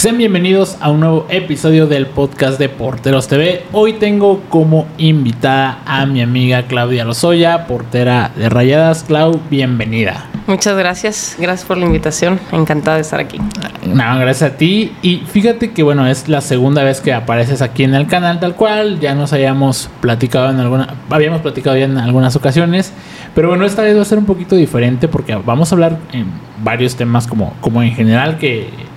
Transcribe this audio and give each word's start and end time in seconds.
Sean 0.00 0.16
bienvenidos 0.16 0.78
a 0.80 0.90
un 0.90 1.00
nuevo 1.00 1.26
episodio 1.28 1.86
del 1.86 2.06
podcast 2.06 2.58
de 2.58 2.70
Porteros 2.70 3.28
TV. 3.28 3.64
Hoy 3.70 3.92
tengo 3.92 4.40
como 4.48 4.86
invitada 4.96 5.82
a 5.84 6.06
mi 6.06 6.22
amiga 6.22 6.62
Claudia 6.62 7.04
Lozoya, 7.04 7.66
portera 7.66 8.30
de 8.34 8.48
Rayadas. 8.48 9.04
Clau, 9.04 9.38
bienvenida. 9.50 10.24
Muchas 10.46 10.74
gracias, 10.78 11.36
gracias 11.38 11.68
por 11.68 11.76
la 11.76 11.84
invitación. 11.84 12.40
Encantada 12.50 12.96
de 12.96 13.02
estar 13.02 13.20
aquí. 13.20 13.36
No, 13.84 14.18
gracias 14.18 14.52
a 14.52 14.56
ti. 14.56 14.94
Y 15.02 15.18
fíjate 15.18 15.72
que 15.72 15.82
bueno, 15.82 16.06
es 16.06 16.30
la 16.30 16.40
segunda 16.40 16.82
vez 16.82 17.02
que 17.02 17.12
apareces 17.12 17.60
aquí 17.60 17.84
en 17.84 17.94
el 17.94 18.06
canal, 18.06 18.40
tal 18.40 18.54
cual. 18.54 19.00
Ya 19.00 19.14
nos 19.14 19.34
habíamos 19.34 19.90
platicado 20.00 20.48
en 20.48 20.60
alguna, 20.60 20.94
habíamos 21.10 21.42
platicado 21.42 21.76
ya 21.76 21.84
en 21.84 21.98
algunas 21.98 22.34
ocasiones. 22.36 22.94
Pero 23.34 23.48
bueno, 23.48 23.66
esta 23.66 23.82
vez 23.82 23.94
va 23.98 24.00
a 24.00 24.06
ser 24.06 24.16
un 24.16 24.24
poquito 24.24 24.56
diferente 24.56 25.08
porque 25.08 25.34
vamos 25.34 25.70
a 25.70 25.74
hablar 25.74 25.98
en 26.12 26.24
varios 26.64 26.96
temas 26.96 27.26
como, 27.26 27.52
como 27.60 27.82
en 27.82 27.92
general 27.92 28.38
que 28.38 28.88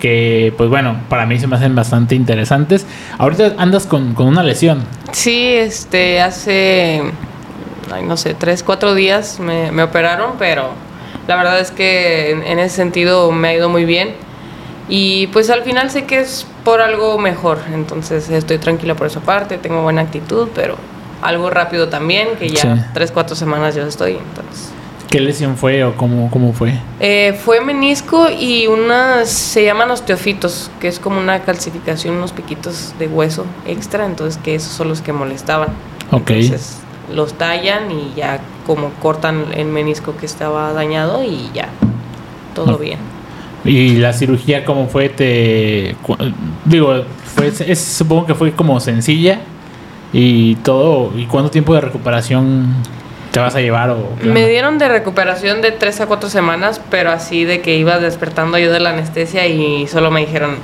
que 0.00 0.52
pues 0.56 0.68
bueno, 0.68 0.96
para 1.08 1.26
mí 1.26 1.38
se 1.38 1.46
me 1.46 1.54
hacen 1.54 1.76
bastante 1.76 2.16
interesantes. 2.16 2.86
Ahorita 3.18 3.54
andas 3.58 3.86
con, 3.86 4.16
una 4.20 4.42
lesión. 4.42 4.82
Sí, 5.12 5.46
este, 5.46 6.20
hace, 6.20 7.02
ay, 7.92 8.02
no 8.04 8.16
sé, 8.16 8.34
tres, 8.34 8.64
cuatro 8.64 8.94
días 8.94 9.38
me, 9.38 9.70
me 9.70 9.84
operaron, 9.84 10.32
pero 10.38 10.70
la 11.28 11.36
verdad 11.36 11.60
es 11.60 11.70
que 11.70 12.30
en, 12.32 12.58
ese 12.58 12.74
sentido 12.74 13.30
me 13.30 13.48
ha 13.48 13.54
ido 13.54 13.68
muy 13.68 13.84
bien. 13.84 14.14
Y 14.88 15.28
pues 15.28 15.48
al 15.50 15.62
final 15.62 15.88
sé 15.90 16.04
que 16.04 16.18
es 16.18 16.44
por 16.64 16.80
algo 16.80 17.16
mejor, 17.18 17.60
entonces 17.72 18.28
estoy 18.28 18.58
tranquila 18.58 18.96
por 18.96 19.06
esa 19.06 19.20
parte, 19.20 19.56
tengo 19.56 19.82
buena 19.82 20.02
actitud, 20.02 20.48
pero 20.52 20.74
algo 21.22 21.48
rápido 21.48 21.88
también, 21.88 22.30
que 22.36 22.48
ya 22.48 22.90
tres, 22.92 23.12
cuatro 23.12 23.36
semanas 23.36 23.76
yo 23.76 23.86
estoy, 23.86 24.16
entonces 24.16 24.72
¿Qué 25.10 25.18
lesión 25.18 25.56
fue 25.56 25.82
o 25.82 25.96
cómo, 25.96 26.30
cómo 26.30 26.52
fue? 26.52 26.74
Eh, 27.00 27.36
fue 27.44 27.60
menisco 27.60 28.28
y 28.30 28.68
unas, 28.68 29.28
se 29.28 29.64
llaman 29.64 29.90
osteofitos, 29.90 30.70
que 30.78 30.86
es 30.86 31.00
como 31.00 31.18
una 31.18 31.40
calcificación, 31.40 32.14
unos 32.14 32.30
piquitos 32.30 32.94
de 32.96 33.08
hueso 33.08 33.44
extra, 33.66 34.06
entonces 34.06 34.40
que 34.40 34.54
esos 34.54 34.72
son 34.72 34.88
los 34.88 35.02
que 35.02 35.12
molestaban. 35.12 35.70
Ok. 36.12 36.30
Entonces 36.30 36.78
los 37.12 37.34
tallan 37.34 37.90
y 37.90 38.12
ya 38.14 38.38
como 38.64 38.90
cortan 39.02 39.46
el 39.56 39.66
menisco 39.66 40.16
que 40.16 40.26
estaba 40.26 40.72
dañado 40.72 41.24
y 41.24 41.50
ya, 41.52 41.68
todo 42.54 42.78
bien. 42.78 43.00
¿Y 43.64 43.96
la 43.96 44.12
cirugía 44.12 44.64
cómo 44.64 44.86
fue? 44.86 45.08
Te, 45.08 45.96
digo, 46.64 47.02
fue, 47.34 47.48
es, 47.48 47.80
supongo 47.80 48.26
que 48.26 48.34
fue 48.36 48.52
como 48.52 48.78
sencilla 48.78 49.40
y 50.12 50.54
todo. 50.56 51.10
¿Y 51.18 51.26
cuánto 51.26 51.50
tiempo 51.50 51.74
de 51.74 51.80
recuperación 51.80 52.74
¿Te 53.30 53.38
vas 53.38 53.54
a 53.54 53.60
llevar 53.60 53.90
o...? 53.90 54.16
Me 54.22 54.48
dieron 54.48 54.78
de 54.78 54.88
recuperación 54.88 55.62
de 55.62 55.70
3 55.70 56.00
a 56.02 56.06
4 56.06 56.28
semanas, 56.28 56.80
pero 56.90 57.10
así 57.10 57.44
de 57.44 57.60
que 57.60 57.76
iba 57.76 57.98
despertando 57.98 58.58
yo 58.58 58.72
de 58.72 58.80
la 58.80 58.90
anestesia 58.90 59.46
y 59.46 59.86
solo 59.86 60.10
me 60.10 60.20
dijeron, 60.20 60.56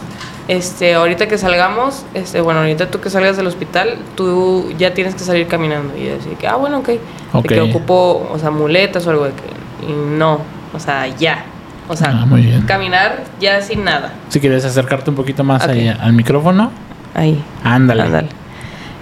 este, 0.48 0.94
ahorita 0.94 1.28
que 1.28 1.38
salgamos, 1.38 2.04
este, 2.14 2.40
bueno, 2.40 2.60
ahorita 2.60 2.90
tú 2.90 3.00
que 3.00 3.10
salgas 3.10 3.36
del 3.36 3.46
hospital, 3.46 3.96
tú 4.16 4.72
ya 4.78 4.94
tienes 4.94 5.14
que 5.14 5.20
salir 5.20 5.46
caminando. 5.46 5.96
Y 5.96 6.06
yo 6.06 6.14
decía 6.14 6.32
que, 6.38 6.46
ah, 6.48 6.56
bueno, 6.56 6.78
ok. 6.78 6.90
okay. 7.32 7.58
De 7.58 7.64
que 7.64 7.70
ocupo, 7.70 8.28
o 8.32 8.38
sea, 8.38 8.50
muletas 8.50 9.06
o 9.06 9.10
algo 9.10 9.24
de 9.24 9.32
que... 9.32 9.86
Y 9.88 9.92
no, 9.92 10.40
o 10.72 10.80
sea, 10.80 11.06
ya. 11.06 11.44
O 11.88 11.94
sea, 11.94 12.10
ah, 12.12 12.26
caminar 12.66 13.22
ya 13.38 13.60
sin 13.60 13.84
nada. 13.84 14.12
Si 14.28 14.40
quieres 14.40 14.64
acercarte 14.64 15.10
un 15.10 15.16
poquito 15.16 15.44
más 15.44 15.66
ahí 15.66 15.88
al 15.88 16.12
micrófono. 16.14 16.72
Ahí. 17.14 17.42
Ándale. 17.62 18.02
Ándale. 18.02 18.28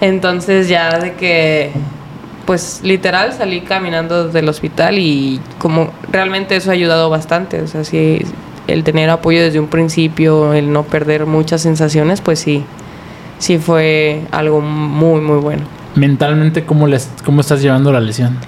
Entonces 0.01 0.69
ya 0.69 0.99
de 0.99 1.15
que 1.15 1.73
pues 2.47 2.81
literal 2.83 3.33
salí 3.33 3.61
caminando 3.63 4.29
del 4.29 4.49
hospital 4.49 4.99
y 4.99 5.41
como 5.59 5.91
realmente 6.11 6.57
eso 6.57 6.71
ha 6.71 6.75
ayudado 6.75 7.11
bastante, 7.11 7.63
o 7.63 7.67
sea, 7.67 7.85
sí, 7.85 8.23
el 8.67 8.85
tener 8.85 9.11
apoyo 9.11 9.43
desde 9.43 9.61
un 9.61 9.69
principio, 9.69 10.53
el 10.55 10.73
no 10.73 10.85
perder 10.85 11.27
muchas 11.27 11.63
sensaciones, 11.63 12.21
pues 12.21 12.39
sí, 12.39 12.65
sí 13.39 13.59
fue 13.59 14.23
algo 14.31 14.61
muy, 14.61 15.21
muy 15.21 15.39
bueno. 15.39 15.63
Mentalmente, 15.95 16.65
¿cómo, 16.65 16.87
les, 16.87 17.09
cómo 17.25 17.41
estás 17.41 17.63
llevando 17.63 17.93
la 17.93 18.01
lesión? 18.01 18.39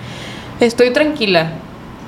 Estoy 0.59 0.91
tranquila, 0.91 1.53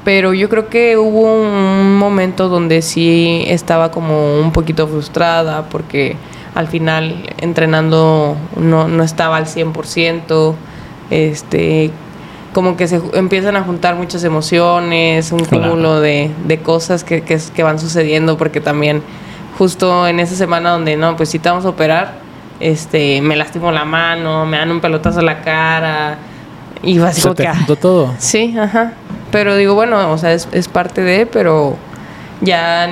pero 0.05 0.33
yo 0.33 0.49
creo 0.49 0.69
que 0.69 0.97
hubo 0.97 1.35
un 1.35 1.97
momento 1.97 2.49
donde 2.49 2.83
sí 2.83 3.45
estaba 3.47 3.91
como 3.91 4.41
un 4.41 4.53
poquito 4.53 4.89
frustrada 4.89 5.69
porque 5.69 6.17
al 6.55 6.67
final 6.67 7.15
entrenando 7.39 8.37
no, 8.57 8.89
no 8.89 9.03
estaba 9.05 9.37
al 9.37 9.47
100%, 9.47 10.55
este, 11.11 11.91
como 12.53 12.77
que 12.77 12.89
se 12.89 13.01
empiezan 13.15 13.57
a 13.57 13.63
juntar 13.63 13.95
muchas 13.95 14.25
emociones, 14.25 15.33
un 15.33 15.45
cúmulo 15.45 16.01
de, 16.01 16.31
de 16.47 16.59
cosas 16.59 17.05
que, 17.05 17.23
que, 17.23 17.63
van 17.63 17.79
sucediendo, 17.79 18.37
porque 18.37 18.61
también 18.61 19.03
justo 19.57 20.07
en 20.07 20.21
esa 20.21 20.35
semana 20.35 20.71
donde 20.71 20.97
no, 20.97 21.17
pues 21.17 21.29
si 21.29 21.39
te 21.39 21.49
vamos 21.49 21.65
a 21.65 21.71
operar, 21.71 22.15
este, 22.61 23.21
me 23.21 23.37
lastimo 23.37 23.71
la 23.71 23.85
mano, 23.85 24.47
me 24.47 24.59
dan 24.59 24.71
un 24.71 24.81
pelotazo 24.81 25.21
a 25.21 25.23
la 25.23 25.43
cara, 25.43 26.19
y 26.83 26.99
así 27.01 27.23
como 27.23 27.35
que... 27.35 27.47
Ah, 27.47 27.67
todo? 27.81 28.15
Sí, 28.19 28.57
ajá. 28.59 28.93
Pero 29.31 29.57
digo, 29.57 29.75
bueno, 29.75 30.11
o 30.13 30.19
sea, 30.19 30.33
es, 30.33 30.49
es 30.53 30.69
parte 30.69 31.03
de, 31.03 31.27
pero 31.27 31.77
ya, 32.41 32.89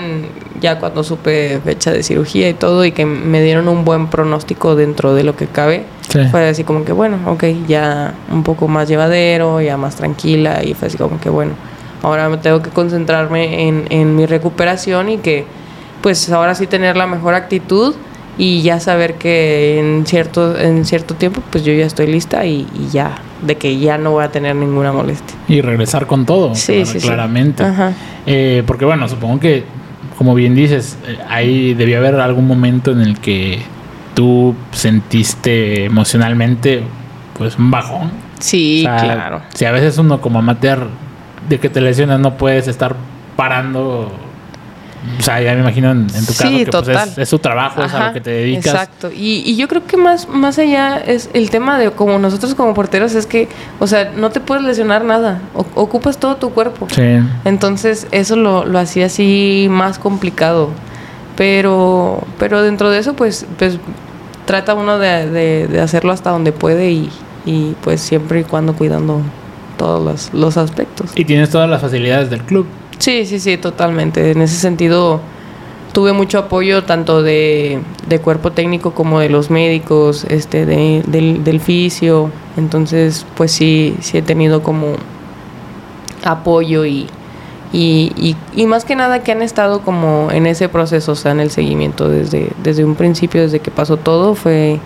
ya 0.60 0.78
cuando 0.78 1.04
supe 1.04 1.60
fecha 1.65 1.93
de 1.93 2.03
cirugía 2.03 2.48
y 2.48 2.54
todo 2.54 2.84
y 2.84 2.93
que 2.93 3.06
me 3.06 3.43
dieron 3.43 3.69
un 3.69 3.84
buen 3.84 4.09
pronóstico 4.09 4.75
dentro 4.75 5.15
de 5.15 5.25
lo 5.25 5.37
que 5.37 5.47
cabe, 5.47 5.84
fue 6.31 6.49
así 6.49 6.65
como 6.65 6.84
que 6.84 6.93
bueno, 6.93 7.19
ok, 7.27 7.44
ya 7.66 8.15
un 8.31 8.43
poco 8.43 8.69
más 8.69 8.88
llevadero, 8.88 9.60
ya 9.60 9.77
más 9.77 9.97
tranquila 9.97 10.62
y 10.65 10.75
fue 10.75 10.88
así 10.88 10.97
como 10.97 11.21
que 11.21 11.28
bueno, 11.28 11.53
ahora 12.03 12.28
me 12.28 12.38
tengo 12.38 12.62
que 12.62 12.71
concentrarme 12.71 13.69
en, 13.69 13.84
en 13.91 14.16
mi 14.16 14.27
recuperación 14.27 15.09
y 15.09 15.19
que 15.19 15.44
pues 16.03 16.31
ahora 16.31 16.54
sí 16.54 16.66
tener 16.66 16.97
la 16.97 17.06
mejor 17.06 17.34
actitud 17.34 17.94
y 18.38 18.62
ya 18.62 18.81
saber 18.81 19.15
que 19.15 19.78
en 19.78 20.06
cierto, 20.06 20.59
en 20.59 20.84
cierto 20.84 21.15
tiempo 21.15 21.43
pues 21.50 21.65
yo 21.65 21.72
ya 21.72 21.87
estoy 21.87 22.06
lista 22.06 22.44
y, 22.44 22.66
ya, 22.93 23.16
de 23.43 23.56
que 23.56 23.78
ya 23.78 23.98
no 23.98 24.12
voy 24.12 24.25
a 24.25 24.28
tener 24.28 24.54
ninguna 24.56 24.93
molestia. 24.93 25.37
Y 25.48 25.60
regresar 25.62 26.06
con 26.06 26.27
todo, 26.27 26.54
sí, 26.54 26.84
sí, 26.84 26.98
claramente. 26.98 27.65
Eh, 28.27 28.62
porque 28.66 28.84
bueno, 28.84 29.09
supongo 29.09 29.41
que, 29.41 29.65
como 30.19 30.34
bien 30.34 30.54
dices, 30.54 30.98
eh, 31.06 31.19
ahí 31.28 31.75
debió 31.75 31.98
haber 31.98 32.16
algún 32.16 32.47
momento 32.47 32.91
en 32.93 33.00
el 33.00 33.19
que 33.19 33.60
tú 34.16 34.54
sentiste 34.72 35.84
emocionalmente 35.84 36.82
pues 37.38 37.59
un 37.59 37.71
bajón. 37.71 38.10
Sí, 38.41 38.81
claro. 38.82 39.43
Si 39.54 39.66
a 39.66 39.71
veces 39.71 39.99
uno 39.99 40.21
como 40.22 40.38
amateur 40.38 40.88
de 41.49 41.60
que 41.60 41.69
te 41.69 41.82
lesionas 41.82 42.19
no 42.19 42.37
puedes 42.37 42.66
estar 42.66 42.97
parando 43.37 44.10
o 45.19 45.22
sea, 45.22 45.41
ya 45.41 45.54
me 45.54 45.60
imagino 45.60 45.93
en, 45.93 46.06
tu 46.09 46.34
caso 46.34 46.49
que 46.49 46.66
pues, 46.66 47.19
es, 47.19 47.28
su 47.28 47.38
trabajo, 47.38 47.82
es 47.82 47.94
a 47.94 48.09
lo 48.09 48.12
que 48.12 48.21
te 48.21 48.31
dedicas. 48.31 48.75
Exacto. 48.75 49.10
Y, 49.12 49.43
y, 49.47 49.56
yo 49.56 49.69
creo 49.69 49.87
que 49.87 49.97
más, 49.97 50.28
más 50.28 50.59
allá 50.59 50.97
es 50.97 51.31
el 51.33 51.50
tema 51.50 51.78
de 51.78 51.91
como 51.93 52.19
nosotros 52.19 52.54
como 52.54 52.75
porteros 52.75 53.15
es 53.15 53.27
que, 53.27 53.48
o 53.78 53.87
sea, 53.87 54.12
no 54.16 54.31
te 54.31 54.41
puedes 54.41 54.65
lesionar 54.65 55.04
nada. 55.04 55.41
ocupas 55.75 56.19
todo 56.19 56.37
tu 56.37 56.50
cuerpo. 56.50 56.88
Sí. 56.91 57.21
Entonces, 57.44 58.09
eso 58.10 58.34
lo, 58.34 58.65
lo 58.65 58.78
hacía 58.78 59.06
así 59.06 59.69
más 59.71 59.98
complicado. 59.98 60.71
Pero, 61.37 62.25
pero 62.38 62.62
dentro 62.62 62.91
de 62.91 62.98
eso, 62.98 63.15
pues, 63.15 63.47
pues 63.59 63.78
trata 64.47 64.75
uno 64.75 64.99
de, 64.99 65.67
de, 65.69 65.81
hacerlo 65.81 66.12
hasta 66.12 66.31
donde 66.31 66.53
puede 66.53 66.91
y, 66.91 67.11
y, 67.45 67.75
pues 67.83 68.01
siempre 68.01 68.41
y 68.41 68.45
cuando 68.45 68.75
cuidando 68.75 69.21
todos 69.77 70.03
los, 70.03 70.33
los 70.33 70.57
aspectos. 70.57 71.11
Y 71.15 71.27
tienes 71.27 71.51
todas 71.51 71.69
las 71.69 71.83
facilidades 71.83 72.31
del 72.31 72.43
club. 72.43 72.67
Sí, 72.99 73.27
sí, 73.27 73.39
sí, 73.39 73.59
totalmente. 73.59 74.31
En 74.31 74.41
ese 74.41 74.57
sentido 74.57 75.21
tuve 75.93 76.12
mucho 76.12 76.39
apoyo 76.39 76.84
tanto 76.84 77.23
de, 77.23 77.81
cuerpo 78.23 78.53
técnico 78.53 78.93
como 78.93 79.21
de 79.21 79.29
los 79.29 79.51
médicos, 79.51 80.25
este, 80.29 80.65
de, 80.65 81.03
del, 81.07 81.45
del 81.45 81.61
fisio. 81.61 82.31
Entonces, 82.57 83.27
pues 83.37 83.53
sí, 83.53 83.97
sí 84.01 84.19
he 84.19 84.23
tenido 84.23 84.63
como 84.63 84.95
apoyo 86.25 86.87
y, 86.87 87.07
y, 87.72 88.37
y, 88.54 88.66
más 88.66 88.84
que 88.84 88.97
nada 88.97 89.22
que 89.22 89.32
han 89.32 89.43
estado 89.43 89.82
como 89.82 90.31
en 90.31 90.47
ese 90.47 90.69
proceso, 90.69 91.12
o 91.12 91.16
sea, 91.16 91.32
en 91.32 91.41
el 91.41 91.50
seguimiento 91.50 92.09
desde, 92.09 92.53
desde 92.62 92.84
un 92.84 92.94
principio, 92.94 93.42
desde 93.42 93.60
que 93.60 93.71
pasó 93.71 93.97
todo, 93.97 94.34
fue, 94.34 94.78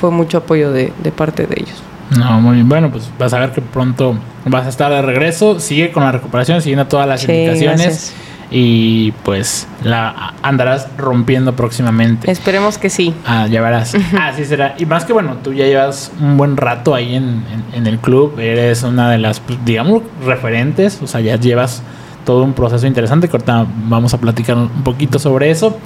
fue 0.00 0.10
mucho 0.10 0.38
apoyo 0.38 0.72
de, 0.72 0.92
de 1.02 1.12
parte 1.12 1.46
de 1.46 1.56
ellos. 1.60 1.82
No, 2.18 2.40
muy 2.40 2.56
bien. 2.56 2.68
Bueno, 2.68 2.90
pues 2.90 3.10
vas 3.18 3.32
a 3.32 3.38
ver 3.38 3.52
que 3.52 3.60
pronto 3.60 4.16
vas 4.44 4.66
a 4.66 4.68
estar 4.68 4.90
de 4.90 5.02
regreso. 5.02 5.60
Sigue 5.60 5.92
con 5.92 6.04
la 6.04 6.12
recuperación, 6.12 6.60
siguiendo 6.60 6.86
todas 6.86 7.06
las 7.06 7.22
indicaciones. 7.26 8.14
Y 8.54 9.12
pues 9.22 9.66
la 9.82 10.34
andarás 10.42 10.86
rompiendo 10.98 11.56
próximamente. 11.56 12.30
Esperemos 12.30 12.76
que 12.76 12.90
sí. 12.90 13.14
Ah, 13.24 13.46
ya 13.46 13.62
verás. 13.62 13.94
Así 14.20 14.44
será. 14.44 14.74
Y 14.78 14.84
más 14.84 15.06
que 15.06 15.14
bueno, 15.14 15.38
tú 15.42 15.54
ya 15.54 15.64
llevas 15.64 16.12
un 16.20 16.36
buen 16.36 16.58
rato 16.58 16.94
ahí 16.94 17.14
en, 17.14 17.42
en, 17.72 17.86
el 17.86 17.98
club. 17.98 18.38
Eres 18.38 18.82
una 18.82 19.10
de 19.10 19.16
las, 19.16 19.40
pues, 19.40 19.58
digamos, 19.64 20.02
referentes. 20.26 21.00
O 21.02 21.06
sea, 21.06 21.22
ya 21.22 21.36
llevas 21.36 21.82
todo 22.24 22.44
un 22.44 22.52
proceso 22.52 22.86
interesante. 22.86 23.28
Que 23.28 23.36
ahorita 23.36 23.66
vamos 23.88 24.14
a 24.14 24.18
platicar 24.18 24.56
un 24.56 24.68
poquito 24.84 25.18
sobre 25.18 25.50
eso. 25.50 25.76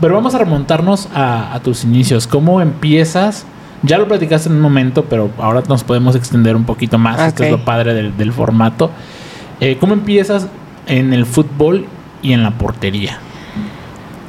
Pero 0.00 0.14
vamos 0.14 0.34
a 0.34 0.38
remontarnos 0.38 1.08
a, 1.14 1.54
a 1.54 1.60
tus 1.60 1.84
inicios. 1.84 2.26
¿Cómo 2.26 2.60
empiezas? 2.60 3.46
Ya 3.82 3.98
lo 3.98 4.08
platicaste 4.08 4.48
en 4.48 4.56
un 4.56 4.60
momento, 4.60 5.04
pero 5.04 5.30
ahora 5.38 5.62
nos 5.68 5.84
podemos 5.84 6.16
extender 6.16 6.56
un 6.56 6.64
poquito 6.64 6.98
más. 6.98 7.20
Esto 7.20 7.44
es 7.44 7.50
lo 7.50 7.64
padre 7.64 7.94
del, 7.94 8.32
formato. 8.32 8.90
Eh, 9.60 9.76
¿Cómo 9.78 9.92
empiezas 9.92 10.48
en 10.86 11.12
el 11.12 11.26
fútbol 11.26 11.86
y 12.22 12.32
en 12.32 12.42
la 12.42 12.52
portería? 12.52 13.18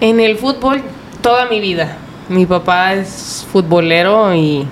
En 0.01 0.19
el 0.19 0.37
fútbol 0.37 0.81
toda 1.21 1.47
mi 1.47 1.59
vida. 1.59 1.97
Mi 2.29 2.45
papá 2.45 2.93
es 2.93 3.47
futbolero 3.51 4.35
y 4.35 4.67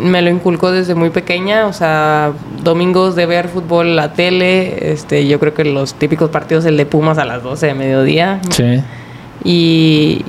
me 0.00 0.22
lo 0.22 0.30
inculcó 0.30 0.70
desde 0.70 0.94
muy 0.94 1.10
pequeña, 1.10 1.66
o 1.66 1.72
sea, 1.72 2.32
domingos 2.62 3.16
de 3.16 3.26
ver 3.26 3.48
fútbol 3.48 3.96
la 3.96 4.12
tele, 4.12 4.92
este, 4.92 5.26
yo 5.26 5.38
creo 5.40 5.54
que 5.54 5.64
los 5.64 5.94
típicos 5.94 6.30
partidos, 6.30 6.64
el 6.64 6.76
de 6.76 6.86
Pumas 6.86 7.18
a 7.18 7.24
las 7.24 7.42
12 7.42 7.66
de 7.66 7.74
mediodía. 7.74 8.40
Sí. 8.50 8.82
Y, 9.44 10.24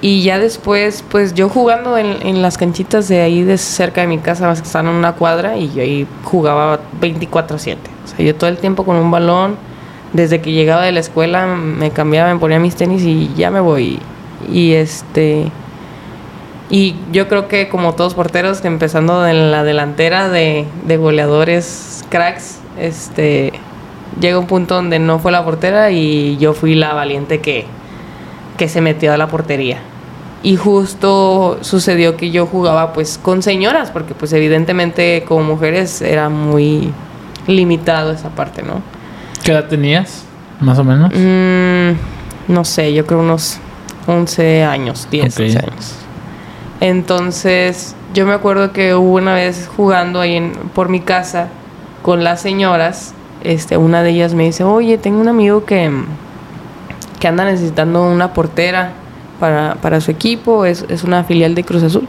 y 0.00 0.22
ya 0.22 0.38
después, 0.38 1.04
pues 1.08 1.34
yo 1.34 1.48
jugando 1.48 1.96
en, 1.96 2.26
en, 2.26 2.42
las 2.42 2.58
canchitas 2.58 3.08
de 3.08 3.20
ahí 3.20 3.42
de 3.42 3.58
cerca 3.58 4.00
de 4.00 4.06
mi 4.08 4.18
casa, 4.18 4.52
que 4.52 4.60
están 4.60 4.86
en 4.86 4.94
una 4.94 5.12
cuadra, 5.12 5.56
y 5.56 5.72
yo 5.72 5.82
ahí 5.82 6.06
jugaba 6.24 6.80
24-7. 7.00 7.50
O 7.54 7.58
sea, 7.58 7.76
yo 8.24 8.34
todo 8.34 8.50
el 8.50 8.58
tiempo 8.58 8.84
con 8.84 8.96
un 8.96 9.10
balón, 9.10 9.56
desde 10.12 10.40
que 10.40 10.52
llegaba 10.52 10.82
de 10.82 10.92
la 10.92 11.00
escuela 11.00 11.46
me 11.46 11.90
cambiaba, 11.90 12.32
me 12.32 12.38
ponía 12.38 12.58
mis 12.58 12.76
tenis 12.76 13.02
y 13.02 13.32
ya 13.34 13.50
me 13.50 13.60
voy. 13.60 13.98
Y 14.50 14.72
este 14.72 15.50
y 16.72 16.96
yo 17.12 17.28
creo 17.28 17.48
que 17.48 17.68
como 17.68 17.94
todos 17.94 18.14
porteros, 18.14 18.64
empezando 18.64 19.26
en 19.28 19.50
la 19.50 19.62
delantera 19.62 20.30
de, 20.30 20.66
goleadores 20.98 22.02
cracks, 22.08 22.60
este 22.78 23.52
llega 24.18 24.38
un 24.38 24.46
punto 24.46 24.76
donde 24.76 24.98
no 24.98 25.18
fue 25.18 25.32
la 25.32 25.44
portera 25.44 25.90
y 25.90 26.38
yo 26.38 26.54
fui 26.54 26.74
la 26.74 26.94
valiente 26.94 27.42
que, 27.42 27.66
que 28.56 28.68
se 28.70 28.80
metió 28.80 29.12
a 29.12 29.18
la 29.18 29.28
portería. 29.28 29.80
Y 30.42 30.56
justo 30.56 31.58
sucedió 31.60 32.16
que 32.16 32.30
yo 32.30 32.46
jugaba 32.46 32.94
pues 32.94 33.18
con 33.22 33.42
señoras, 33.42 33.90
porque 33.90 34.14
pues 34.14 34.32
evidentemente 34.32 35.24
como 35.28 35.44
mujeres 35.44 36.00
era 36.00 36.30
muy 36.30 36.90
limitado 37.46 38.12
esa 38.12 38.30
parte, 38.30 38.62
¿no? 38.62 38.80
¿Qué 39.44 39.52
edad 39.52 39.68
tenías, 39.68 40.24
más 40.58 40.78
o 40.78 40.84
menos? 40.84 41.12
Mm, 41.14 41.98
no 42.50 42.64
sé, 42.64 42.94
yo 42.94 43.04
creo 43.04 43.20
unos 43.20 43.58
11 44.06 44.64
años, 44.64 45.06
10 45.10 45.38
años. 45.38 46.01
Entonces, 46.82 47.94
yo 48.12 48.26
me 48.26 48.32
acuerdo 48.32 48.72
que 48.72 48.96
hubo 48.96 49.14
una 49.14 49.34
vez 49.34 49.70
jugando 49.76 50.20
ahí 50.20 50.34
en, 50.34 50.50
por 50.74 50.88
mi 50.88 50.98
casa 50.98 51.46
con 52.02 52.24
las 52.24 52.40
señoras, 52.40 53.14
este, 53.44 53.76
una 53.76 54.02
de 54.02 54.10
ellas 54.10 54.34
me 54.34 54.42
dice, 54.42 54.64
oye, 54.64 54.98
tengo 54.98 55.20
un 55.20 55.28
amigo 55.28 55.64
que, 55.64 55.92
que 57.20 57.28
anda 57.28 57.44
necesitando 57.44 58.02
una 58.02 58.32
portera 58.34 58.94
para, 59.38 59.76
para 59.76 60.00
su 60.00 60.10
equipo, 60.10 60.64
es, 60.64 60.84
es, 60.88 61.04
una 61.04 61.22
filial 61.22 61.54
de 61.54 61.62
Cruz 61.62 61.84
Azul. 61.84 62.08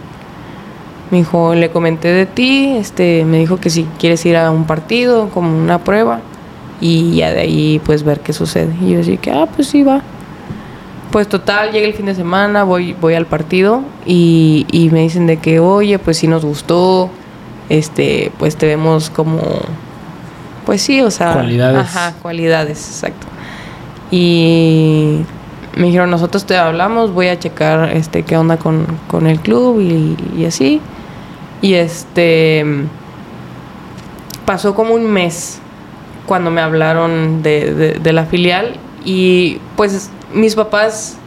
Me 1.11 1.19
dijo, 1.19 1.53
le 1.53 1.69
comenté 1.69 2.07
de 2.07 2.25
ti, 2.25 2.75
este, 2.75 3.25
me 3.25 3.37
dijo 3.37 3.57
que 3.57 3.69
si 3.69 3.83
quieres 3.99 4.25
ir 4.25 4.37
a 4.37 4.49
un 4.49 4.65
partido 4.65 5.29
como 5.29 5.55
una 5.55 5.83
prueba 5.83 6.21
y 6.81 7.17
ya 7.17 7.31
de 7.31 7.41
ahí 7.41 7.81
pues 7.85 8.01
ver 8.01 8.21
qué 8.21 8.33
sucede. 8.33 8.73
Y 8.81 8.99
yo 8.99 9.21
que, 9.21 9.29
ah, 9.29 9.45
pues 9.55 9.67
sí, 9.67 9.83
va. 9.83 10.01
Pues 11.13 11.30
total, 11.30 11.71
llega 11.71 11.86
el 11.86 11.94
fin 11.94 12.07
de 12.07 12.15
semana, 12.15 12.63
voy, 12.63 12.94
voy 12.94 13.13
al 13.13 13.27
partido 13.27 13.83
y, 14.04 14.65
y 14.71 14.89
me 14.89 15.01
dicen 15.01 15.27
de 15.27 15.38
que, 15.38 15.60
oye, 15.60 16.00
pues 16.00 16.18
sí 16.18 16.27
nos 16.27 16.44
gustó, 16.44 17.12
este, 17.69 18.31
pues 18.39 18.56
te 18.56 18.65
vemos 18.65 19.12
como, 19.12 19.39
pues 20.65 20.81
sí, 20.81 21.01
o 21.01 21.12
sea, 21.12 21.33
cualidades. 21.33 21.81
Ajá, 21.81 22.15
cualidades, 22.19 22.88
exacto. 22.88 23.27
Y 24.10 25.19
me 25.77 25.86
dijeron, 25.86 26.10
nosotros 26.10 26.48
te 26.48 26.57
hablamos, 26.57 27.13
voy 27.13 27.27
a 27.27 27.38
checar 27.38 27.92
este 27.92 28.24
qué 28.24 28.36
onda 28.36 28.57
con, 28.57 28.88
con 29.07 29.27
el 29.27 29.39
club 29.39 29.81
y, 29.81 30.18
y, 30.36 30.45
así. 30.45 30.81
Y 31.62 31.75
este 31.75 32.66
pasó 34.48 34.74
como 34.74 34.95
un 34.95 35.06
mes 35.06 35.59
cuando 36.25 36.50
me 36.50 36.62
hablaron 36.62 37.44
de, 37.44 37.71
de, 37.71 37.92
de 38.00 38.13
la 38.13 38.25
filial 38.25 38.80
y 39.03 39.59
pues 39.75 40.09
mis 40.33 40.55
papás 40.55 41.17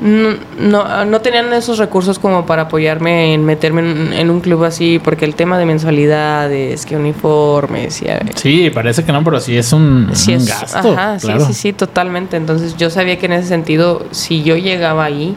no, 0.00 1.04
no, 1.04 1.20
tenían 1.20 1.52
esos 1.52 1.78
recursos 1.78 2.18
como 2.18 2.44
para 2.46 2.62
apoyarme 2.62 3.32
en 3.32 3.44
meterme 3.44 4.18
en, 4.20 4.28
un 4.28 4.40
club 4.40 4.64
así, 4.64 5.00
porque 5.02 5.24
el 5.24 5.34
tema 5.34 5.56
de 5.56 5.66
mensualidades, 5.66 6.84
que 6.84 6.96
uniformes... 6.96 8.02
Y, 8.02 8.06
sí, 8.34 8.70
parece 8.70 9.04
que 9.04 9.12
no, 9.12 9.22
pero 9.22 9.40
sí 9.40 9.56
es 9.56 9.72
un, 9.72 10.10
gasto. 10.46 10.92
Ajá, 10.92 11.18
sí, 11.18 11.32
sí, 11.46 11.54
sí, 11.54 11.72
totalmente. 11.72 12.36
Entonces 12.36 12.76
yo 12.76 12.90
sabía 12.90 13.18
que 13.18 13.26
en 13.26 13.32
ese 13.32 13.48
sentido, 13.48 14.04
si 14.10 14.42
yo 14.42 14.56
llegaba 14.56 15.04
ahí, 15.04 15.36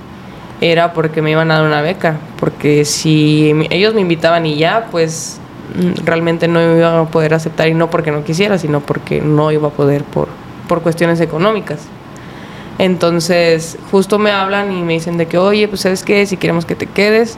era 0.59 0.93
porque 0.93 1.21
me 1.21 1.31
iban 1.31 1.51
a 1.51 1.59
dar 1.59 1.65
una 1.65 1.81
beca, 1.81 2.17
porque 2.39 2.83
si 2.83 3.53
ellos 3.69 3.93
me 3.93 4.01
invitaban 4.01 4.45
y 4.47 4.57
ya, 4.57 4.87
pues 4.89 5.39
mm, 5.75 6.03
realmente 6.03 6.47
no 6.47 6.61
iba 6.61 6.99
a 6.99 7.05
poder 7.05 7.35
aceptar 7.35 7.67
y 7.67 7.75
no 7.75 7.91
porque 7.91 8.11
no 8.11 8.23
quisiera, 8.23 8.57
sino 8.57 8.79
porque 8.79 9.21
no 9.21 9.51
iba 9.51 9.67
a 9.67 9.71
poder 9.71 10.03
por, 10.03 10.29
por 10.67 10.81
cuestiones 10.81 11.19
económicas. 11.21 11.79
Entonces, 12.79 13.77
justo 13.91 14.19
me 14.19 14.31
hablan 14.31 14.71
y 14.71 14.83
me 14.83 14.93
dicen 14.93 15.17
de 15.17 15.25
que, 15.25 15.37
oye, 15.37 15.67
pues 15.67 15.81
sabes 15.81 16.03
qué, 16.03 16.25
si 16.25 16.37
queremos 16.37 16.65
que 16.65 16.75
te 16.75 16.85
quedes, 16.85 17.37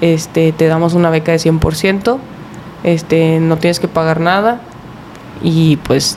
este, 0.00 0.52
te 0.52 0.66
damos 0.66 0.94
una 0.94 1.10
beca 1.10 1.32
de 1.32 1.38
100%, 1.38 2.18
este, 2.82 3.40
no 3.40 3.58
tienes 3.58 3.78
que 3.78 3.88
pagar 3.88 4.20
nada 4.20 4.62
y 5.42 5.76
pues 5.76 6.16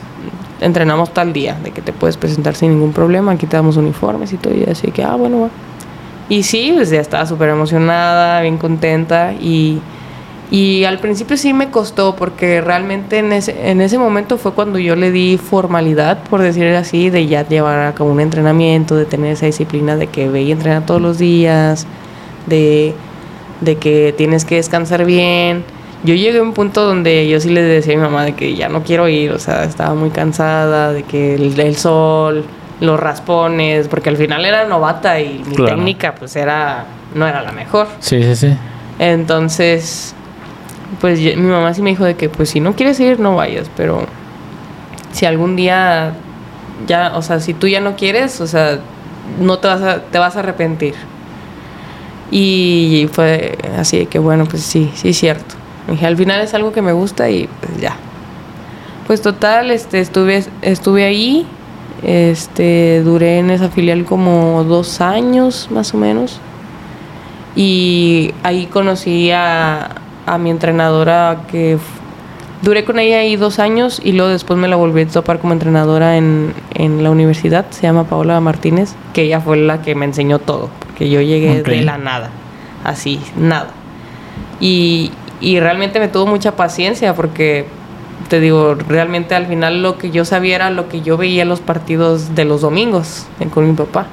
entrenamos 0.62 1.14
tal 1.14 1.34
día, 1.34 1.58
de 1.62 1.72
que 1.72 1.82
te 1.82 1.92
puedes 1.92 2.16
presentar 2.16 2.56
sin 2.56 2.72
ningún 2.72 2.94
problema, 2.94 3.34
aquí 3.34 3.48
te 3.48 3.58
damos 3.58 3.76
uniformes 3.76 4.32
y 4.32 4.38
todo, 4.38 4.54
y 4.54 4.64
así 4.70 4.92
que, 4.92 5.04
ah, 5.04 5.16
bueno, 5.16 5.50
Y 6.30 6.44
sí, 6.44 6.72
pues 6.74 6.90
ya 6.90 7.02
estaba 7.02 7.26
súper 7.26 7.50
emocionada, 7.50 8.42
bien 8.42 8.58
contenta 8.58 9.34
y 9.34 9.82
y 10.54 10.84
al 10.84 11.00
principio 11.00 11.36
sí 11.36 11.52
me 11.52 11.72
costó 11.72 12.16
porque 12.16 12.62
realmente 12.62 13.18
en 13.18 13.34
ese, 13.34 13.72
en 13.72 13.82
ese 13.82 13.98
momento 13.98 14.38
fue 14.38 14.54
cuando 14.54 14.78
yo 14.78 14.96
le 14.96 15.10
di 15.10 15.40
formalidad, 15.40 16.20
por 16.30 16.44
decir 16.44 16.68
así, 16.76 17.10
de 17.10 17.26
ya 17.26 17.44
llevar 17.48 17.80
a 17.80 17.96
cabo 17.96 18.12
un 18.12 18.20
entrenamiento, 18.20 18.96
de 18.96 19.06
tener 19.06 19.32
esa 19.32 19.48
disciplina 19.48 19.96
de 19.96 20.06
que 20.06 20.30
ve 20.30 20.44
y 20.44 20.52
entrena 20.52 20.86
todos 20.86 21.02
los 21.02 21.18
días, 21.18 21.88
de, 22.46 22.94
que 23.80 24.14
tienes 24.16 24.46
que 24.46 24.58
descansar 24.58 25.06
bien. 25.06 25.64
Yo 26.04 26.14
llegué 26.14 26.38
a 26.38 26.44
un 26.44 26.54
punto 26.54 26.86
donde 26.86 27.28
yo 27.28 27.40
sí 27.40 27.50
le 27.50 27.64
decía 27.64 27.96
a 27.96 27.98
mi 27.98 28.04
mamá 28.04 28.24
de 28.24 28.34
que 28.34 28.54
ya 28.54 28.70
no 28.70 28.84
quiero 28.84 29.10
ir, 29.10 29.32
o 29.32 29.40
sea, 29.40 29.64
estaba 29.64 29.96
muy 29.96 30.12
cansada, 30.12 30.94
de 30.94 31.02
que 31.02 31.34
el, 31.34 31.60
el 31.60 31.76
sol, 31.78 32.46
los 32.80 33.00
raspones, 33.00 33.88
porque 33.88 34.10
al 34.10 34.18
final 34.18 34.46
era 34.46 34.66
novata 34.66 35.20
y 35.20 35.44
mi 35.48 35.56
técnica 35.56 36.14
pues 36.14 36.36
era, 36.36 36.86
no 37.16 37.28
era 37.28 37.42
la 37.42 37.54
mejor. 37.54 37.88
Sí, 37.98 38.22
sí, 38.22 38.36
sí. 38.36 38.54
Entonces 39.00 40.14
pues 41.00 41.20
mi 41.20 41.36
mamá 41.36 41.74
sí 41.74 41.82
me 41.82 41.92
dijo 41.92 42.06
de 42.06 42.16
que 42.16 42.30
pues 42.30 42.50
si 42.50 42.60
no 42.60 42.76
quieres 42.76 43.00
ir 43.00 43.20
no 43.20 43.36
vayas, 43.36 43.70
pero 43.76 44.06
si 45.12 45.26
algún 45.26 45.56
día 45.56 46.14
ya, 46.88 47.14
o 47.16 47.22
sea, 47.22 47.40
si 47.40 47.54
tú 47.54 47.68
ya 47.68 47.80
no 47.80 47.96
quieres, 47.96 48.42
o 48.42 48.48
sea, 48.48 48.80
no 49.40 49.60
te 49.60 49.68
vas 49.68 49.82
a, 49.82 50.02
te 50.02 50.20
vas 50.20 50.36
a 50.36 50.40
arrepentir. 50.40 50.96
Y 52.32 53.08
fue 53.12 53.58
así 53.78 54.00
de 54.00 54.06
que 54.08 54.20
bueno, 54.20 54.46
pues 54.46 54.64
sí, 54.64 54.92
sí 54.96 55.10
es 55.10 55.18
cierto. 55.18 55.56
dije, 55.88 56.06
al 56.06 56.18
final 56.18 56.42
es 56.42 56.54
algo 56.54 56.72
que 56.72 56.82
me 56.82 56.92
gusta 56.92 57.30
y 57.30 57.48
pues 57.62 57.80
ya. 57.80 57.96
Pues 59.08 59.22
total, 59.22 59.70
este 59.70 60.00
estuve 60.00 60.44
estuve 60.62 61.06
ahí, 61.06 61.46
este 62.02 63.02
duré 63.04 63.40
en 63.40 63.52
esa 63.52 63.70
filial 63.70 64.06
como 64.06 64.64
dos 64.64 65.02
años 65.02 65.68
más 65.72 65.94
o 65.94 65.98
menos. 65.98 66.40
Y 67.56 68.34
ahí 68.42 68.66
conocí 68.66 69.30
a, 69.32 70.03
a 70.26 70.38
mi 70.38 70.50
entrenadora 70.50 71.44
que 71.52 71.78
duré 72.62 72.86
con 72.86 72.98
ella 72.98 73.20
ahí 73.20 73.36
dos 73.36 73.60
años 73.60 74.00
y 74.04 74.14
luego 74.14 74.30
después 74.32 74.58
me 74.58 74.68
la 74.68 74.78
volví 74.78 75.02
a 75.02 75.08
topar 75.08 75.40
como 75.40 75.54
entrenadora 75.54 76.18
en, 76.18 76.54
en 76.74 77.04
la 77.04 77.12
universidad, 77.12 77.66
se 77.72 77.84
llama 77.84 78.06
Paola 78.06 78.40
Martínez, 78.40 78.96
que 79.14 79.24
ella 79.24 79.42
fue 79.42 79.58
la 79.58 79.82
que 79.82 79.96
me 79.96 80.06
enseñó 80.06 80.40
todo, 80.40 80.70
porque 80.80 81.10
yo 81.10 81.22
llegué 81.22 81.62
de 81.62 81.82
la 81.82 81.98
nada, 81.98 82.30
así, 82.84 83.20
nada. 83.38 83.72
Y, 84.60 85.12
y 85.42 85.60
realmente 85.60 86.00
me 86.00 86.08
tuvo 86.08 86.26
mucha 86.26 86.56
paciencia 86.56 87.14
porque 87.14 87.66
te 88.30 88.40
digo, 88.40 88.76
realmente 88.76 89.36
al 89.36 89.46
final 89.48 89.82
lo 89.82 89.98
que 89.98 90.10
yo 90.10 90.24
sabía 90.24 90.56
era 90.56 90.70
lo 90.70 90.88
que 90.88 91.02
yo 91.02 91.18
veía 91.18 91.42
en 91.42 91.50
los 91.50 91.60
partidos 91.60 92.34
de 92.36 92.46
los 92.46 92.62
domingos 92.62 93.28
con 93.54 93.68
mi 93.68 93.74
papá. 93.74 94.08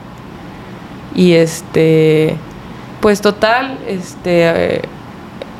Y 1.15 1.33
este, 1.33 2.37
pues 3.01 3.21
total, 3.21 3.79
este, 3.87 4.83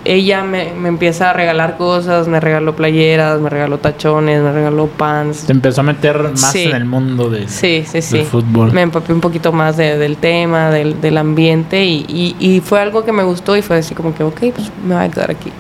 ella 0.05 0.43
me, 0.43 0.73
me, 0.73 0.89
empieza 0.89 1.31
a 1.31 1.33
regalar 1.33 1.77
cosas, 1.77 2.27
me 2.27 2.41
regaló 2.41 2.75
playeras, 2.75 3.41
me 3.41 3.51
regaló 3.51 3.79
tachones, 3.79 4.43
me 4.43 4.53
regaló 4.53 4.87
pants. 4.87 5.45
Te 5.45 5.53
empezó 5.53 5.83
a 5.83 5.85
meter 5.85 6.23
más 6.23 6.55
en 6.55 6.75
el 6.75 6.85
mundo 6.85 7.29
de, 7.29 7.49
sí, 7.49 7.85
sí, 7.87 8.01
sí. 8.01 8.19
del 8.19 8.27
fútbol. 8.27 8.73
Me 8.73 8.83
empapé 8.83 9.13
un 9.13 9.21
poquito 9.21 9.53
más 9.53 9.77
del 9.77 10.17
tema, 10.17 10.71
del, 10.71 11.01
del 11.01 11.19
ambiente 11.19 11.85
y, 11.85 12.07
y, 12.09 12.37
y, 12.39 12.61
fue 12.61 12.81
algo 12.81 13.05
que 13.05 13.13
me 13.13 13.23
gustó 13.23 13.57
y 13.57 13.63
fue 13.63 13.79
así 13.79 13.95
como 13.95 14.15
que, 14.15 14.23
ok, 14.25 14.41
pues 14.55 14.71
me 14.87 14.95
voy 14.95 15.05
a 15.05 15.09
quedar 15.11 15.31
aquí. 15.31 15.53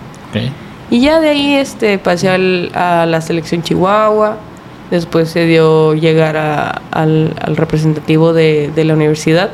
Y 0.90 1.00
ya 1.00 1.20
de 1.20 1.28
ahí 1.28 1.54
este, 1.54 1.98
pasé 1.98 2.28
al, 2.28 2.70
a 2.74 3.06
la 3.06 3.20
selección 3.20 3.62
Chihuahua, 3.62 4.38
después 4.90 5.28
se 5.28 5.46
dio 5.46 5.94
llegar 5.94 6.36
a, 6.36 6.82
al, 6.90 7.34
al, 7.40 7.56
representativo 7.56 8.32
de, 8.32 8.70
de 8.74 8.84
la 8.84 8.94
universidad 8.94 9.50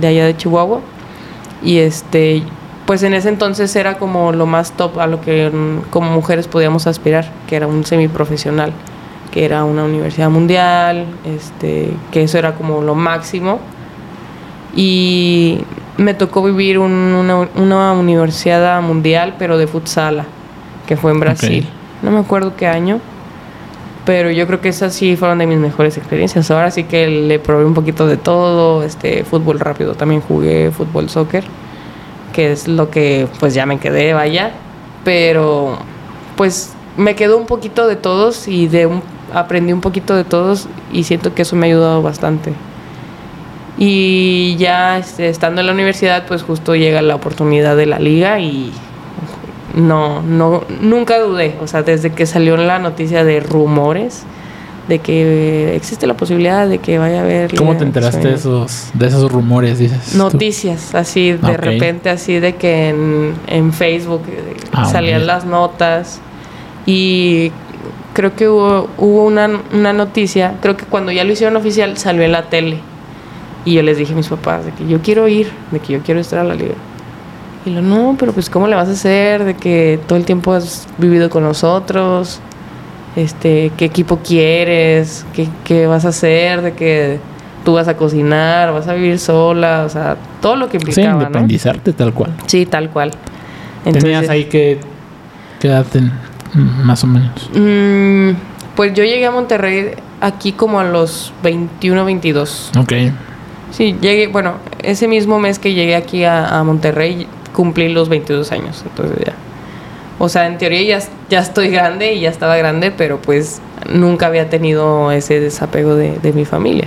de 0.00 0.06
allá 0.06 0.26
de 0.26 0.36
Chihuahua 0.36 0.80
y 1.62 1.78
este 1.78 2.42
pues 2.92 3.04
en 3.04 3.14
ese 3.14 3.30
entonces 3.30 3.74
era 3.74 3.96
como 3.96 4.32
lo 4.32 4.44
más 4.44 4.72
top 4.72 5.00
a 5.00 5.06
lo 5.06 5.22
que 5.22 5.48
mm, 5.48 5.88
como 5.88 6.10
mujeres 6.10 6.46
podíamos 6.46 6.86
aspirar, 6.86 7.24
que 7.46 7.56
era 7.56 7.66
un 7.66 7.86
semiprofesional, 7.86 8.70
que 9.30 9.46
era 9.46 9.64
una 9.64 9.84
universidad 9.84 10.28
mundial, 10.28 11.06
este, 11.24 11.88
que 12.10 12.24
eso 12.24 12.36
era 12.36 12.52
como 12.52 12.82
lo 12.82 12.94
máximo. 12.94 13.60
Y 14.76 15.60
me 15.96 16.12
tocó 16.12 16.42
vivir 16.42 16.78
una, 16.78 17.48
una, 17.54 17.92
universidad 17.94 18.82
mundial, 18.82 19.36
pero 19.38 19.56
de 19.56 19.66
futsala, 19.66 20.26
que 20.86 20.98
fue 20.98 21.12
en 21.12 21.20
Brasil. 21.20 21.66
No 22.02 22.10
me 22.10 22.18
acuerdo 22.18 22.56
qué 22.58 22.66
año, 22.66 23.00
pero 24.04 24.30
yo 24.30 24.46
creo 24.46 24.60
que 24.60 24.68
esas 24.68 24.92
sí 24.92 25.16
fueron 25.16 25.38
de 25.38 25.46
mis 25.46 25.56
mejores 25.56 25.96
experiencias. 25.96 26.50
Ahora 26.50 26.70
sí 26.70 26.84
que 26.84 27.08
le 27.08 27.38
probé 27.38 27.64
un 27.64 27.72
poquito 27.72 28.06
de 28.06 28.18
todo, 28.18 28.82
este 28.82 29.24
fútbol 29.24 29.60
rápido, 29.60 29.94
también 29.94 30.20
jugué 30.20 30.70
fútbol 30.70 31.08
soccer, 31.08 31.44
que 32.32 32.52
es 32.52 32.68
lo 32.68 32.90
que 32.90 33.28
pues 33.38 33.54
ya 33.54 33.66
me 33.66 33.78
quedé, 33.78 34.12
vaya, 34.12 34.52
pero 35.04 35.78
pues 36.36 36.72
me 36.96 37.14
quedó 37.14 37.38
un 37.38 37.46
poquito 37.46 37.86
de 37.86 37.96
todos 37.96 38.48
y 38.48 38.66
de 38.68 38.86
un, 38.86 39.02
aprendí 39.32 39.72
un 39.72 39.80
poquito 39.80 40.16
de 40.16 40.24
todos 40.24 40.68
y 40.92 41.04
siento 41.04 41.34
que 41.34 41.42
eso 41.42 41.56
me 41.56 41.66
ha 41.66 41.70
ayudado 41.70 42.02
bastante. 42.02 42.52
Y 43.78 44.56
ya 44.56 44.98
este, 44.98 45.28
estando 45.28 45.60
en 45.60 45.66
la 45.66 45.72
universidad, 45.72 46.26
pues 46.26 46.42
justo 46.42 46.74
llega 46.74 47.00
la 47.02 47.14
oportunidad 47.14 47.76
de 47.76 47.86
la 47.86 47.98
liga 47.98 48.38
y 48.38 48.72
no, 49.74 50.22
no, 50.22 50.64
nunca 50.80 51.18
dudé. 51.18 51.56
O 51.60 51.66
sea, 51.66 51.82
desde 51.82 52.12
que 52.12 52.26
salió 52.26 52.56
la 52.56 52.78
noticia 52.78 53.24
de 53.24 53.40
rumores 53.40 54.24
de 54.92 54.98
que 54.98 55.74
existe 55.74 56.06
la 56.06 56.12
posibilidad 56.14 56.68
de 56.68 56.76
que 56.76 56.98
vaya 56.98 57.20
a 57.20 57.22
haber. 57.22 57.54
¿Cómo 57.54 57.74
te 57.78 57.84
enteraste 57.84 58.28
de 58.28 58.34
esos, 58.34 58.90
de 58.92 59.06
esos 59.06 59.32
rumores, 59.32 59.78
dices? 59.78 60.14
Noticias, 60.14 60.94
así 60.94 61.32
de 61.32 61.56
repente, 61.56 62.10
así 62.10 62.38
de 62.40 62.56
que 62.56 62.90
en, 62.90 63.72
Facebook 63.72 64.22
eh, 64.28 64.54
ah, 64.72 64.84
salían 64.84 65.26
las 65.26 65.46
notas 65.46 66.20
y 66.84 67.52
creo 68.12 68.36
que 68.36 68.50
hubo, 68.50 68.90
hubo 68.98 69.24
una, 69.24 69.62
una, 69.72 69.94
noticia, 69.94 70.56
creo 70.60 70.76
que 70.76 70.84
cuando 70.84 71.10
ya 71.10 71.24
lo 71.24 71.32
hicieron 71.32 71.56
oficial 71.56 71.96
salió 71.96 72.22
en 72.22 72.32
la 72.32 72.50
tele 72.50 72.80
y 73.64 73.72
yo 73.72 73.82
les 73.82 73.96
dije 73.96 74.12
a 74.12 74.16
mis 74.16 74.28
papás 74.28 74.66
de 74.66 74.72
que 74.72 74.86
yo 74.86 75.00
quiero 75.00 75.26
ir, 75.26 75.50
de 75.70 75.80
que 75.80 75.94
yo 75.94 76.00
quiero 76.00 76.20
estar 76.20 76.38
a 76.40 76.44
la 76.44 76.54
liga. 76.54 76.74
Y 77.64 77.70
lo, 77.70 77.80
no, 77.80 78.14
pero 78.18 78.32
pues 78.32 78.50
¿cómo 78.50 78.68
le 78.68 78.76
vas 78.76 78.88
a 78.88 78.92
hacer? 78.92 79.44
De 79.44 79.54
que 79.54 79.98
todo 80.06 80.18
el 80.18 80.26
tiempo 80.26 80.52
has 80.52 80.86
vivido 80.98 81.30
con 81.30 81.44
nosotros, 81.44 82.40
este, 83.16 83.72
qué 83.76 83.84
equipo 83.84 84.18
quieres, 84.18 85.26
qué, 85.32 85.48
qué 85.64 85.86
vas 85.86 86.04
a 86.04 86.08
hacer, 86.08 86.62
de 86.62 86.72
que 86.72 87.18
tú 87.64 87.74
vas 87.74 87.88
a 87.88 87.96
cocinar, 87.96 88.72
vas 88.72 88.88
a 88.88 88.94
vivir 88.94 89.18
sola, 89.18 89.84
o 89.86 89.88
sea, 89.88 90.16
todo 90.40 90.56
lo 90.56 90.68
que 90.68 90.78
implicaba, 90.78 91.20
sí, 91.20 91.26
independizarte 91.26 91.92
tal 91.92 92.12
cual. 92.12 92.32
Sí, 92.46 92.66
tal 92.66 92.90
cual. 92.90 93.12
¿Tenías 93.84 94.28
ahí 94.28 94.44
que 94.44 94.78
quedarte 95.60 96.00
más 96.54 97.02
o 97.04 97.06
menos? 97.06 97.50
Mm, 97.54 98.36
pues 98.76 98.94
yo 98.94 99.04
llegué 99.04 99.26
a 99.26 99.30
Monterrey 99.30 99.92
aquí 100.20 100.52
como 100.52 100.80
a 100.80 100.84
los 100.84 101.32
21, 101.42 102.04
22. 102.04 102.72
Ok. 102.78 102.92
Sí, 103.70 103.96
llegué, 104.00 104.26
bueno, 104.28 104.56
ese 104.82 105.08
mismo 105.08 105.38
mes 105.38 105.58
que 105.58 105.72
llegué 105.74 105.96
aquí 105.96 106.24
a, 106.24 106.58
a 106.58 106.62
Monterrey 106.62 107.26
cumplí 107.52 107.88
los 107.88 108.08
22 108.08 108.52
años, 108.52 108.82
entonces 108.86 109.18
ya. 109.24 109.34
O 110.24 110.28
sea, 110.28 110.46
en 110.46 110.56
teoría 110.56 110.82
ya, 110.82 111.04
ya 111.28 111.40
estoy 111.40 111.68
grande 111.70 112.12
y 112.14 112.20
ya 112.20 112.30
estaba 112.30 112.56
grande, 112.56 112.92
pero 112.92 113.18
pues 113.20 113.60
nunca 113.92 114.28
había 114.28 114.48
tenido 114.48 115.10
ese 115.10 115.40
desapego 115.40 115.96
de, 115.96 116.16
de 116.20 116.32
mi 116.32 116.44
familia. 116.44 116.86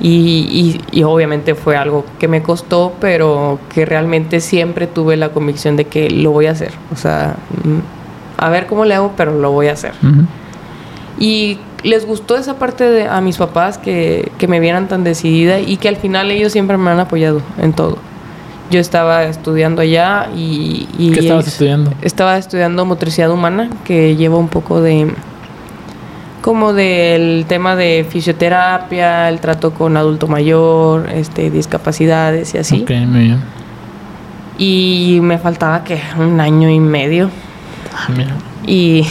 Y, 0.00 0.80
y, 0.90 0.98
y, 0.98 1.04
obviamente 1.04 1.54
fue 1.54 1.76
algo 1.76 2.04
que 2.18 2.26
me 2.26 2.42
costó, 2.42 2.94
pero 3.00 3.60
que 3.72 3.86
realmente 3.86 4.40
siempre 4.40 4.88
tuve 4.88 5.16
la 5.16 5.28
convicción 5.28 5.76
de 5.76 5.84
que 5.84 6.10
lo 6.10 6.32
voy 6.32 6.46
a 6.46 6.50
hacer. 6.50 6.72
O 6.92 6.96
sea, 6.96 7.36
mm, 7.62 7.78
a 8.38 8.50
ver 8.50 8.66
cómo 8.66 8.86
le 8.86 8.96
hago, 8.96 9.12
pero 9.16 9.38
lo 9.38 9.52
voy 9.52 9.68
a 9.68 9.74
hacer. 9.74 9.92
Y 11.20 11.60
les 11.84 12.04
gustó 12.04 12.36
esa 12.36 12.58
parte 12.58 12.90
de, 12.90 13.06
a 13.06 13.20
mis 13.20 13.36
papás 13.36 13.78
que, 13.78 14.32
que 14.38 14.48
me 14.48 14.58
vieran 14.58 14.88
tan 14.88 15.04
decidida 15.04 15.60
y 15.60 15.76
que 15.76 15.88
al 15.88 15.96
final 15.96 16.32
ellos 16.32 16.50
siempre 16.50 16.76
me 16.76 16.90
han 16.90 16.98
apoyado 16.98 17.40
en 17.58 17.72
todo. 17.72 17.98
Yo 18.72 18.80
estaba 18.80 19.24
estudiando 19.24 19.82
allá 19.82 20.30
y... 20.34 20.88
¿Qué 21.12 21.20
estabas 21.20 21.46
estudiando? 21.46 21.92
Estaba 22.00 22.38
estudiando 22.38 22.86
motricidad 22.86 23.30
humana, 23.30 23.68
que 23.84 24.16
lleva 24.16 24.38
un 24.38 24.48
poco 24.48 24.80
de... 24.80 25.12
como 26.40 26.72
del 26.72 27.44
tema 27.46 27.76
de 27.76 28.06
fisioterapia, 28.08 29.28
el 29.28 29.40
trato 29.40 29.74
con 29.74 29.98
adulto 29.98 30.26
mayor, 30.26 31.10
este, 31.10 31.50
discapacidades 31.50 32.54
y 32.54 32.58
así. 32.58 32.80
Ok, 32.80 32.92
muy 33.06 33.24
bien. 33.24 33.40
Y 34.56 35.18
me 35.20 35.36
faltaba 35.36 35.84
que 35.84 36.00
un 36.18 36.40
año 36.40 36.70
y 36.70 36.80
medio. 36.80 37.28
Ah, 37.94 38.08
mira. 38.16 38.34
Y, 38.66 39.06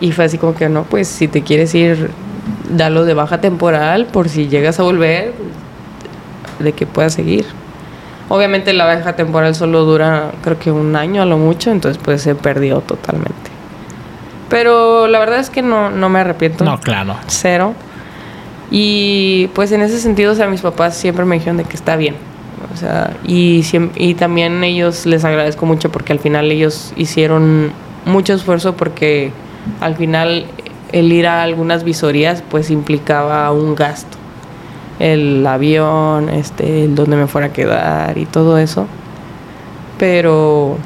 y 0.00 0.12
fue 0.12 0.24
así 0.24 0.38
como 0.38 0.54
que 0.54 0.70
no, 0.70 0.84
pues 0.84 1.06
si 1.06 1.28
te 1.28 1.42
quieres 1.42 1.74
ir, 1.74 2.10
dalo 2.70 3.04
de 3.04 3.12
baja 3.12 3.42
temporal 3.42 4.06
por 4.06 4.30
si 4.30 4.48
llegas 4.48 4.80
a 4.80 4.84
volver, 4.84 5.34
de 6.60 6.72
que 6.72 6.86
puedas 6.86 7.12
seguir. 7.12 7.44
Obviamente 8.28 8.72
la 8.72 8.86
baja 8.86 9.14
temporal 9.14 9.54
solo 9.54 9.84
dura 9.84 10.32
creo 10.42 10.58
que 10.58 10.72
un 10.72 10.96
año 10.96 11.22
a 11.22 11.26
lo 11.26 11.38
mucho, 11.38 11.70
entonces 11.70 12.00
pues 12.02 12.22
se 12.22 12.34
perdió 12.34 12.80
totalmente. 12.80 13.34
Pero 14.48 15.06
la 15.06 15.18
verdad 15.18 15.38
es 15.38 15.50
que 15.50 15.62
no, 15.62 15.90
no 15.90 16.08
me 16.08 16.20
arrepiento. 16.20 16.64
No, 16.64 16.78
claro. 16.80 17.16
Cero. 17.26 17.74
Y 18.70 19.48
pues 19.54 19.70
en 19.72 19.82
ese 19.82 20.00
sentido, 20.00 20.32
o 20.32 20.34
sea, 20.34 20.48
mis 20.48 20.60
papás 20.60 20.96
siempre 20.96 21.24
me 21.24 21.36
dijeron 21.36 21.56
de 21.56 21.64
que 21.64 21.76
está 21.76 21.96
bien. 21.96 22.16
O 22.72 22.76
sea, 22.76 23.16
y, 23.24 23.64
y 23.94 24.14
también 24.14 24.62
ellos 24.64 25.06
les 25.06 25.24
agradezco 25.24 25.66
mucho 25.66 25.90
porque 25.92 26.12
al 26.12 26.18
final 26.18 26.50
ellos 26.50 26.92
hicieron 26.96 27.70
mucho 28.06 28.34
esfuerzo 28.34 28.76
porque 28.76 29.30
al 29.80 29.96
final 29.96 30.46
el 30.92 31.12
ir 31.12 31.26
a 31.26 31.42
algunas 31.42 31.84
visorías 31.84 32.42
pues 32.48 32.70
implicaba 32.70 33.50
un 33.52 33.74
gasto 33.74 34.16
el 34.98 35.46
avión, 35.46 36.28
este, 36.28 36.84
el 36.84 36.94
dónde 36.94 37.16
me 37.16 37.26
fuera 37.26 37.48
a 37.48 37.52
quedar 37.52 38.18
y 38.18 38.26
todo 38.26 38.58
eso. 38.58 38.86
Pero 39.98 40.78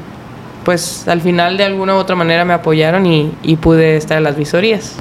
pues 0.63 1.07
al 1.07 1.21
final 1.21 1.57
de 1.57 1.63
alguna 1.63 1.95
u 1.95 1.97
otra 1.97 2.15
manera 2.15 2.45
me 2.45 2.53
apoyaron 2.53 3.05
y, 3.05 3.31
pude 3.61 3.97
estar 3.97 4.17
en 4.17 4.23
las 4.23 4.35
visorías. 4.35 4.95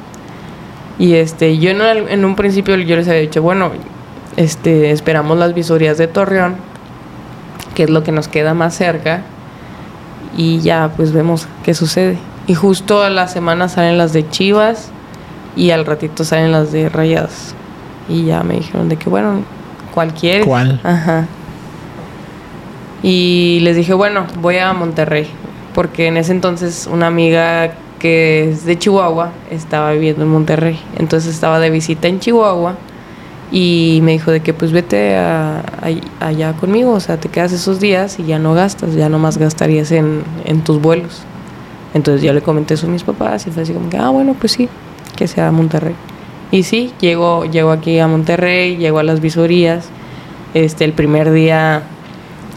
Y 0.98 1.14
este, 1.14 1.58
yo 1.58 1.70
en, 1.70 1.80
en, 2.08 2.24
un 2.24 2.36
principio 2.36 2.76
yo 2.76 2.96
les 2.96 3.08
había 3.08 3.20
dicho, 3.20 3.42
bueno, 3.42 3.70
este, 4.36 4.90
esperamos 4.90 5.38
las 5.38 5.54
visorías 5.54 5.98
de 5.98 6.06
Torreón, 6.06 6.56
que 7.74 7.84
es 7.84 7.90
lo 7.90 8.02
que 8.02 8.12
nos 8.12 8.28
queda 8.28 8.54
más 8.54 8.74
cerca, 8.74 9.22
y 10.36 10.60
ya 10.60 10.92
pues 10.96 11.12
vemos 11.12 11.46
qué 11.64 11.74
sucede. 11.74 12.18
Y 12.46 12.54
justo 12.54 13.02
a 13.02 13.10
la 13.10 13.28
semana 13.28 13.68
salen 13.68 13.98
las 13.98 14.12
de 14.12 14.28
Chivas 14.28 14.90
y 15.56 15.70
al 15.70 15.86
ratito 15.86 16.24
salen 16.24 16.52
las 16.52 16.72
de 16.72 16.88
Rayadas. 16.88 17.54
Y 18.08 18.24
ya 18.26 18.42
me 18.42 18.54
dijeron 18.54 18.88
de 18.88 18.96
que, 18.96 19.08
bueno, 19.08 19.42
cualquier. 19.94 20.44
¿Cuál? 20.44 20.80
Ajá. 20.82 21.26
Y 23.02 23.60
les 23.62 23.76
dije, 23.76 23.94
bueno, 23.94 24.26
voy 24.40 24.58
a 24.58 24.72
Monterrey. 24.72 25.26
Porque 25.74 26.08
en 26.08 26.16
ese 26.16 26.32
entonces 26.32 26.88
una 26.90 27.06
amiga 27.06 27.72
que 27.98 28.50
es 28.50 28.64
de 28.64 28.78
Chihuahua 28.78 29.30
estaba 29.50 29.92
viviendo 29.92 30.24
en 30.24 30.30
Monterrey. 30.30 30.80
Entonces 30.98 31.32
estaba 31.34 31.60
de 31.60 31.70
visita 31.70 32.08
en 32.08 32.20
Chihuahua. 32.20 32.74
Y 33.52 34.00
me 34.02 34.12
dijo 34.12 34.30
de 34.30 34.40
que 34.40 34.54
pues 34.54 34.70
vete 34.70 35.16
allá 35.16 36.52
conmigo, 36.52 36.92
o 36.92 37.00
sea, 37.00 37.16
te 37.18 37.28
quedas 37.28 37.50
esos 37.50 37.80
días 37.80 38.20
y 38.20 38.24
ya 38.24 38.38
no 38.38 38.54
gastas, 38.54 38.94
ya 38.94 39.08
nomás 39.08 39.38
gastarías 39.38 39.90
en, 39.90 40.22
en 40.44 40.62
tus 40.62 40.80
vuelos. 40.80 41.22
Entonces 41.92 42.22
yo 42.22 42.32
le 42.32 42.42
comenté 42.42 42.74
eso 42.74 42.86
a 42.86 42.90
mis 42.90 43.02
papás 43.02 43.48
y 43.48 43.50
fue 43.50 43.64
así 43.64 43.72
como 43.72 43.90
que, 43.90 43.96
ah, 43.96 44.10
bueno, 44.10 44.36
pues 44.38 44.52
sí, 44.52 44.68
que 45.16 45.26
sea 45.26 45.50
Monterrey. 45.50 45.94
Y 46.50 46.64
sí, 46.64 46.92
llego, 47.00 47.44
llego 47.44 47.70
aquí 47.70 47.98
a 47.98 48.08
Monterrey, 48.08 48.76
llego 48.76 48.98
a 48.98 49.02
las 49.02 49.20
visorías. 49.20 49.88
Este, 50.54 50.84
el 50.84 50.92
primer 50.92 51.30
día, 51.30 51.82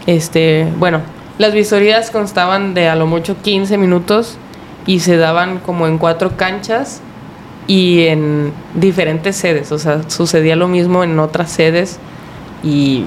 este, 0.06 0.66
bueno, 0.78 1.00
las 1.38 1.52
visorías 1.52 2.10
constaban 2.10 2.74
de 2.74 2.88
a 2.88 2.96
lo 2.96 3.06
mucho 3.06 3.36
15 3.40 3.78
minutos 3.78 4.36
y 4.86 5.00
se 5.00 5.16
daban 5.16 5.58
como 5.58 5.86
en 5.86 5.98
cuatro 5.98 6.36
canchas 6.36 7.00
y 7.66 8.02
en 8.06 8.52
diferentes 8.74 9.36
sedes. 9.36 9.72
O 9.72 9.78
sea, 9.78 10.08
sucedía 10.08 10.56
lo 10.56 10.68
mismo 10.68 11.04
en 11.04 11.18
otras 11.18 11.50
sedes 11.50 11.98
y 12.62 13.04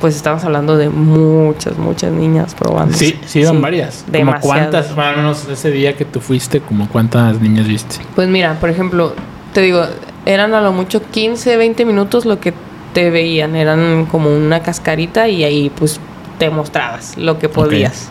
pues 0.00 0.16
estamos 0.16 0.42
hablando 0.44 0.76
de 0.76 0.88
muchas, 0.88 1.78
muchas 1.78 2.12
niñas 2.12 2.56
probando. 2.56 2.96
Sí, 2.96 3.18
sí, 3.24 3.40
iban 3.40 3.60
varias. 3.60 4.04
¿Como 4.10 4.34
cuántas, 4.40 4.96
más 4.96 5.14
o 5.14 5.16
menos 5.16 5.48
ese 5.48 5.70
día 5.70 5.96
que 5.96 6.04
tú 6.04 6.20
fuiste, 6.20 6.60
como 6.60 6.88
cuántas 6.88 7.40
niñas 7.40 7.68
viste? 7.68 7.96
Pues 8.16 8.28
mira, 8.28 8.58
por 8.58 8.68
ejemplo, 8.68 9.14
te 9.52 9.60
digo, 9.60 9.84
eran 10.26 10.54
a 10.54 10.60
lo 10.60 10.72
mucho 10.72 11.02
15, 11.02 11.56
20 11.56 11.84
minutos 11.84 12.24
lo 12.24 12.40
que 12.40 12.54
te 12.92 13.10
veían, 13.10 13.56
eran 13.56 14.06
como 14.06 14.34
una 14.34 14.60
cascarita 14.60 15.28
y 15.28 15.44
ahí 15.44 15.70
pues 15.70 16.00
te 16.38 16.50
mostrabas 16.50 17.16
lo 17.16 17.38
que 17.38 17.48
podías. 17.48 18.10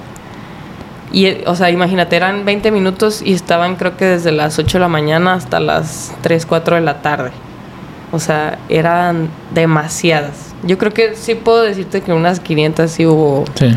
Y, 1.12 1.44
o 1.46 1.56
sea, 1.56 1.70
imagínate, 1.70 2.16
eran 2.16 2.46
20 2.46 2.72
minutos 2.72 3.22
y 3.22 3.34
estaban 3.34 3.76
creo 3.76 3.98
que 3.98 4.06
desde 4.06 4.32
las 4.32 4.58
8 4.58 4.78
de 4.78 4.82
la 4.82 4.88
mañana 4.88 5.34
hasta 5.34 5.60
las 5.60 6.14
3, 6.22 6.46
4 6.46 6.76
de 6.76 6.82
la 6.82 7.02
tarde. 7.02 7.32
O 8.14 8.20
sea, 8.20 8.60
eran 8.70 9.30
demasiadas. 9.54 10.54
Yo 10.64 10.78
creo 10.78 10.94
que 10.94 11.16
sí 11.16 11.36
puedo 11.36 11.64
decirte 11.64 12.02
que 12.02 12.14
unas 12.14 12.40
500 12.40 12.90
sí 12.90 13.06
hubo. 13.06 13.46
Sí. 13.56 13.76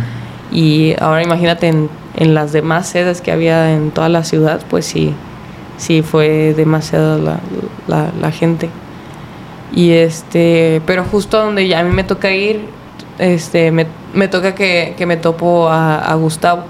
Y 0.52 0.94
ahora 1.00 1.22
imagínate 1.22 1.68
en, 1.68 1.88
en 2.16 2.34
las 2.34 2.52
demás 2.52 2.88
sedes 2.88 3.20
que 3.20 3.32
había 3.32 3.72
en 3.72 3.90
toda 3.90 4.08
la 4.08 4.22
ciudad, 4.22 4.60
pues 4.70 4.86
sí, 4.86 5.14
sí 5.76 6.02
fue 6.02 6.54
demasiada 6.56 7.18
la, 7.86 8.10
la, 8.20 8.30
gente. 8.30 8.70
Y 9.72 9.90
este, 9.90 10.80
pero 10.86 11.04
justo 11.04 11.38
donde 11.38 11.66
ya 11.66 11.80
a 11.80 11.82
mí 11.84 11.90
me 11.90 12.04
toca 12.04 12.30
ir, 12.32 12.60
este, 13.18 13.70
me, 13.70 13.86
me 14.12 14.28
toca 14.28 14.54
que, 14.54 14.94
que, 14.96 15.06
me 15.06 15.16
topo 15.16 15.68
a, 15.68 15.98
a, 15.98 16.14
Gustavo, 16.14 16.64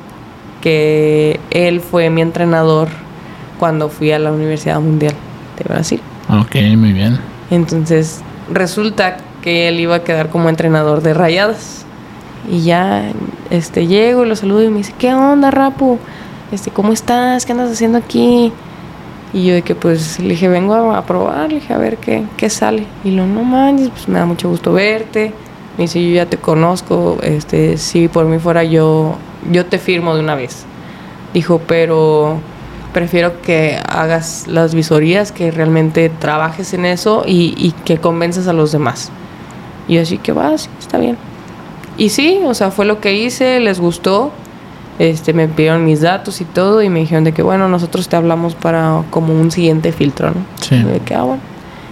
que 0.61 1.39
él 1.51 1.81
fue 1.81 2.11
mi 2.11 2.23
entrenador 2.23 2.89
cuando 3.59 3.89
fui 3.89 4.13
a 4.13 4.19
la 4.19 4.33
Universidad 4.33 4.81
Mundial 4.81 5.15
de 5.59 5.65
Brasil. 5.65 6.01
Ok, 6.29 6.57
muy 6.77 6.93
bien. 6.93 7.19
Entonces, 7.51 8.23
resulta 8.51 9.19
que 9.43 9.69
él 9.69 9.79
iba 9.81 9.97
a 9.97 10.05
quedar 10.05 10.31
como 10.31 10.49
entrenador 10.49 11.03
de 11.03 11.13
rayadas. 11.13 11.85
Y 12.51 12.63
ya 12.63 13.11
este 13.51 13.87
llego 13.87 14.25
y 14.25 14.29
lo 14.29 14.37
saludo 14.37 14.63
y 14.63 14.69
me 14.69 14.79
dice, 14.79 14.95
"¿Qué 14.99 15.15
onda, 15.15 15.51
Rapu? 15.51 15.99
Este, 16.53 16.71
¿cómo 16.71 16.93
estás? 16.93 17.45
¿Qué 17.47 17.53
andas 17.53 17.71
haciendo 17.71 17.99
aquí?" 17.99 18.53
Y 19.35 19.45
yo 19.47 19.55
de 19.55 19.63
que 19.63 19.75
pues 19.75 20.19
le 20.21 20.29
dije, 20.31 20.49
"Vengo 20.49 20.75
a, 20.75 21.05
probar", 21.05 21.51
le 21.51 21.57
dije, 21.57 21.75
"A 21.75 21.79
ver 21.79 21.99
qué 21.99 22.23
qué 22.37 22.49
sale." 22.49 22.87
Y 23.05 23.11
lo, 23.11 23.27
"No 23.27 23.43
manches, 23.43 23.91
pues 23.91 24.09
me 24.09 24.19
da 24.19 24.25
mucho 24.27 24.49
gusto 24.49 24.73
verte." 24.73 25.33
Me 25.77 25.85
dice, 25.85 26.03
"Yo 26.03 26.15
ya 26.15 26.27
te 26.27 26.39
conozco, 26.39 27.19
este, 27.23 27.77
si 27.77 28.09
por 28.09 28.27
mí 28.27 28.39
fuera 28.39 28.63
yo 28.65 29.17
yo 29.51 29.67
te 29.67 29.79
firmo 29.79 30.15
de 30.15 30.21
una 30.21 30.37
vez." 30.37 30.65
Dijo, 31.35 31.61
"Pero 31.67 32.39
prefiero 32.93 33.43
que 33.43 33.77
hagas 33.89 34.47
las 34.47 34.73
visorías, 34.73 35.33
que 35.33 35.51
realmente 35.51 36.09
trabajes 36.11 36.73
en 36.73 36.85
eso 36.87 37.25
y, 37.27 37.55
y 37.59 37.73
que 37.85 37.99
convences 37.99 38.47
a 38.47 38.53
los 38.53 38.71
demás." 38.71 39.11
Y 39.89 39.95
yo 39.95 40.03
así 40.03 40.19
que 40.19 40.33
va, 40.33 40.57
sí, 40.57 40.69
está 40.79 40.97
bien. 40.99 41.19
Y 41.99 42.09
sí, 42.11 42.41
o 42.45 42.55
sea, 42.55 42.71
fue 42.71 42.85
lo 42.87 43.01
que 43.01 43.15
hice, 43.15 43.61
les 43.61 43.81
gustó. 43.81 44.31
Este, 44.99 45.33
me 45.33 45.49
pidieron 45.49 45.85
mis 45.85 46.01
datos 46.01 46.41
y 46.41 46.45
todo 46.45 46.81
y 46.83 46.89
me 46.89 47.01
dijeron 47.01 47.25
de 47.25 47.33
que 47.33 47.43
bueno, 47.43 47.69
nosotros 47.69 48.09
te 48.09 48.15
hablamos 48.15 48.55
para 48.55 49.03
como 49.11 49.39
un 49.39 49.51
siguiente 49.51 49.93
filtro, 49.93 50.31
¿no? 50.31 50.47
Sí. 50.61 50.77
Y 50.77 50.83
de 50.85 51.01
que, 51.01 51.15
ah, 51.15 51.23
bueno. 51.23 51.43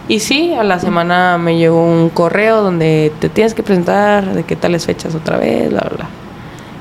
Y 0.08 0.20
sí, 0.20 0.52
a 0.54 0.64
la 0.64 0.78
semana 0.78 1.38
me 1.38 1.56
llegó 1.56 1.84
un 1.84 2.10
correo 2.10 2.62
donde 2.62 3.12
te 3.18 3.28
tienes 3.28 3.54
que 3.54 3.62
presentar 3.62 4.34
de 4.34 4.44
qué 4.44 4.56
tales 4.56 4.84
fechas 4.86 5.14
otra 5.14 5.38
vez, 5.38 5.70
bla, 5.70 5.80
bla, 5.80 5.96
bla. 5.96 6.08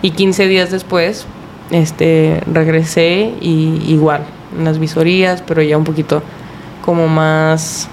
Y 0.01 0.11
15 0.11 0.47
días 0.47 0.71
después, 0.71 1.25
este, 1.69 2.41
regresé 2.51 3.33
y 3.39 3.81
igual, 3.87 4.23
en 4.57 4.65
las 4.65 4.79
visorías, 4.79 5.43
pero 5.45 5.61
ya 5.61 5.77
un 5.77 5.83
poquito 5.83 6.23
como 6.83 7.07
más... 7.07 7.87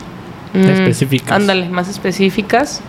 Mm, 0.55 0.65
específicas. 0.65 1.33
Ándale, 1.33 1.69
más 1.69 1.89
específicas. 1.89 2.81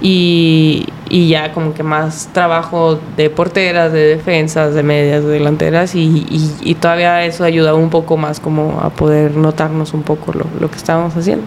Y, 0.00 0.86
y, 1.12 1.28
ya 1.28 1.52
como 1.52 1.74
que 1.74 1.82
más 1.82 2.30
trabajo 2.32 2.98
de 3.16 3.28
porteras, 3.28 3.92
de 3.92 4.00
defensas, 4.00 4.74
de 4.74 4.82
medias, 4.82 5.22
de 5.22 5.30
delanteras 5.30 5.94
y, 5.94 6.00
y, 6.00 6.56
y, 6.62 6.74
todavía 6.74 7.24
eso 7.24 7.44
ayudaba 7.44 7.76
un 7.76 7.90
poco 7.90 8.16
más 8.16 8.40
como 8.40 8.80
a 8.82 8.90
poder 8.90 9.36
notarnos 9.36 9.92
un 9.92 10.02
poco 10.02 10.32
lo, 10.32 10.46
lo, 10.58 10.70
que 10.70 10.76
estábamos 10.76 11.14
haciendo. 11.14 11.44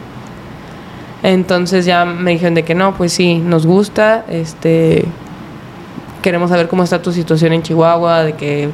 Entonces 1.23 1.85
ya 1.85 2.05
me 2.05 2.31
dijeron 2.31 2.53
de 2.53 2.63
que 2.63 2.75
no, 2.75 2.95
pues 2.95 3.13
sí, 3.13 3.39
nos 3.39 3.65
gusta, 3.65 4.23
este, 4.29 5.05
queremos 6.21 6.51
saber 6.51 6.67
cómo 6.67 6.83
está 6.83 7.01
tu 7.01 7.11
situación 7.11 7.51
en 7.51 7.63
Chihuahua, 7.63 8.23
de 8.23 8.33
que 8.33 8.69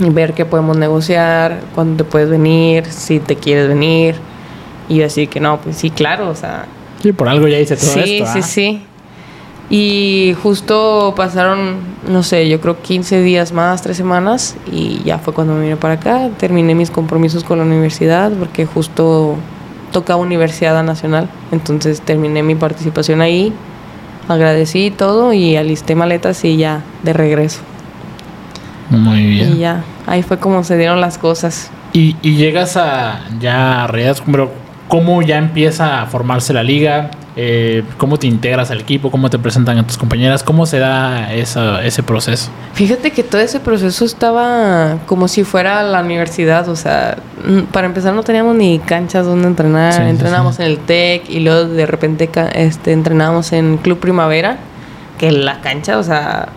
ver 0.00 0.34
qué 0.34 0.44
podemos 0.44 0.76
negociar, 0.76 1.60
cuándo 1.74 2.04
te 2.04 2.10
puedes 2.10 2.28
venir, 2.28 2.84
si 2.86 3.20
te 3.20 3.36
quieres 3.36 3.68
venir. 3.68 4.16
Y 4.88 5.02
así 5.02 5.28
que 5.28 5.38
no, 5.38 5.60
pues 5.60 5.76
sí, 5.76 5.90
claro, 5.90 6.28
o 6.30 6.34
sea, 6.34 6.66
Sí, 7.02 7.12
por 7.12 7.28
algo 7.28 7.46
ya 7.46 7.58
hice 7.58 7.76
todo 7.76 7.90
sí, 7.90 8.00
esto. 8.00 8.06
Sí, 8.06 8.22
¿ah? 8.24 8.32
sí, 8.32 8.42
sí. 8.42 8.82
Y 9.70 10.34
justo 10.42 11.12
pasaron, 11.14 11.76
no 12.08 12.22
sé, 12.22 12.48
yo 12.48 12.60
creo 12.60 12.80
15 12.80 13.22
días 13.22 13.52
más, 13.52 13.82
3 13.82 13.96
semanas, 13.96 14.56
y 14.72 15.02
ya 15.04 15.18
fue 15.18 15.34
cuando 15.34 15.54
me 15.54 15.62
vine 15.62 15.76
para 15.76 15.94
acá. 15.94 16.30
Terminé 16.38 16.74
mis 16.74 16.90
compromisos 16.90 17.44
con 17.44 17.58
la 17.58 17.64
universidad, 17.64 18.32
porque 18.32 18.64
justo 18.64 19.36
tocaba 19.92 20.20
Universidad 20.22 20.82
Nacional. 20.82 21.28
Entonces 21.52 22.00
terminé 22.00 22.42
mi 22.42 22.54
participación 22.54 23.20
ahí, 23.20 23.52
agradecí 24.26 24.90
todo 24.90 25.32
y 25.32 25.56
alisté 25.56 25.94
maletas 25.94 26.44
y 26.44 26.56
ya 26.56 26.82
de 27.02 27.12
regreso. 27.12 27.60
Muy 28.90 29.22
bien. 29.26 29.56
Y 29.56 29.58
ya, 29.58 29.84
ahí 30.06 30.22
fue 30.22 30.38
como 30.38 30.64
se 30.64 30.78
dieron 30.78 31.00
las 31.02 31.18
cosas. 31.18 31.70
Y, 31.92 32.16
y 32.22 32.36
llegas 32.36 32.78
a 32.78 33.20
ya 33.38 33.84
a 33.84 33.86
Rayadas, 33.86 34.22
pero 34.30 34.50
¿cómo 34.88 35.20
ya 35.20 35.36
empieza 35.36 36.02
a 36.02 36.06
formarse 36.06 36.54
la 36.54 36.62
liga? 36.62 37.10
Eh, 37.40 37.84
¿Cómo 37.98 38.18
te 38.18 38.26
integras 38.26 38.72
al 38.72 38.80
equipo? 38.80 39.12
¿Cómo 39.12 39.30
te 39.30 39.38
presentan 39.38 39.78
a 39.78 39.86
tus 39.86 39.96
compañeras? 39.96 40.42
¿Cómo 40.42 40.66
se 40.66 40.80
da 40.80 41.32
esa, 41.32 41.84
ese 41.84 42.02
proceso? 42.02 42.50
Fíjate 42.74 43.12
que 43.12 43.22
todo 43.22 43.40
ese 43.40 43.60
proceso 43.60 44.04
estaba 44.04 44.98
como 45.06 45.28
si 45.28 45.44
fuera 45.44 45.84
la 45.84 46.00
universidad. 46.00 46.68
O 46.68 46.74
sea, 46.74 47.16
para 47.70 47.86
empezar 47.86 48.12
no 48.12 48.24
teníamos 48.24 48.56
ni 48.56 48.80
canchas 48.80 49.24
donde 49.24 49.46
entrenar. 49.46 49.92
Sí, 49.92 50.02
entrenábamos 50.02 50.56
sí, 50.56 50.62
en 50.62 50.68
el 50.68 50.78
TEC 50.78 51.30
y 51.30 51.38
luego 51.38 51.66
de 51.66 51.86
repente 51.86 52.28
este, 52.54 52.90
entrenábamos 52.90 53.52
en 53.52 53.76
Club 53.76 54.00
Primavera. 54.00 54.58
Que 55.16 55.30
la 55.30 55.60
cancha, 55.60 55.98
o 55.98 56.02
sea, 56.02 56.48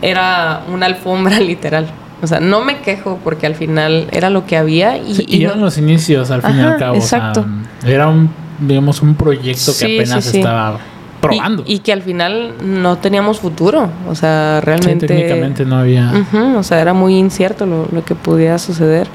era 0.00 0.62
una 0.72 0.86
alfombra 0.86 1.38
literal. 1.40 1.90
O 2.22 2.26
sea, 2.26 2.40
no 2.40 2.64
me 2.64 2.78
quejo 2.78 3.18
porque 3.22 3.44
al 3.44 3.54
final 3.54 4.08
era 4.12 4.30
lo 4.30 4.46
que 4.46 4.56
había 4.56 4.96
y, 4.96 5.14
sí, 5.14 5.24
y, 5.28 5.36
y 5.36 5.44
eran 5.44 5.58
no... 5.58 5.66
los 5.66 5.76
inicios 5.76 6.30
al 6.30 6.40
fin 6.40 6.52
Ajá, 6.52 6.62
y 6.62 6.64
al 6.72 6.78
cabo. 6.78 6.94
Exacto. 6.94 7.40
O 7.40 7.82
sea, 7.82 7.90
era 7.90 8.08
un, 8.08 8.30
digamos, 8.66 9.02
un 9.02 9.14
proyecto 9.14 9.72
que 9.78 9.84
apenas 9.84 10.24
sí, 10.24 10.38
estaba 10.38 10.78
probando. 11.20 11.64
Y, 11.66 11.74
y, 11.74 11.78
que 11.80 11.92
al 11.92 12.02
final 12.02 12.54
no 12.62 12.98
teníamos 12.98 13.40
futuro. 13.40 13.88
O 14.08 14.14
sea, 14.14 14.60
realmente. 14.62 15.06
técnicamente 15.06 15.64
no 15.64 15.76
había. 15.76 16.12
Uh 16.12 16.36
-huh, 16.36 16.56
o 16.56 16.62
sea, 16.62 16.80
era 16.80 16.92
muy 16.92 17.16
incierto 17.16 17.66
lo, 17.66 17.86
lo, 17.90 18.04
que 18.04 18.14
pudiera 18.14 18.58
suceder. 18.58 19.06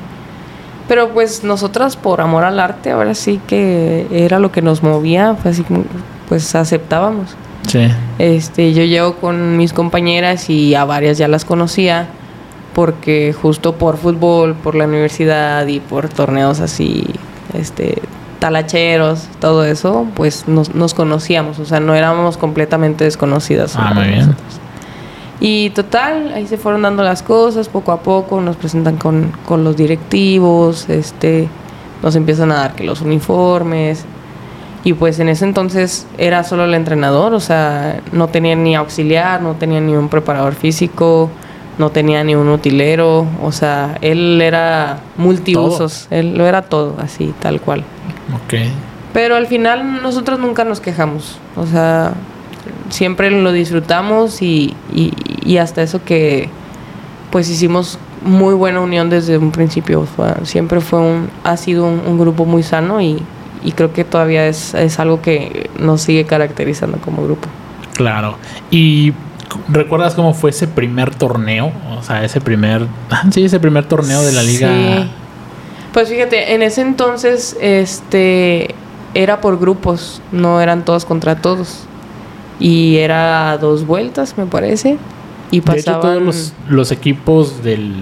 Pero 0.87 1.09
pues 1.09 1.43
nosotras, 1.43 1.97
por 1.97 2.21
amor 2.21 2.43
al 2.45 2.59
arte, 2.59 2.91
ahora 2.91 3.13
sí 3.13 3.41
que 3.47 4.07
era 4.11 4.39
lo 4.39 4.51
que 4.51 4.61
nos 4.61 4.83
movía. 4.83 5.35
Fue 5.35 5.51
así, 5.51 5.63
pues 6.29 6.55
aceptábamos. 6.55 7.35
Sí. 7.67 7.87
Este, 8.17 8.73
yo 8.73 8.83
llego 8.83 9.15
con 9.15 9.57
mis 9.57 9.73
compañeras 9.73 10.49
y 10.49 10.73
a 10.75 10.85
varias 10.85 11.17
ya 11.17 11.27
las 11.27 11.43
conocía 11.43 12.07
porque 12.77 13.33
justo 13.33 13.73
por 13.73 13.97
fútbol, 13.97 14.53
por 14.53 14.75
la 14.75 14.85
universidad 14.85 15.65
y 15.65 15.79
por 15.79 16.09
torneos 16.09 16.59
así, 16.59 17.05
este, 17.55 18.03
talacheros, 18.39 19.27
todo 19.39 19.63
eso, 19.63 20.05
pues 20.15 20.47
nos, 20.47 20.75
nos 20.75 20.93
conocíamos, 20.93 21.59
o 21.59 21.65
sea, 21.65 21.79
no 21.79 21.95
éramos 21.95 22.37
completamente 22.37 23.03
desconocidas. 23.03 23.75
Ah, 23.77 23.93
muy 23.93 24.07
bien. 24.07 24.35
Y 25.39 25.69
total, 25.71 26.31
ahí 26.33 26.47
se 26.47 26.57
fueron 26.57 26.81
dando 26.81 27.03
las 27.03 27.21
cosas, 27.21 27.69
poco 27.69 27.91
a 27.91 28.01
poco 28.01 28.41
nos 28.41 28.55
presentan 28.55 28.97
con, 28.97 29.31
con 29.45 29.63
los 29.63 29.77
directivos, 29.77 30.89
este, 30.89 31.47
nos 32.01 32.15
empiezan 32.15 32.51
a 32.51 32.55
dar 32.55 32.75
que 32.75 32.83
los 32.83 33.01
uniformes, 33.01 34.05
y 34.83 34.93
pues 34.93 35.19
en 35.19 35.29
ese 35.29 35.45
entonces 35.45 36.07
era 36.17 36.43
solo 36.43 36.63
el 36.63 36.73
entrenador, 36.73 37.33
o 37.33 37.39
sea, 37.39 38.01
no 38.13 38.29
tenía 38.29 38.55
ni 38.55 38.75
auxiliar, 38.75 39.41
no 39.41 39.53
tenía 39.55 39.81
ni 39.81 39.95
un 39.95 40.09
preparador 40.09 40.55
físico, 40.55 41.29
no 41.77 41.89
tenía 41.91 42.23
ni 42.23 42.35
un 42.35 42.49
utilero, 42.49 43.27
o 43.43 43.51
sea, 43.51 43.97
él 44.01 44.41
era 44.41 44.99
multiusos, 45.17 46.07
todo. 46.09 46.19
él 46.19 46.37
lo 46.37 46.47
era 46.47 46.63
todo, 46.63 46.95
así, 46.99 47.33
tal 47.39 47.61
cual. 47.61 47.83
Ok. 48.33 48.53
Pero 49.13 49.35
al 49.35 49.47
final 49.47 50.01
nosotros 50.01 50.39
nunca 50.39 50.63
nos 50.63 50.79
quejamos, 50.79 51.39
o 51.55 51.65
sea, 51.65 52.13
siempre 52.89 53.31
lo 53.31 53.51
disfrutamos 53.51 54.41
y, 54.41 54.75
y, 54.93 55.13
y 55.43 55.57
hasta 55.57 55.81
eso 55.81 56.03
que 56.03 56.49
pues 57.31 57.49
hicimos 57.49 57.97
muy 58.21 58.53
buena 58.53 58.81
unión 58.81 59.09
desde 59.09 59.37
un 59.37 59.51
principio, 59.51 60.05
fue, 60.05 60.33
siempre 60.43 60.81
fue 60.81 60.99
un, 60.99 61.29
ha 61.43 61.57
sido 61.57 61.85
un, 61.85 62.01
un 62.05 62.17
grupo 62.17 62.45
muy 62.45 62.63
sano 62.63 63.01
y, 63.01 63.21
y, 63.63 63.71
creo 63.71 63.93
que 63.93 64.03
todavía 64.03 64.47
es, 64.47 64.73
es 64.73 64.99
algo 64.99 65.21
que 65.21 65.69
nos 65.79 66.01
sigue 66.01 66.25
caracterizando 66.25 66.97
como 66.97 67.23
grupo. 67.23 67.47
Claro, 67.93 68.37
y 68.69 69.13
¿Recuerdas 69.69 70.13
cómo 70.13 70.33
fue 70.33 70.49
ese 70.49 70.67
primer 70.67 71.15
torneo? 71.15 71.71
O 71.97 72.03
sea, 72.03 72.23
ese 72.23 72.41
primer. 72.41 72.87
Sí, 73.31 73.45
ese 73.45 73.59
primer 73.59 73.85
torneo 73.85 74.21
de 74.21 74.31
la 74.33 74.43
liga. 74.43 74.69
Sí. 74.69 75.09
Pues 75.97 76.09
fíjate, 76.09 76.53
en 76.53 76.61
ese 76.61 76.81
entonces, 76.81 77.57
este. 77.59 78.75
Era 79.15 79.41
por 79.41 79.57
grupos, 79.57 80.21
no 80.31 80.61
eran 80.61 80.85
todos 80.85 81.05
contra 81.05 81.37
todos. 81.37 81.85
Y 82.59 82.97
era 82.97 83.57
dos 83.57 83.87
vueltas, 83.87 84.37
me 84.37 84.45
parece. 84.45 84.99
Y 85.49 85.61
pasaban. 85.61 85.75
De 85.75 85.79
hecho, 85.79 85.99
todos 85.99 86.21
los, 86.21 86.53
los 86.69 86.91
equipos 86.91 87.63
del. 87.63 87.95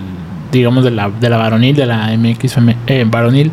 Digamos, 0.51 0.83
de 0.83 0.91
la, 0.91 1.09
de 1.09 1.29
la 1.29 1.37
varonil, 1.37 1.73
de 1.73 1.85
la 1.85 2.13
MX 2.17 2.57
eh, 2.87 3.05
varonil, 3.07 3.49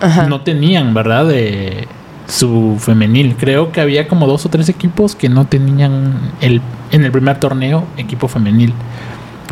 Ajá. 0.00 0.26
no 0.26 0.40
tenían, 0.40 0.92
¿verdad? 0.92 1.26
De 1.28 1.86
su 2.26 2.78
femenil. 2.80 3.36
Creo 3.38 3.70
que 3.70 3.80
había 3.80 4.08
como 4.08 4.26
dos 4.26 4.44
o 4.44 4.48
tres 4.48 4.68
equipos 4.68 5.14
que 5.14 5.28
no 5.28 5.46
tenían 5.46 6.32
el, 6.40 6.62
en 6.90 7.04
el 7.04 7.12
primer 7.12 7.38
torneo 7.38 7.84
equipo 7.96 8.26
femenil. 8.26 8.74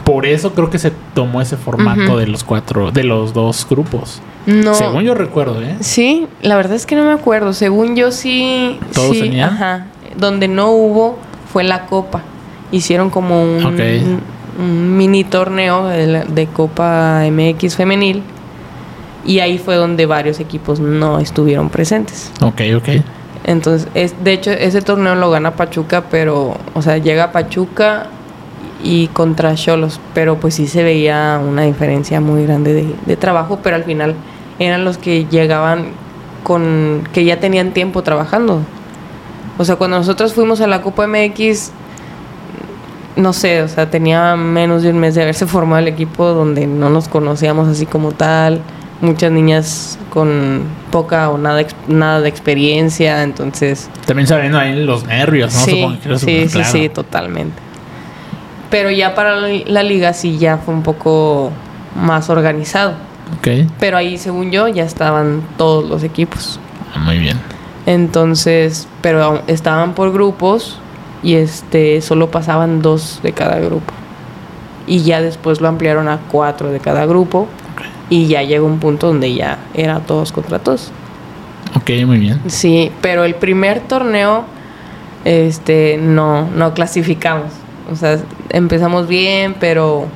Por 0.06 0.24
eso 0.24 0.52
creo 0.54 0.70
que 0.70 0.78
se 0.78 0.92
tomó 1.14 1.42
ese 1.42 1.56
formato 1.56 2.00
uh 2.00 2.14
-huh. 2.14 2.18
de 2.18 2.28
los 2.28 2.44
cuatro, 2.44 2.92
de 2.92 3.02
los 3.02 3.34
dos 3.34 3.66
grupos. 3.68 4.22
No. 4.46 4.72
Según 4.72 5.02
yo 5.02 5.14
recuerdo, 5.14 5.60
¿eh? 5.60 5.74
Sí, 5.80 6.28
la 6.42 6.54
verdad 6.54 6.76
es 6.76 6.86
que 6.86 6.94
no 6.94 7.04
me 7.04 7.10
acuerdo. 7.10 7.52
Según 7.52 7.96
yo 7.96 8.12
sí. 8.12 8.78
¿Todos 8.94 9.16
sí, 9.16 9.22
tenían? 9.22 9.54
Ajá. 9.54 9.86
Donde 10.16 10.46
no 10.46 10.70
hubo 10.70 11.18
fue 11.52 11.64
la 11.64 11.86
Copa. 11.86 12.22
Hicieron 12.70 13.10
como 13.10 13.42
un, 13.42 13.66
okay. 13.66 13.98
un, 13.98 14.64
un 14.64 14.96
mini 14.96 15.24
torneo 15.24 15.88
de, 15.88 16.24
de 16.24 16.46
Copa 16.46 17.24
MX 17.28 17.74
femenil 17.74 18.22
Y 19.24 19.40
ahí 19.40 19.58
fue 19.58 19.74
donde 19.74 20.06
varios 20.06 20.38
equipos 20.38 20.78
no 20.78 21.18
estuvieron 21.18 21.68
presentes. 21.68 22.30
Ok, 22.42 22.60
ok. 22.76 22.88
Entonces, 23.42 23.88
es, 23.94 24.22
de 24.22 24.32
hecho, 24.34 24.52
ese 24.52 24.82
torneo 24.82 25.16
lo 25.16 25.30
gana 25.30 25.56
Pachuca, 25.56 26.04
pero, 26.08 26.56
o 26.74 26.82
sea, 26.82 26.98
llega 26.98 27.32
Pachuca 27.32 28.06
y 28.86 29.08
contra 29.08 29.56
Cholos, 29.56 30.00
pero 30.14 30.36
pues 30.36 30.54
sí 30.54 30.68
se 30.68 30.84
veía 30.84 31.40
una 31.44 31.62
diferencia 31.62 32.20
muy 32.20 32.44
grande 32.46 32.72
de, 32.72 32.94
de, 33.04 33.16
trabajo, 33.16 33.58
pero 33.60 33.74
al 33.74 33.82
final 33.82 34.14
eran 34.60 34.84
los 34.84 34.96
que 34.96 35.26
llegaban 35.26 35.86
con, 36.44 37.02
que 37.12 37.24
ya 37.24 37.40
tenían 37.40 37.72
tiempo 37.72 38.02
trabajando. 38.02 38.60
O 39.58 39.64
sea, 39.64 39.74
cuando 39.74 39.98
nosotros 39.98 40.34
fuimos 40.34 40.60
a 40.60 40.68
la 40.68 40.82
Copa 40.82 41.08
MX, 41.08 41.72
no 43.16 43.32
sé, 43.32 43.62
o 43.62 43.68
sea, 43.68 43.90
tenía 43.90 44.36
menos 44.36 44.84
de 44.84 44.90
un 44.90 44.98
mes 44.98 45.16
de 45.16 45.22
haberse 45.22 45.46
formado 45.46 45.80
el 45.80 45.88
equipo 45.88 46.26
donde 46.26 46.68
no 46.68 46.88
nos 46.88 47.08
conocíamos 47.08 47.66
así 47.66 47.86
como 47.86 48.12
tal. 48.12 48.60
Muchas 49.00 49.32
niñas 49.32 49.98
con 50.10 50.62
poca 50.92 51.28
o 51.30 51.38
nada, 51.38 51.66
nada 51.88 52.20
de 52.20 52.28
experiencia, 52.28 53.24
entonces... 53.24 53.90
También 54.06 54.28
sabiendo 54.28 54.58
ahí 54.58 54.76
los 54.76 55.04
nervios, 55.04 55.52
¿no? 55.52 55.60
Sí, 55.60 55.98
sí, 56.18 56.48
sí, 56.48 56.64
sí, 56.64 56.88
totalmente. 56.88 57.65
Pero 58.76 58.90
ya 58.90 59.14
para 59.14 59.36
la 59.36 59.82
liga 59.82 60.12
sí 60.12 60.36
ya 60.36 60.58
fue 60.58 60.74
un 60.74 60.82
poco 60.82 61.50
más 61.98 62.28
organizado. 62.28 62.92
Ok. 63.38 63.66
Pero 63.80 63.96
ahí, 63.96 64.18
según 64.18 64.50
yo, 64.50 64.68
ya 64.68 64.84
estaban 64.84 65.40
todos 65.56 65.88
los 65.88 66.02
equipos. 66.02 66.60
Ah, 66.94 66.98
muy 66.98 67.18
bien. 67.18 67.40
Entonces, 67.86 68.86
pero 69.00 69.40
estaban 69.46 69.94
por 69.94 70.12
grupos 70.12 70.78
y 71.22 71.36
este 71.36 72.02
solo 72.02 72.30
pasaban 72.30 72.82
dos 72.82 73.20
de 73.22 73.32
cada 73.32 73.58
grupo. 73.60 73.94
Y 74.86 75.04
ya 75.04 75.22
después 75.22 75.62
lo 75.62 75.68
ampliaron 75.68 76.06
a 76.06 76.18
cuatro 76.30 76.70
de 76.70 76.78
cada 76.78 77.06
grupo. 77.06 77.48
Y 78.10 78.26
ya 78.26 78.42
llegó 78.42 78.66
un 78.66 78.78
punto 78.78 79.06
donde 79.06 79.32
ya 79.32 79.56
era 79.72 80.00
todos 80.00 80.32
contra 80.32 80.58
todos. 80.58 80.92
Ok, 81.76 81.92
muy 82.04 82.18
bien. 82.18 82.42
Sí, 82.48 82.92
pero 83.00 83.24
el 83.24 83.36
primer 83.36 83.80
torneo 83.80 84.44
este 85.24 85.96
no 85.96 86.46
no 86.50 86.74
clasificamos. 86.74 87.52
O 87.90 87.96
sea, 87.96 88.18
empezamos 88.50 89.06
bien, 89.06 89.54
pero 89.58 90.06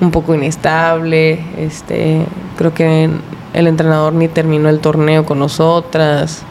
un 0.00 0.10
poco 0.10 0.34
inestable. 0.34 1.40
Este, 1.56 2.24
creo 2.56 2.74
que 2.74 3.10
el 3.54 3.66
entrenador 3.66 4.12
ni 4.12 4.28
terminó 4.28 4.68
el 4.68 4.80
torneo 4.80 5.24
con 5.24 5.38
nosotras. 5.38 6.42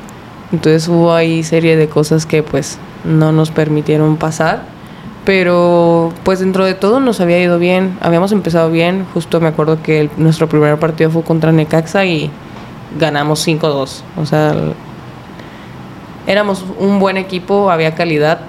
Entonces 0.51 0.87
hubo 0.87 1.13
ahí 1.13 1.43
serie 1.43 1.75
de 1.75 1.87
cosas 1.87 2.25
que 2.25 2.43
pues 2.43 2.77
no 3.05 3.31
nos 3.31 3.51
permitieron 3.51 4.17
pasar. 4.17 4.63
Pero 5.25 6.11
pues 6.23 6.39
dentro 6.39 6.65
de 6.65 6.73
todo 6.73 6.99
nos 6.99 7.21
había 7.21 7.39
ido 7.39 7.59
bien, 7.59 7.97
habíamos 8.01 8.31
empezado 8.31 8.71
bien, 8.71 9.05
justo 9.13 9.39
me 9.39 9.49
acuerdo 9.49 9.83
que 9.83 10.01
el, 10.01 10.09
nuestro 10.17 10.49
primer 10.49 10.79
partido 10.79 11.11
fue 11.11 11.21
contra 11.21 11.51
Necaxa 11.51 12.05
y 12.05 12.31
ganamos 12.99 13.47
5-2. 13.47 14.01
O 14.17 14.25
sea, 14.25 14.55
éramos 16.25 16.65
un 16.79 16.99
buen 16.99 17.17
equipo, 17.17 17.69
había 17.69 17.93
calidad 17.93 18.41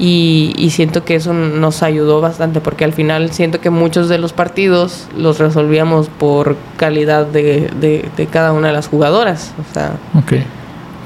y, 0.00 0.54
y, 0.56 0.70
siento 0.70 1.04
que 1.04 1.14
eso 1.14 1.32
nos 1.32 1.82
ayudó 1.84 2.20
bastante 2.20 2.60
porque 2.60 2.84
al 2.84 2.92
final 2.92 3.30
siento 3.30 3.60
que 3.60 3.70
muchos 3.70 4.08
de 4.08 4.18
los 4.18 4.32
partidos 4.32 5.06
los 5.16 5.38
resolvíamos 5.38 6.08
por 6.08 6.56
calidad 6.78 7.26
de, 7.26 7.70
de, 7.80 8.08
de 8.16 8.26
cada 8.26 8.52
una 8.52 8.68
de 8.68 8.72
las 8.72 8.88
jugadoras. 8.88 9.52
O 9.60 9.74
sea, 9.74 9.92
okay 10.18 10.44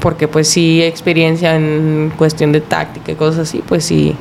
porque 0.05 0.29
pues 0.29 0.49
sí 0.49 0.83
experiencia 0.83 1.57
en 1.57 2.13
cuestión 2.19 2.53
de 2.53 2.61
táctica 2.61 3.13
y 3.13 3.15
cosas 3.15 3.49
así, 3.49 3.63
pues 3.67 3.87
sí 3.87 4.15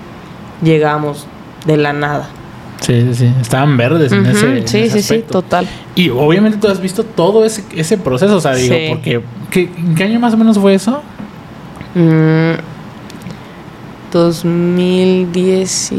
llegamos 0.64 1.28
de 1.66 1.76
la 1.76 1.92
nada. 1.92 2.30
Sí, 2.80 3.02
sí, 3.02 3.14
sí. 3.14 3.34
Estaban 3.42 3.76
verdes 3.76 4.14
en 4.14 4.26
ese. 4.26 4.66
Sí, 4.66 4.78
en 4.78 4.84
ese 4.86 5.02
sí, 5.02 5.02
sí, 5.02 5.26
total. 5.30 5.68
Y 5.94 6.08
obviamente 6.10 6.58
tú 6.58 6.70
has 6.70 6.80
visto 6.80 7.04
todo 7.04 7.44
ese, 7.44 7.66
ese 7.76 7.98
proceso, 7.98 8.38
o 8.38 8.40
sea, 8.40 8.56
digo, 8.56 8.74
Sí. 8.74 8.86
porque. 8.88 9.22
¿qué, 9.52 9.70
¿En 9.78 9.96
qué 9.96 10.06
año 10.06 10.22
más 10.22 10.34
o 10.34 10.38
menos 10.38 10.58
fue 10.58 10.74
eso? 10.74 11.02
Mm, 11.96 12.54
2017. 14.20 15.94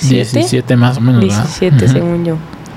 17 0.00 0.76
más 0.76 0.96
o 0.96 1.00
menos, 1.00 1.20
¿verdad? 1.22 1.42
17, 1.44 1.84
Ujú. 1.84 1.92
según 1.92 2.24
yo. 2.24 2.36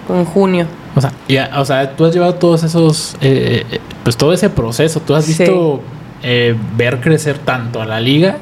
En 0.10 0.26
junio. 0.26 0.66
O 0.96 1.02
sea, 1.02 1.12
ya, 1.28 1.50
o 1.58 1.66
sea, 1.66 1.96
tú 1.96 2.06
has 2.06 2.14
llevado 2.14 2.36
todos 2.36 2.64
esos. 2.64 3.16
eh, 3.22 3.66
eh, 3.72 3.80
pues 4.04 4.18
todo 4.18 4.34
ese 4.34 4.50
proceso. 4.50 5.00
Tú 5.00 5.16
has 5.16 5.26
Sí. 5.26 5.34
visto 5.44 5.82
eh, 6.26 6.56
ver 6.78 7.02
crecer 7.02 7.38
tanto 7.40 7.82
a 7.82 7.86
la 7.86 8.00
liga 8.00 8.38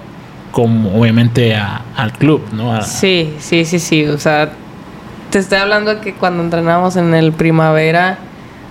como 0.51 0.99
obviamente 0.99 1.55
a- 1.55 1.81
al 1.95 2.11
club, 2.13 2.41
¿no? 2.53 2.73
A- 2.73 2.81
Sí, 2.83 3.33
sí, 3.39 3.65
sí, 3.65 3.79
sí. 3.79 4.05
O 4.05 4.17
sea, 4.19 4.51
te 5.31 5.39
estoy 5.39 5.57
hablando 5.59 5.99
que 6.01 6.13
cuando 6.13 6.43
entrenábamos 6.43 6.95
en 6.97 7.13
el 7.15 7.31
primavera 7.31 8.17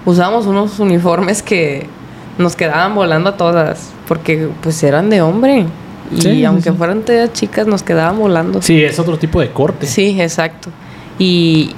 usábamos 0.05 0.47
unos 0.47 0.79
uniformes 0.79 1.43
que 1.43 1.87
nos 2.39 2.55
quedaban 2.55 2.95
volando 2.95 3.31
a 3.31 3.37
todas. 3.37 3.91
Porque 4.07 4.49
pues 4.63 4.83
eran 4.83 5.11
de 5.11 5.23
hombre. 5.23 5.67
Y 6.13 6.21
Sí, 6.23 6.45
aunque 6.45 6.71
sí. 6.71 6.77
fueran 6.77 7.03
todas 7.03 7.33
chicas, 7.33 7.67
nos 7.67 7.83
quedaban 7.83 8.19
volando. 8.19 8.61
Sí, 8.63 8.83
es 8.83 8.99
otro 8.99 9.19
tipo 9.19 9.41
de 9.41 9.51
corte. 9.51 9.87
Sí, 9.87 10.21
exacto. 10.21 10.71
Y, 11.19 11.71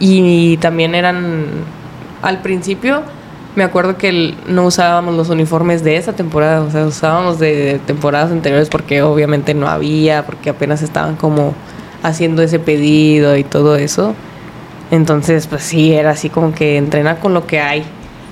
y 0.00 0.56
también 0.58 0.94
eran, 0.94 1.46
al 2.22 2.40
principio, 2.42 3.02
me 3.56 3.64
acuerdo 3.64 3.96
que 3.96 4.08
el- 4.08 4.34
no 4.48 4.64
usábamos 4.66 5.14
los 5.14 5.28
uniformes 5.28 5.82
de 5.84 5.96
esa 5.96 6.12
temporada, 6.12 6.60
o 6.62 6.70
sea, 6.70 6.86
usábamos 6.86 7.38
de 7.38 7.80
temporadas 7.86 8.30
anteriores 8.30 8.68
porque 8.68 9.02
obviamente 9.02 9.54
no 9.54 9.68
había, 9.68 10.24
porque 10.26 10.50
apenas 10.50 10.82
estaban 10.82 11.16
como 11.16 11.54
haciendo 12.02 12.42
ese 12.42 12.58
pedido 12.58 13.36
y 13.36 13.44
todo 13.44 13.76
eso. 13.76 14.14
Entonces, 14.90 15.46
pues 15.46 15.62
sí, 15.62 15.92
era 15.92 16.10
así 16.10 16.28
como 16.28 16.52
que 16.54 16.76
entrena 16.76 17.16
con 17.20 17.32
lo 17.34 17.46
que 17.46 17.60
hay. 17.60 17.84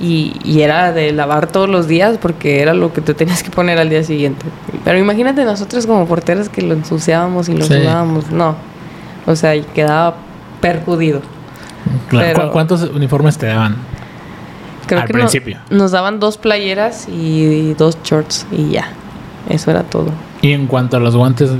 Y, 0.02 0.34
y 0.44 0.62
era 0.62 0.92
de 0.92 1.12
lavar 1.12 1.46
todos 1.46 1.68
los 1.68 1.86
días 1.86 2.18
porque 2.20 2.60
era 2.60 2.74
lo 2.74 2.92
que 2.92 3.00
te 3.00 3.14
tenías 3.14 3.42
que 3.44 3.50
poner 3.50 3.78
al 3.78 3.88
día 3.88 4.02
siguiente. 4.02 4.44
Pero 4.84 4.98
imagínate 4.98 5.44
nosotros 5.44 5.86
como 5.86 6.06
porteras 6.06 6.48
que 6.48 6.60
lo 6.60 6.74
ensuciábamos 6.74 7.48
y 7.48 7.54
lo 7.54 7.64
Sí. 7.64 7.74
sudábamos. 7.74 8.30
No. 8.32 8.56
O 9.26 9.36
sea, 9.36 9.58
quedaba 9.72 10.16
percudido. 10.60 11.22
Claro. 12.08 12.26
Pero- 12.34 12.46
¿Cu- 12.48 12.52
¿Cuántos 12.52 12.82
uniformes 12.82 13.38
te 13.38 13.46
daban? 13.46 13.76
Creo 14.86 15.00
Al 15.02 15.06
que 15.06 15.12
no- 15.12 15.18
principio. 15.20 15.58
nos 15.70 15.92
daban 15.92 16.18
dos 16.18 16.36
playeras 16.36 17.08
y 17.08 17.74
dos 17.74 17.96
shorts 18.02 18.46
y 18.50 18.70
ya. 18.70 18.88
Eso 19.48 19.70
era 19.70 19.84
todo. 19.84 20.10
Y 20.40 20.50
en 20.52 20.66
cuanto 20.66 20.96
a 20.96 21.00
los 21.00 21.14
guantes, 21.16 21.50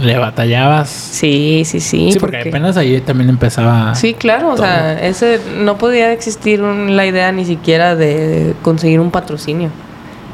¿le 0.00 0.18
batallabas? 0.18 0.88
Sí, 0.88 1.62
sí, 1.64 1.80
sí. 1.80 2.10
Sí, 2.12 2.18
porque, 2.18 2.40
apenas 2.48 2.76
ahí 2.76 3.00
también 3.00 3.28
empezaba. 3.30 3.94
Sí, 3.94 4.14
claro, 4.14 4.50
o 4.52 4.56
sea, 4.56 5.00
ese 5.00 5.40
no 5.58 5.76
podía 5.78 6.12
existir 6.12 6.62
un- 6.62 6.96
la 6.96 7.06
idea 7.06 7.30
ni 7.32 7.44
siquiera 7.44 7.96
de 7.96 8.54
conseguir 8.62 9.00
un 9.00 9.10
patrocinio. 9.10 9.70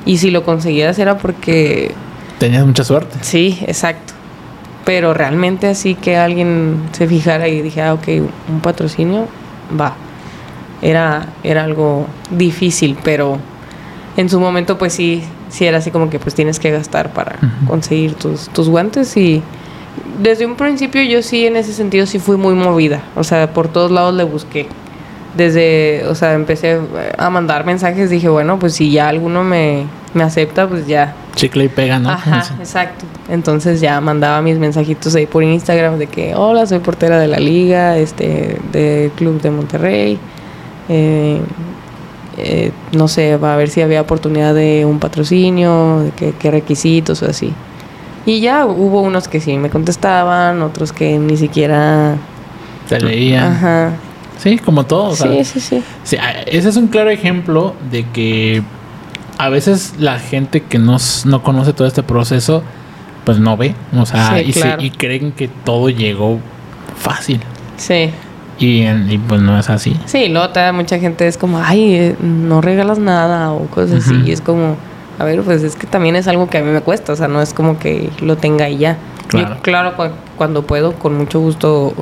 Y 0.07 0.19
si 0.19 0.31
lo 0.31 0.43
conseguías 0.45 0.99
era 0.99 1.19
porque 1.19 1.93
Tenías 2.39 2.65
mucha 2.65 2.85
suerte. 2.85 3.19
sí, 3.21 3.59
exacto. 3.67 4.15
Pero 4.85 5.13
realmente 5.13 5.67
así 5.67 5.95
que 5.95 6.17
alguien 6.17 6.77
se 6.93 7.07
fijara 7.07 7.49
y 7.49 7.61
dijera, 7.61 7.93
ok, 7.95 8.09
un 8.49 8.61
patrocinio, 8.61 9.29
va. 9.79 9.95
Era, 10.83 11.27
era 11.45 11.65
algo 11.65 12.07
difícil, 12.31 12.97
pero 13.05 13.39
en 14.17 14.29
su 14.29 14.41
momento 14.41 14.77
pues 14.79 14.93
sí, 14.93 15.23
sí 15.49 15.65
era 15.67 15.79
así 15.79 15.91
como 15.91 16.11
que 16.11 16.19
pues 16.19 16.35
tienes 16.35 16.59
que 16.59 16.71
gastar 16.71 17.13
para 17.13 17.37
conseguir 17.67 18.15
tus, 18.15 18.49
tus 18.49 18.69
guantes 18.69 19.17
y 19.17 19.43
desde 20.23 20.47
un 20.47 20.57
principio 20.57 21.03
yo 21.03 21.23
sí 21.23 21.47
en 21.47 21.57
ese 21.57 21.73
sentido 21.73 22.07
sí 22.07 22.19
fui 22.19 22.37
muy 22.37 22.55
movida, 22.55 23.03
o 23.17 23.25
sea, 23.25 23.53
por 23.53 23.69
todos 23.69 23.91
lados 23.91 24.15
le 24.15 24.25
busqué. 24.25 24.67
Desde, 25.37 26.05
o 26.09 26.15
sea, 26.17 26.35
empecé 26.35 26.81
a 27.17 27.31
mandar 27.31 27.65
mensajes, 27.65 28.11
dije, 28.11 28.29
bueno, 28.29 28.59
pues 28.59 28.75
si 28.75 28.91
ya 28.91 29.09
alguno 29.09 29.45
me, 29.45 29.85
me 30.13 30.25
acepta, 30.25 30.67
pues 30.69 30.89
ya, 30.89 31.15
Chicle 31.37 31.65
y 31.65 31.69
pega, 31.69 32.01
¿no? 32.01 32.11
Ajá, 32.11 32.43
Sí. 32.43 32.55
exacto. 32.59 33.05
Entonces 33.29 33.81
ya 33.81 34.01
mandaba 34.01 34.43
mis 34.43 34.59
mensajitos 34.59 35.15
ahí 35.15 35.27
por 35.27 35.45
Instagram 35.45 35.99
de 35.99 36.09
que, 36.09 36.35
hola, 36.35 36.67
soy 36.67 36.81
portera 36.81 37.21
de 37.21 37.29
la 37.29 37.39
liga, 37.39 37.97
este, 37.97 38.59
del 38.73 39.13
Club 39.13 39.41
de 39.41 39.51
Monterrey. 39.53 40.19
Eh, 40.89 41.41
eh, 42.43 42.73
no 42.93 43.09
sé, 43.09 43.37
va 43.37 43.55
a 43.55 43.57
ver 43.57 43.69
si 43.71 43.81
había 43.83 44.01
oportunidad 44.01 44.55
de 44.55 44.85
un 44.85 44.99
patrocinio, 44.99 46.01
de 46.01 46.11
qué, 46.13 46.35
qué 46.39 46.51
requisitos 46.51 47.23
o 47.23 47.27
así. 47.31 47.53
Y 48.27 48.41
ya 48.41 48.67
hubo 48.67 49.01
unos 49.03 49.29
que 49.29 49.41
sí 49.41 49.57
me 49.57 49.71
contestaban, 49.71 50.63
otros 50.63 50.93
que 50.93 51.19
ni 51.19 51.37
siquiera... 51.37 52.17
Se 52.87 53.01
leían. 53.01 53.45
Ajá. 53.53 53.93
Sí, 54.39 54.59
como 54.59 54.85
todo. 54.85 55.11
o 55.11 55.17
sea, 55.17 55.31
Sí, 55.33 55.45
sí, 55.45 55.61
sí. 55.61 55.83
Sí, 56.03 56.17
a- 56.17 56.43
ese 56.43 56.69
es 56.69 56.77
un 56.77 56.89
claro 56.89 57.11
ejemplo 57.11 57.75
de 57.91 58.07
que 58.11 58.63
a 59.39 59.49
veces 59.49 59.95
la 59.99 60.19
gente 60.19 60.63
que 60.63 60.79
no, 60.79 60.97
no 61.25 61.43
conoce 61.43 61.73
todo 61.73 61.87
este 61.87 62.03
proceso, 62.03 62.63
pues 63.25 63.39
no 63.39 63.57
ve. 63.57 63.75
O 63.97 64.05
sea, 64.07 64.37
Sí, 64.39 64.45
y, 64.49 64.53
se- 64.53 64.77
y 64.81 64.91
creen 64.91 65.33
que 65.33 65.49
todo 65.49 65.89
llegó 65.89 66.39
fácil. 66.97 67.41
Sí. 67.77 68.11
Y, 68.61 69.19
pues 69.27 69.41
no 69.41 69.59
es 69.59 69.71
así. 69.71 69.97
Sí, 70.05 70.29
luego 70.29 70.51
todavía 70.51 70.73
mucha 70.75 70.99
gente 70.99 71.27
es 71.27 71.37
como, 71.39 71.59
ay, 71.63 71.95
eh, 71.95 72.17
no 72.21 72.61
regalas 72.61 72.99
nada 72.99 73.53
o 73.53 73.67
cosas 73.69 74.05
así. 74.07 74.23
Y 74.27 74.33
es 74.33 74.41
como, 74.43 74.77
a 75.19 75.25
ver, 75.25 75.41
pues 75.43 75.63
es 75.63 75.77
que 75.77 75.87
también 75.87 76.15
es 76.15 76.29
algo 76.29 76.49
que 76.49 76.59
a 76.59 76.63
mí 76.63 76.71
me 76.71 76.83
cuesta, 76.83 77.15
o 77.15 77.17
sea, 77.17 77.27
no 77.27 77.41
es 77.41 77.55
como 77.55 77.79
que 77.79 78.11
lo 78.21 78.37
tenga 78.37 78.69
y 78.69 78.77
ya. 78.77 78.99
Claro. 79.29 79.55
Yo, 79.57 79.63
claro, 79.63 79.97
cu- 79.97 80.15
cuando 80.37 80.63
puedo, 80.63 80.93
con 80.95 81.17
mucho 81.17 81.41
gusto 81.41 81.95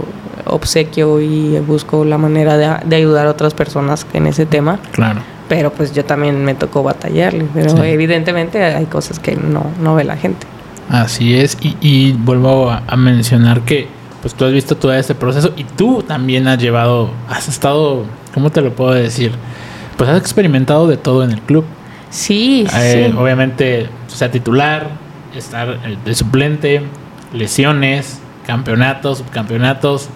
obsequio 0.47 1.21
y 1.21 1.59
busco 1.61 2.05
la 2.05 2.19
manera 2.19 2.57
de, 2.57 2.71
de 2.87 2.97
ayudar 2.97 3.27
a 3.27 3.31
otras 3.31 3.55
personas 3.55 4.07
en 4.13 4.27
ese 4.27 4.47
tema. 4.47 4.79
Claro. 4.93 5.21
Pero 5.49 5.73
pues 5.73 5.95
yo 5.95 6.05
también 6.05 6.45
me 6.45 6.55
tocó 6.55 6.83
batallarle. 6.83 7.47
Pero 7.55 7.83
evidentemente 7.85 8.63
hay 8.65 8.87
cosas 8.87 9.19
que 9.19 9.37
no, 9.37 9.67
no 9.81 9.95
ve 9.95 10.05
la 10.05 10.17
gente. 10.17 10.47
Así 10.91 11.35
es. 11.37 11.57
Y, 11.61 11.77
y 11.81 12.13
vuelvo 12.13 12.71
a, 12.71 12.83
a, 12.87 12.97
mencionar 12.97 13.61
que 13.63 13.89
pues 14.29 14.37
tú 14.37 14.45
has 14.45 14.53
visto 14.53 14.77
todo 14.77 14.93
este 14.93 15.15
proceso 15.15 15.55
y 15.57 15.65
tú 15.65 16.05
también 16.07 16.47
has 16.49 16.59
llevado, 16.59 17.09
has 17.31 17.49
estado, 17.49 18.05
¿cómo 18.35 18.51
te 18.51 18.61
lo 18.61 18.75
puedo 18.75 18.93
decir? 18.93 19.33
Pues 19.97 20.11
has 20.11 20.19
experimentado 20.19 20.87
de 20.87 20.99
todo 20.99 21.25
en 21.25 21.31
el 21.31 21.41
club. 21.41 21.65
Sí, 22.11 22.67
eh, 22.75 23.09
sí. 23.09 23.17
Obviamente, 23.17 23.89
o 24.07 24.11
sea, 24.11 24.31
titular, 24.31 24.91
estar 25.35 25.81
de 25.81 26.15
suplente, 26.15 26.83
lesiones, 27.33 28.21
campeonatos, 28.47 29.17
subcampeonatos. 29.17 30.11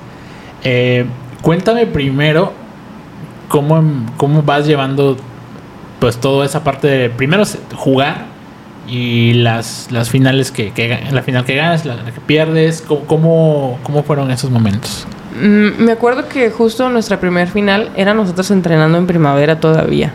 Eh, 0.63 1.07
cuéntame 1.41 1.87
primero 1.87 2.53
cómo, 3.49 3.83
cómo 4.19 4.43
vas 4.43 4.67
llevando 4.67 5.17
pues 6.01 6.21
toda 6.21 6.45
esa 6.45 6.63
parte 6.63 6.87
de 6.87 7.09
primero 7.09 7.45
jugar 7.77 8.27
y 8.89 9.35
las, 9.35 9.89
las 9.91 10.11
finales 10.11 10.51
que, 10.51 10.73
que 10.73 10.99
la 11.11 11.23
final 11.23 11.45
que 11.45 11.55
ganas, 11.55 11.85
la, 11.85 11.97
que 12.05 12.21
pierdes, 12.21 12.83
¿cómo, 12.83 13.79
¿cómo 13.83 14.03
fueron 14.03 14.31
esos 14.31 14.51
momentos? 14.51 15.07
Mm, 15.41 15.85
me 15.85 15.93
acuerdo 15.93 16.29
que 16.29 16.51
justo 16.51 16.89
nuestra 16.89 17.21
primer 17.21 17.49
final 17.49 17.91
era 17.97 18.15
nosotros 18.15 18.51
entrenando 18.51 18.99
en 18.99 19.07
primavera 19.07 19.61
todavía. 19.61 20.13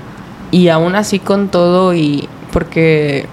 Y 0.51 0.69
aún 0.69 0.95
así 0.95 1.19
con 1.19 1.49
todo 1.49 1.93
y 1.93 2.27
porque 2.51 3.25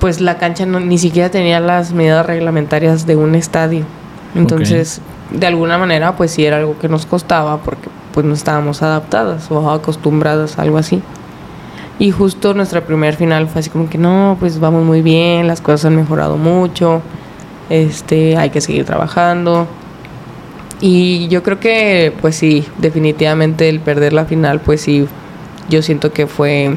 pues 0.00 0.20
la 0.20 0.38
cancha 0.38 0.66
no, 0.66 0.80
ni 0.80 0.98
siquiera 0.98 1.30
tenía 1.30 1.60
las 1.60 1.92
medidas 1.92 2.26
reglamentarias 2.26 3.06
de 3.06 3.16
un 3.16 3.34
estadio. 3.34 3.84
Entonces, 4.34 5.00
okay. 5.28 5.38
de 5.40 5.46
alguna 5.46 5.78
manera 5.78 6.16
pues 6.16 6.30
sí 6.30 6.44
era 6.44 6.58
algo 6.58 6.78
que 6.78 6.88
nos 6.88 7.06
costaba 7.06 7.58
porque 7.58 7.88
pues 8.12 8.24
no 8.24 8.34
estábamos 8.34 8.82
adaptadas 8.82 9.50
o 9.50 9.70
acostumbradas 9.70 10.58
a 10.58 10.62
algo 10.62 10.78
así. 10.78 11.02
Y 11.98 12.10
justo 12.10 12.52
nuestra 12.52 12.82
primer 12.82 13.16
final 13.16 13.48
fue 13.48 13.60
así 13.60 13.70
como 13.70 13.88
que 13.88 13.96
no, 13.96 14.36
pues 14.38 14.60
vamos 14.60 14.84
muy 14.84 15.00
bien, 15.00 15.46
las 15.46 15.60
cosas 15.60 15.86
han 15.86 15.96
mejorado 15.96 16.36
mucho. 16.36 17.00
Este, 17.70 18.36
hay 18.36 18.50
que 18.50 18.60
seguir 18.60 18.84
trabajando. 18.84 19.66
Y 20.80 21.28
yo 21.28 21.42
creo 21.42 21.58
que 21.58 22.12
pues 22.20 22.36
sí, 22.36 22.66
definitivamente 22.78 23.68
el 23.68 23.80
perder 23.80 24.12
la 24.12 24.26
final 24.26 24.60
pues 24.60 24.82
sí 24.82 25.06
yo 25.68 25.82
siento 25.82 26.12
que 26.12 26.26
fue 26.26 26.76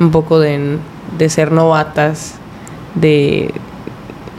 un 0.00 0.10
poco 0.10 0.40
de, 0.40 0.78
de, 1.18 1.28
ser 1.28 1.52
novatas, 1.52 2.36
de, 2.94 3.52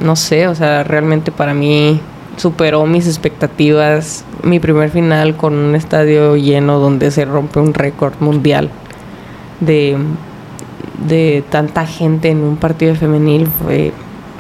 no 0.04 0.15
sé, 0.15 0.48
o 0.48 0.56
sea, 0.56 0.84
realmente 0.84 1.32
para 1.32 1.54
mí 1.54 2.00
superó 2.38 2.86
mis 2.86 3.08
expectativas. 3.08 4.26
Mi 4.43 4.60
primer 4.60 4.89
final 4.89 5.36
con 5.36 5.54
un 5.54 5.76
estadio 5.76 6.36
lleno 6.36 6.80
donde 6.80 7.12
se 7.12 7.26
rompe 7.26 7.60
un 7.60 7.74
récord 7.74 8.13
mundial 8.19 8.69
de, 9.60 9.98
de 11.08 11.43
tanta 11.50 11.86
gente 11.86 12.30
en 12.30 12.41
un 12.41 12.58
partido 12.58 12.95
femenil 12.95 13.48
fue... 13.48 13.93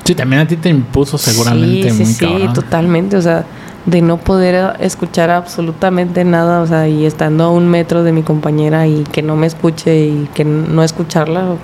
Sí, 0.03 0.15
también 0.15 0.41
a 0.41 0.47
ti 0.47 0.55
te 0.55 0.69
impuso 0.69 1.17
seguramente. 1.17 1.91
Sí, 1.91 2.05
sí, 2.05 2.13
sí, 2.13 2.49
totalmente, 2.53 3.15
o 3.15 3.21
sea 3.21 3.45
de 3.85 4.01
no 4.01 4.17
poder 4.17 4.75
escuchar 4.79 5.29
absolutamente 5.29 6.23
nada, 6.23 6.61
o 6.61 6.67
sea, 6.67 6.87
y 6.87 7.05
estando 7.05 7.45
a 7.45 7.49
un 7.49 7.67
metro 7.67 8.03
de 8.03 8.11
mi 8.11 8.23
compañera 8.23 8.87
y 8.87 9.03
que 9.03 9.21
no 9.21 9.35
me 9.35 9.47
escuche 9.47 10.05
y 10.05 10.29
que 10.33 10.45
no 10.45 10.83
escucharla, 10.83 11.55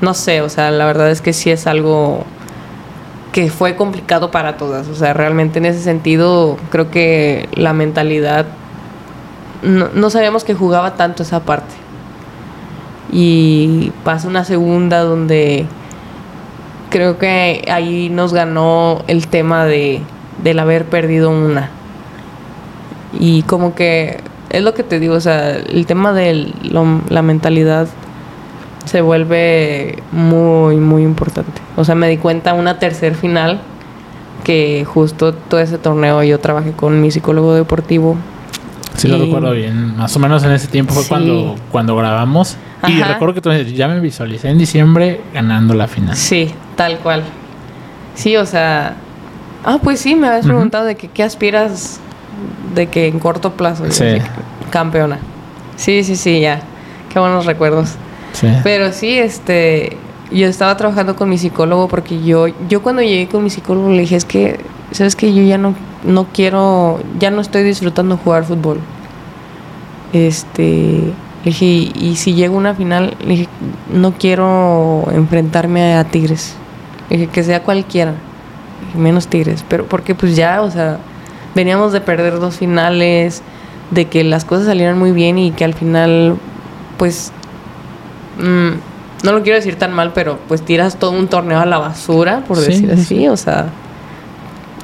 no 0.00 0.14
sé, 0.14 0.42
o 0.42 0.48
sea, 0.48 0.70
la 0.70 0.86
verdad 0.86 1.10
es 1.10 1.20
que 1.20 1.32
sí 1.32 1.50
es 1.50 1.66
algo 1.66 2.24
que 3.32 3.50
fue 3.50 3.76
complicado 3.76 4.30
para 4.30 4.56
todas, 4.56 4.88
o 4.88 4.94
sea, 4.94 5.12
realmente 5.12 5.58
en 5.58 5.66
ese 5.66 5.80
sentido 5.80 6.56
creo 6.70 6.90
que 6.90 7.48
la 7.54 7.72
mentalidad, 7.72 8.46
no, 9.62 9.88
no 9.92 10.10
sabíamos 10.10 10.44
que 10.44 10.54
jugaba 10.54 10.94
tanto 10.94 11.22
esa 11.22 11.40
parte. 11.40 11.74
Y 13.12 13.92
pasa 14.04 14.28
una 14.28 14.44
segunda 14.44 15.00
donde 15.00 15.66
creo 16.90 17.18
que 17.18 17.64
ahí 17.70 18.08
nos 18.10 18.32
ganó 18.32 19.02
el 19.06 19.28
tema 19.28 19.64
de 19.64 20.02
del 20.42 20.58
haber 20.58 20.84
perdido 20.84 21.30
una. 21.30 21.70
Y 23.18 23.42
como 23.42 23.74
que 23.74 24.20
es 24.50 24.62
lo 24.62 24.74
que 24.74 24.82
te 24.82 24.98
digo, 24.98 25.14
o 25.14 25.20
sea, 25.20 25.50
el 25.50 25.86
tema 25.86 26.12
de 26.12 26.52
la 27.08 27.22
mentalidad 27.22 27.88
se 28.84 29.02
vuelve 29.02 30.02
muy, 30.12 30.76
muy 30.76 31.02
importante. 31.02 31.60
O 31.76 31.84
sea, 31.84 31.94
me 31.94 32.08
di 32.08 32.16
cuenta 32.16 32.54
una 32.54 32.78
tercer 32.78 33.14
final 33.14 33.60
que 34.44 34.84
justo 34.86 35.34
todo 35.34 35.60
ese 35.60 35.78
torneo 35.78 36.22
yo 36.22 36.38
trabajé 36.40 36.72
con 36.72 37.00
mi 37.00 37.10
psicólogo 37.10 37.54
deportivo. 37.54 38.16
Sí, 38.98 39.08
lo 39.08 39.18
recuerdo 39.18 39.52
bien. 39.52 39.96
Más 39.96 40.14
o 40.16 40.18
menos 40.18 40.42
en 40.44 40.52
ese 40.52 40.68
tiempo 40.68 40.92
fue 40.92 41.02
sí. 41.04 41.08
cuando, 41.08 41.56
cuando 41.70 41.96
grabamos. 41.96 42.56
Ajá. 42.82 42.92
Y 42.92 43.02
recuerdo 43.02 43.34
que 43.34 43.40
tú 43.40 43.50
ya 43.52 43.88
me 43.88 44.00
visualicé 44.00 44.50
en 44.50 44.58
diciembre 44.58 45.20
ganando 45.32 45.74
la 45.74 45.88
final. 45.88 46.16
Sí, 46.16 46.52
tal 46.76 46.98
cual. 46.98 47.22
Sí, 48.14 48.36
o 48.36 48.44
sea, 48.44 48.96
Ah, 49.64 49.78
pues 49.82 50.00
sí, 50.00 50.14
me 50.14 50.28
habías 50.28 50.44
uh 50.44 50.48
-huh. 50.48 50.52
preguntado 50.52 50.84
de 50.84 50.96
que 50.96 51.08
qué 51.08 51.22
aspiras 51.22 52.00
de 52.74 52.86
que 52.86 53.08
en 53.08 53.18
corto 53.18 53.52
plazo. 53.52 53.84
Sí. 53.90 54.04
campeona. 54.70 55.18
Sí, 55.76 56.04
sí, 56.04 56.16
sí, 56.16 56.40
ya. 56.40 56.60
Qué 57.12 57.18
buenos 57.18 57.46
recuerdos. 57.46 57.94
Sí. 58.32 58.48
Pero 58.62 58.92
sí, 58.92 59.18
este, 59.18 59.96
yo 60.30 60.46
estaba 60.46 60.76
trabajando 60.76 61.16
con 61.16 61.28
mi 61.28 61.38
psicólogo 61.38 61.88
porque 61.88 62.22
yo, 62.22 62.46
yo 62.68 62.82
cuando 62.82 63.02
llegué 63.02 63.28
con 63.28 63.42
mi 63.42 63.50
psicólogo 63.50 63.90
le 63.90 64.00
dije, 64.00 64.16
es 64.16 64.24
que, 64.24 64.60
¿sabes 64.92 65.16
que 65.16 65.34
Yo 65.34 65.42
ya 65.42 65.58
no, 65.58 65.74
no 66.08 66.26
quiero, 66.32 67.00
ya 67.18 67.30
no 67.30 67.40
estoy 67.40 67.62
disfrutando 67.62 68.16
jugar 68.16 68.44
fútbol. 68.44 68.80
Este, 70.12 71.12
le 71.44 71.44
dije, 71.44 71.66
y, 71.66 72.16
si 72.16 72.34
llego 72.34 72.56
a 72.56 72.58
una 72.58 72.74
final, 72.74 73.14
le 73.20 73.28
dije, 73.28 73.48
no 73.92 74.12
quiero 74.12 75.04
enfrentarme 75.12 75.94
a 75.94 76.04
Tigres. 76.04 76.56
Le 77.10 77.18
dije, 77.18 77.30
que 77.30 77.44
sea 77.44 77.62
cualquiera 77.62 78.14
menos 78.96 79.28
Tigres, 79.28 79.64
pero 79.68 79.84
porque 79.84 80.14
pues 80.14 80.34
ya, 80.34 80.62
o 80.62 80.70
sea, 80.70 80.98
veníamos 81.54 81.92
de 81.92 82.00
perder 82.00 82.40
dos 82.40 82.56
finales, 82.56 83.42
de 83.90 84.06
que 84.06 84.24
las 84.24 84.44
cosas 84.44 84.66
salieran 84.66 84.98
muy 84.98 85.12
bien 85.12 85.38
y 85.38 85.50
que 85.50 85.64
al 85.64 85.74
final, 85.74 86.36
pues, 86.96 87.32
mmm, 88.38 88.78
no 89.24 89.32
lo 89.32 89.42
quiero 89.42 89.56
decir 89.56 89.76
tan 89.76 89.92
mal, 89.92 90.12
pero 90.14 90.38
pues 90.48 90.62
tiras 90.62 90.96
todo 90.96 91.10
un 91.10 91.28
torneo 91.28 91.60
a 91.60 91.66
la 91.66 91.78
basura, 91.78 92.44
por 92.46 92.56
sí, 92.56 92.66
decir 92.66 92.92
así, 92.92 93.04
sí. 93.04 93.28
o 93.28 93.36
sea, 93.36 93.66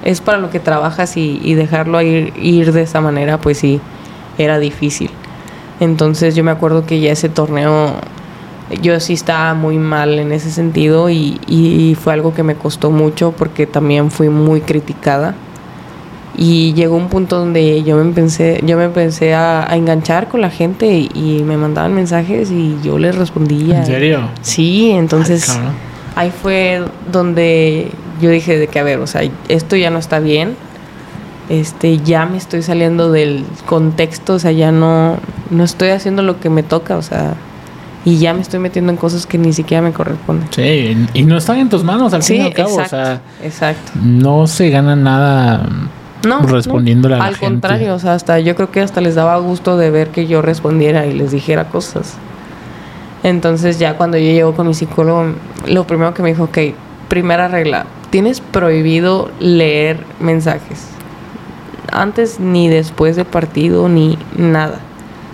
es 0.04 0.20
para 0.20 0.38
lo 0.38 0.50
que 0.50 0.60
trabajas 0.60 1.16
y, 1.16 1.40
y 1.42 1.54
dejarlo 1.54 2.00
ir, 2.02 2.32
ir 2.36 2.72
de 2.72 2.82
esa 2.82 3.00
manera, 3.00 3.38
pues 3.38 3.58
sí, 3.58 3.80
era 4.38 4.58
difícil. 4.58 5.10
Entonces 5.80 6.34
yo 6.34 6.44
me 6.44 6.50
acuerdo 6.50 6.86
que 6.86 7.00
ya 7.00 7.10
ese 7.10 7.28
torneo 7.28 7.94
yo 8.80 8.98
sí 9.00 9.14
estaba 9.14 9.54
muy 9.54 9.78
mal 9.78 10.18
en 10.18 10.32
ese 10.32 10.50
sentido 10.50 11.10
y, 11.10 11.40
y, 11.46 11.96
fue 11.96 12.12
algo 12.12 12.32
que 12.32 12.42
me 12.42 12.54
costó 12.54 12.90
mucho 12.90 13.32
porque 13.32 13.66
también 13.66 14.10
fui 14.10 14.30
muy 14.30 14.62
criticada 14.62 15.34
y 16.36 16.72
llegó 16.72 16.96
un 16.96 17.08
punto 17.08 17.38
donde 17.38 17.82
yo 17.82 17.96
me 17.96 18.02
empecé, 18.02 18.60
yo 18.64 18.76
me 18.76 19.34
a, 19.34 19.70
a 19.70 19.76
enganchar 19.76 20.28
con 20.28 20.40
la 20.40 20.50
gente 20.50 20.86
y, 20.86 21.10
y, 21.14 21.42
me 21.44 21.56
mandaban 21.56 21.94
mensajes 21.94 22.50
y 22.50 22.78
yo 22.82 22.98
les 22.98 23.14
respondía. 23.14 23.80
¿En 23.80 23.86
serio? 23.86 24.28
Sí, 24.40 24.90
entonces 24.90 25.50
Ay, 25.50 25.60
ahí 26.16 26.32
fue 26.42 26.82
donde 27.12 27.90
yo 28.20 28.31
dije 28.31 28.59
de 28.59 28.66
que 28.68 28.79
a 28.79 28.83
ver, 28.83 28.98
o 29.00 29.07
sea, 29.07 29.22
esto 29.48 29.77
ya 29.77 29.90
no 29.90 29.98
está 29.98 30.20
bien. 30.20 30.57
Este, 31.48 31.98
ya 31.98 32.24
me 32.24 32.38
estoy 32.38 32.62
saliendo 32.62 33.12
del 33.12 33.44
contexto, 33.66 34.35
o 34.35 34.38
sea, 34.38 34.53
ya 34.53 34.72
no, 34.72 35.18
no 35.50 35.64
estoy 35.64 35.90
haciendo 35.90 36.22
lo 36.22 36.40
que 36.40 36.48
me 36.48 36.62
toca, 36.62 36.96
o 36.96 37.03
sea, 37.03 37.35
y 38.07 38.18
ya 38.18 38.33
me 38.33 38.40
estoy 38.40 38.61
metiendo 38.61 38.92
en 38.92 38.96
cosas 38.96 39.27
que 39.27 39.37
ni 39.37 39.53
siquiera 39.53 39.83
me 39.83 39.92
corresponden. 39.92 40.48
Sí, 40.50 41.07
y 41.12 41.22
no 41.22 41.37
están 41.37 41.59
en 41.59 41.68
tus 41.68 41.85
manos 41.85 42.14
al 42.14 42.22
sí, 42.22 42.35
fin 42.35 42.42
y 42.42 42.46
al 42.46 42.55
cabo. 42.55 42.81
Exacto, 42.81 42.96
o 42.96 43.05
sea, 43.05 43.20
exacto. 43.42 43.92
no 44.03 44.46
se 44.46 44.70
gana 44.70 44.96
nada 44.96 45.68
no, 46.27 46.40
respondiéndole 46.40 47.16
no, 47.16 47.22
a 47.22 47.24
la 47.24 47.29
al 47.29 47.37
gente. 47.37 47.53
contrario, 47.53 47.94
o 47.94 47.98
sea, 47.98 48.14
hasta 48.14 48.40
yo 48.40 48.55
creo 48.55 48.70
que 48.70 48.81
hasta 48.81 49.00
les 49.00 49.14
daba 49.14 49.37
gusto 49.38 49.77
de 49.77 49.90
ver 49.90 50.09
que 50.09 50.27
yo 50.27 50.42
respondiera 50.42 51.07
y 51.07 51.12
les 51.12 51.31
dijera 51.31 51.68
cosas. 51.68 52.14
Entonces 53.22 53.79
ya 53.79 53.96
cuando 53.96 54.18
yo 54.18 54.24
llego 54.24 54.55
con 54.55 54.66
mi 54.66 54.74
psicólogo, 54.74 55.35
lo 55.66 55.87
primero 55.87 56.12
que 56.12 56.22
me 56.22 56.31
dijo, 56.31 56.44
ok, 56.44 56.59
primera 57.09 57.48
regla, 57.48 57.87
tienes 58.14 58.40
prohibido 58.40 59.29
leer 59.40 60.05
mensajes. 60.20 60.87
Antes 61.90 62.38
ni 62.38 62.68
después 62.68 63.16
de 63.16 63.24
partido 63.24 63.88
ni 63.88 64.16
nada. 64.37 64.79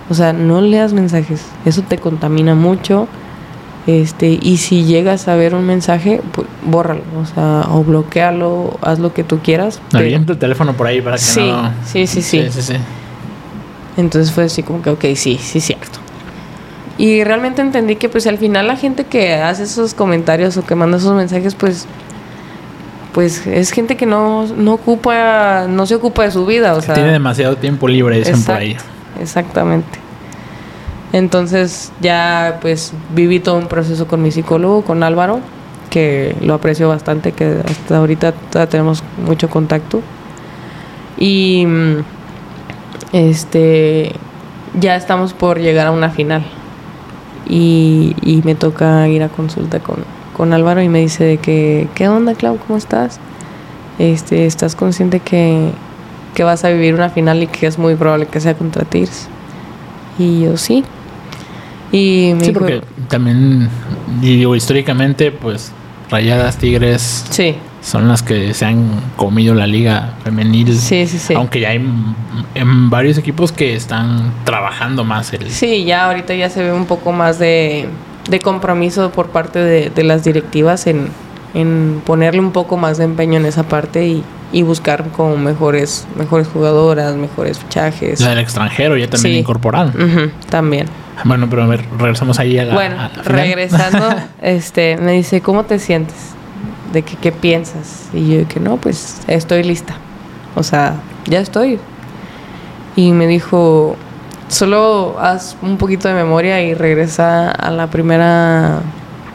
O 0.09 0.15
sea, 0.15 0.33
no 0.33 0.63
leas 0.63 0.95
mensajes. 0.95 1.45
Eso 1.67 1.83
te 1.83 1.99
contamina 1.99 2.55
mucho. 2.55 3.07
Este, 3.87 4.39
y 4.41 4.57
si 4.57 4.85
llegas 4.85 5.29
a 5.29 5.37
ver 5.37 5.55
un 5.55 5.67
mensaje, 5.67 6.23
pues, 6.33 6.47
bórralo, 6.65 7.03
o 7.21 7.27
sea, 7.27 7.67
o 7.71 7.85
bloquealo, 7.85 8.79
haz 8.81 8.99
lo 8.99 9.13
que 9.13 9.25
tú 9.25 9.41
quieras. 9.41 9.83
Avienta 9.93 10.33
el 10.33 10.39
teléfono 10.39 10.73
por 10.73 10.87
ahí 10.87 11.03
para 11.03 11.17
que 11.17 11.23
sí, 11.23 11.41
no. 11.41 11.71
Sí, 11.85 12.07
sí, 12.07 12.23
sí, 12.23 12.45
sí, 12.45 12.51
sí, 12.51 12.63
sí. 12.63 12.75
Entonces 13.99 14.33
fue 14.33 14.45
así 14.45 14.63
como 14.63 14.81
que, 14.81 14.89
ok, 14.89 15.05
sí, 15.17 15.39
sí, 15.39 15.61
cierto. 15.61 15.99
Y 16.97 17.25
realmente 17.25 17.61
entendí 17.61 17.97
que, 17.97 18.09
pues, 18.09 18.27
al 18.27 18.39
final 18.39 18.69
la 18.69 18.77
gente 18.77 19.05
que 19.05 19.35
hace 19.35 19.65
esos 19.65 19.93
comentarios 19.93 20.57
o 20.57 20.65
que 20.65 20.75
manda 20.75 20.97
esos 20.97 21.15
mensajes, 21.15 21.55
pues, 21.55 21.87
pues 23.13 23.47
es 23.47 23.73
gente 23.73 23.97
que 23.97 24.07
no, 24.07 24.47
no 24.47 24.75
ocupa, 24.75 25.67
no 25.69 25.87
se 25.87 25.95
ocupa 25.95 26.25
de 26.25 26.31
su 26.31 26.47
vida, 26.47 26.75
o 26.75 26.81
sea. 26.81 26.95
Tiene 26.95 27.13
demasiado 27.13 27.57
tiempo 27.57 27.89
libre, 27.89 28.19
dicen 28.19 28.43
por 28.43 28.57
ahí. 28.57 28.77
Exactamente. 29.21 29.99
Entonces 31.13 31.93
ya 32.01 32.59
pues 32.61 32.93
viví 33.15 33.41
todo 33.41 33.57
un 33.59 33.67
proceso 33.67 34.07
con 34.07 34.23
mi 34.23 34.31
psicólogo, 34.31 34.83
con 34.83 35.03
Álvaro, 35.03 35.41
que 35.91 36.37
lo 36.41 36.55
aprecio 36.55 36.89
bastante, 36.89 37.33
que 37.33 37.57
hasta 37.65 37.97
ahorita 37.97 38.33
tenemos 38.69 39.03
mucho 39.27 39.51
contacto. 39.51 40.03
Y 41.19 41.67
este 43.13 44.13
ya 44.79 44.95
estamos 44.95 45.33
por 45.33 45.59
llegar 45.59 45.89
a 45.89 45.91
una 45.91 46.11
final. 46.11 46.45
Y, 47.49 48.15
y 48.23 48.43
me 48.45 48.55
toca 48.55 49.09
ir 49.09 49.25
a 49.25 49.29
consulta 49.29 49.81
con, 49.81 50.05
con 50.41 50.55
Álvaro 50.55 50.81
y 50.81 50.89
me 50.89 51.01
dice 51.01 51.23
de 51.23 51.37
que, 51.37 51.87
¿qué 51.95 52.09
onda, 52.09 52.35
Clau? 52.35 52.57
¿Cómo 52.57 52.79
estás? 52.79 53.21
Este, 53.99 54.47
¿Estás 54.47 54.75
consciente 54.75 55.21
que, 55.21 55.71
que 56.35 56.45
vas 56.45 56.65
a 56.65 56.71
vivir 56.71 56.95
una 56.95 57.11
final 57.11 57.43
y 57.43 57.47
que 57.47 57.67
es 57.67 57.77
muy 57.77 57.95
probable 57.95 58.25
que 58.25 58.41
sea 58.41 58.55
contra 58.55 58.87
Tigres? 58.87 59.29
Y 60.19 60.41
yo 60.41 60.57
sí. 60.57 60.83
Y 61.93 62.33
me 62.39 62.47
sí, 62.47 62.53
porque 62.53 62.81
también, 63.09 63.69
digo, 64.23 64.57
históricamente, 64.57 65.31
pues 65.31 65.73
Rayadas, 66.09 66.57
Tigres. 66.57 67.27
Sí. 67.29 67.57
Son 67.83 68.09
las 68.09 68.23
que 68.23 68.55
se 68.55 68.65
han 68.65 68.89
comido 69.17 69.53
la 69.53 69.67
liga 69.67 70.15
femenil. 70.25 70.75
Sí, 70.79 71.07
sí, 71.07 71.19
sí. 71.19 71.35
Aunque 71.35 71.61
ya 71.61 71.69
hay 71.69 71.85
en 72.55 72.89
varios 72.89 73.19
equipos 73.19 73.53
que 73.53 73.75
están 73.75 74.33
trabajando 74.45 75.05
más. 75.05 75.35
El... 75.35 75.51
Sí, 75.51 75.85
ya 75.85 76.07
ahorita 76.07 76.35
ya 76.35 76.49
se 76.49 76.63
ve 76.63 76.73
un 76.73 76.87
poco 76.87 77.13
más 77.13 77.39
de, 77.39 77.91
de 78.31 78.41
compromiso 78.41 79.11
por 79.11 79.29
parte 79.29 79.59
de, 79.59 79.91
de 79.91 80.05
las 80.05 80.25
directivas 80.25 80.87
en, 80.87 81.09
en, 81.55 82.01
ponerle 82.07 82.41
un 82.41 82.53
poco 82.53 82.77
más 82.77 82.99
de 82.99 83.05
empeño 83.05 83.39
en 83.39 83.47
esa 83.47 83.65
parte 83.65 84.07
y, 84.07 84.25
y 84.53 84.63
buscar 84.63 85.09
como 85.09 85.37
mejores, 85.37 86.07
mejores 86.17 86.49
jugadoras, 86.49 87.15
mejores 87.17 87.59
fichajes. 87.59 88.21
La 88.21 88.31
del 88.31 88.39
extranjero 88.39 88.97
ya 88.97 89.09
también 89.09 89.37
incorporaron. 89.37 90.33
también. 90.49 90.87
Bueno, 91.25 91.49
pero 91.51 91.65
a 91.65 91.67
ver, 91.67 91.85
regresamos 91.99 92.39
ahí 92.39 92.59
a 92.59 92.65
la. 92.65 92.75
Bueno, 92.75 93.11
regresando, 93.25 94.09
este, 94.43 94.97
me 94.97 95.13
dice, 95.13 95.41
¿cómo 95.41 95.65
te 95.65 95.79
sientes? 95.79 96.17
De 96.93 97.03
que 97.03 97.17
qué 97.17 97.31
piensas. 97.31 98.09
Y 98.13 98.37
yo 98.39 98.49
que 98.49 98.59
no, 98.59 98.79
pues 98.79 99.21
estoy 99.27 99.63
lista. 99.63 99.95
O 100.55 100.63
sea, 100.63 100.95
ya 101.27 101.41
estoy. 101.41 101.79
Y 102.97 103.13
me 103.13 103.27
dijo, 103.27 103.97
solo 104.51 105.17
haz 105.21 105.57
un 105.63 105.79
poquito 105.79 106.09
de 106.09 106.15
memoria 106.15 106.61
y 106.61 106.75
regresa 106.75 107.51
a 107.51 107.71
la 107.71 107.87
primera 107.87 108.81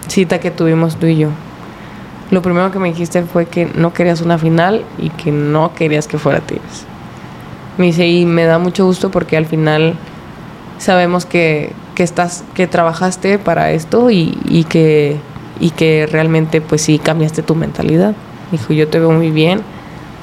cita 0.08 0.40
que 0.40 0.52
tuvimos 0.52 0.98
tú 0.98 1.08
y 1.08 1.18
yo. 1.18 1.30
Lo 2.32 2.42
primero 2.42 2.72
que 2.72 2.80
me 2.80 2.90
dijiste 2.90 3.24
fue 3.24 3.46
que 3.46 3.66
no 3.76 3.94
querías 3.94 4.22
una 4.22 4.38
final 4.38 4.84
y 4.98 5.10
que 5.10 5.32
no 5.32 5.74
querías 5.74 6.08
que 6.08 6.18
fuera 6.18 6.42
Tigres. 6.42 6.86
Me 7.78 7.88
dice, 7.88 8.08
y 8.08 8.26
me 8.26 8.46
da 8.46 8.60
mucho 8.60 8.86
gusto 8.86 9.10
porque 9.10 9.38
al 9.38 9.46
final 9.46 9.94
sabemos 10.80 11.26
que, 11.26 11.72
que 11.94 12.04
estás, 12.04 12.44
que 12.54 12.68
trabajaste 12.68 13.40
para 13.40 13.72
esto 13.72 14.10
y, 14.12 14.38
y, 14.46 14.66
que, 14.66 15.18
y 15.60 15.70
que 15.72 16.08
realmente 16.12 16.62
pues 16.62 16.82
sí 16.82 17.00
cambiaste 17.00 17.42
tu 17.42 17.56
mentalidad. 17.56 18.16
Dijo, 18.52 18.74
yo 18.74 18.88
te 18.90 19.00
veo 19.00 19.12
muy 19.12 19.32
bien. 19.32 19.62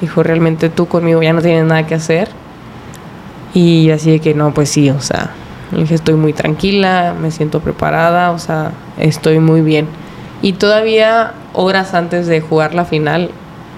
Dijo, 0.01 0.21
realmente 0.21 0.69
tú 0.69 0.87
conmigo 0.87 1.23
ya 1.23 1.33
no 1.33 1.41
tienes 1.41 1.65
nada 1.65 1.87
que 1.87 1.95
hacer. 1.95 2.29
Y 3.53 3.89
así 3.91 4.11
de 4.11 4.19
que 4.19 4.33
no, 4.33 4.53
pues 4.53 4.69
sí, 4.69 4.89
o 4.89 4.99
sea, 4.99 5.31
dije, 5.71 5.95
estoy 5.95 6.15
muy 6.15 6.33
tranquila, 6.33 7.15
me 7.19 7.31
siento 7.31 7.59
preparada, 7.59 8.31
o 8.31 8.39
sea, 8.39 8.71
estoy 8.97 9.39
muy 9.39 9.61
bien. 9.61 9.87
Y 10.41 10.53
todavía 10.53 11.33
horas 11.53 11.93
antes 11.93 12.27
de 12.27 12.41
jugar 12.41 12.73
la 12.73 12.85
final, 12.85 13.29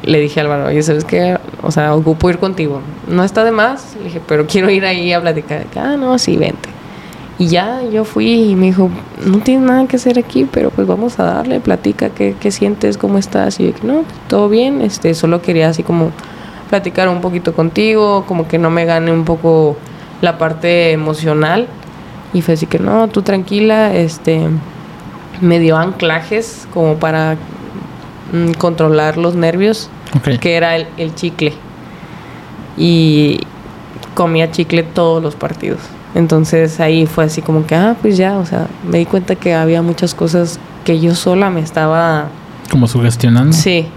le 0.03 0.19
dije 0.19 0.39
a 0.39 0.43
Álvaro, 0.43 0.67
oye, 0.67 0.81
¿sabes 0.83 1.03
qué? 1.03 1.37
O 1.61 1.71
sea, 1.71 1.93
ocupo 1.95 2.29
ir 2.29 2.37
contigo. 2.37 2.81
No 3.07 3.23
está 3.23 3.43
de 3.43 3.51
más, 3.51 3.95
le 3.97 4.05
dije, 4.05 4.21
pero 4.25 4.47
quiero 4.47 4.69
ir 4.69 4.85
ahí 4.85 5.11
a 5.13 5.21
platicar. 5.21 5.65
Ah, 5.75 5.95
no, 5.97 6.17
sí, 6.17 6.37
vente. 6.37 6.69
Y 7.37 7.47
ya 7.47 7.81
yo 7.91 8.05
fui 8.05 8.51
y 8.51 8.55
me 8.55 8.67
dijo, 8.67 8.89
no 9.25 9.39
tienes 9.39 9.67
nada 9.67 9.85
que 9.87 9.97
hacer 9.97 10.17
aquí, 10.17 10.47
pero 10.49 10.69
pues 10.69 10.87
vamos 10.87 11.19
a 11.19 11.23
darle, 11.25 11.59
platica, 11.59 12.09
¿qué, 12.09 12.33
qué 12.39 12.49
sientes? 12.49 12.97
¿Cómo 12.97 13.17
estás? 13.17 13.59
Y 13.59 13.65
yo 13.65 13.73
no, 13.83 14.03
todo 14.29 14.47
bien, 14.47 14.81
este, 14.81 15.13
solo 15.13 15.41
quería 15.41 15.67
así 15.67 15.83
como 15.83 16.11
platicar 16.69 17.09
un 17.09 17.21
poquito 17.21 17.53
contigo, 17.53 18.25
como 18.27 18.47
que 18.47 18.57
no 18.57 18.69
me 18.69 18.85
gane 18.85 19.11
un 19.11 19.25
poco 19.25 19.77
la 20.21 20.37
parte 20.37 20.91
emocional. 20.91 21.67
Y 22.33 22.41
fue 22.41 22.55
así 22.55 22.65
que, 22.65 22.79
no, 22.79 23.07
tú 23.07 23.21
tranquila, 23.21 23.93
este, 23.95 24.41
me 25.41 25.59
dio 25.59 25.77
anclajes 25.77 26.67
como 26.73 26.95
para 26.95 27.37
mm, 28.33 28.51
controlar 28.57 29.17
los 29.17 29.35
nervios, 29.35 29.89
que 30.41 30.55
era 30.55 30.75
el, 30.75 30.87
el 30.97 31.15
chicle. 31.15 31.53
Y 32.77 33.39
comía 34.13 34.51
chicle 34.51 34.83
todos 34.83 35.23
los 35.23 35.35
partidos. 35.35 35.79
Entonces 36.15 36.79
ahí 36.79 37.05
fue 37.05 37.25
así 37.25 37.41
como 37.41 37.65
que, 37.65 37.75
ah, 37.75 37.95
pues 38.01 38.17
ya, 38.17 38.37
o 38.37 38.45
sea, 38.45 38.67
me 38.89 38.99
di 38.99 39.05
cuenta 39.05 39.35
que 39.35 39.53
había 39.53 39.81
muchas 39.81 40.15
cosas 40.15 40.59
que 40.85 40.99
yo 40.99 41.13
sola 41.13 41.49
me 41.49 41.59
estaba... 41.59 42.27
Como 42.71 42.87
sugestionando. 42.87 43.53
Sí. 43.53 43.87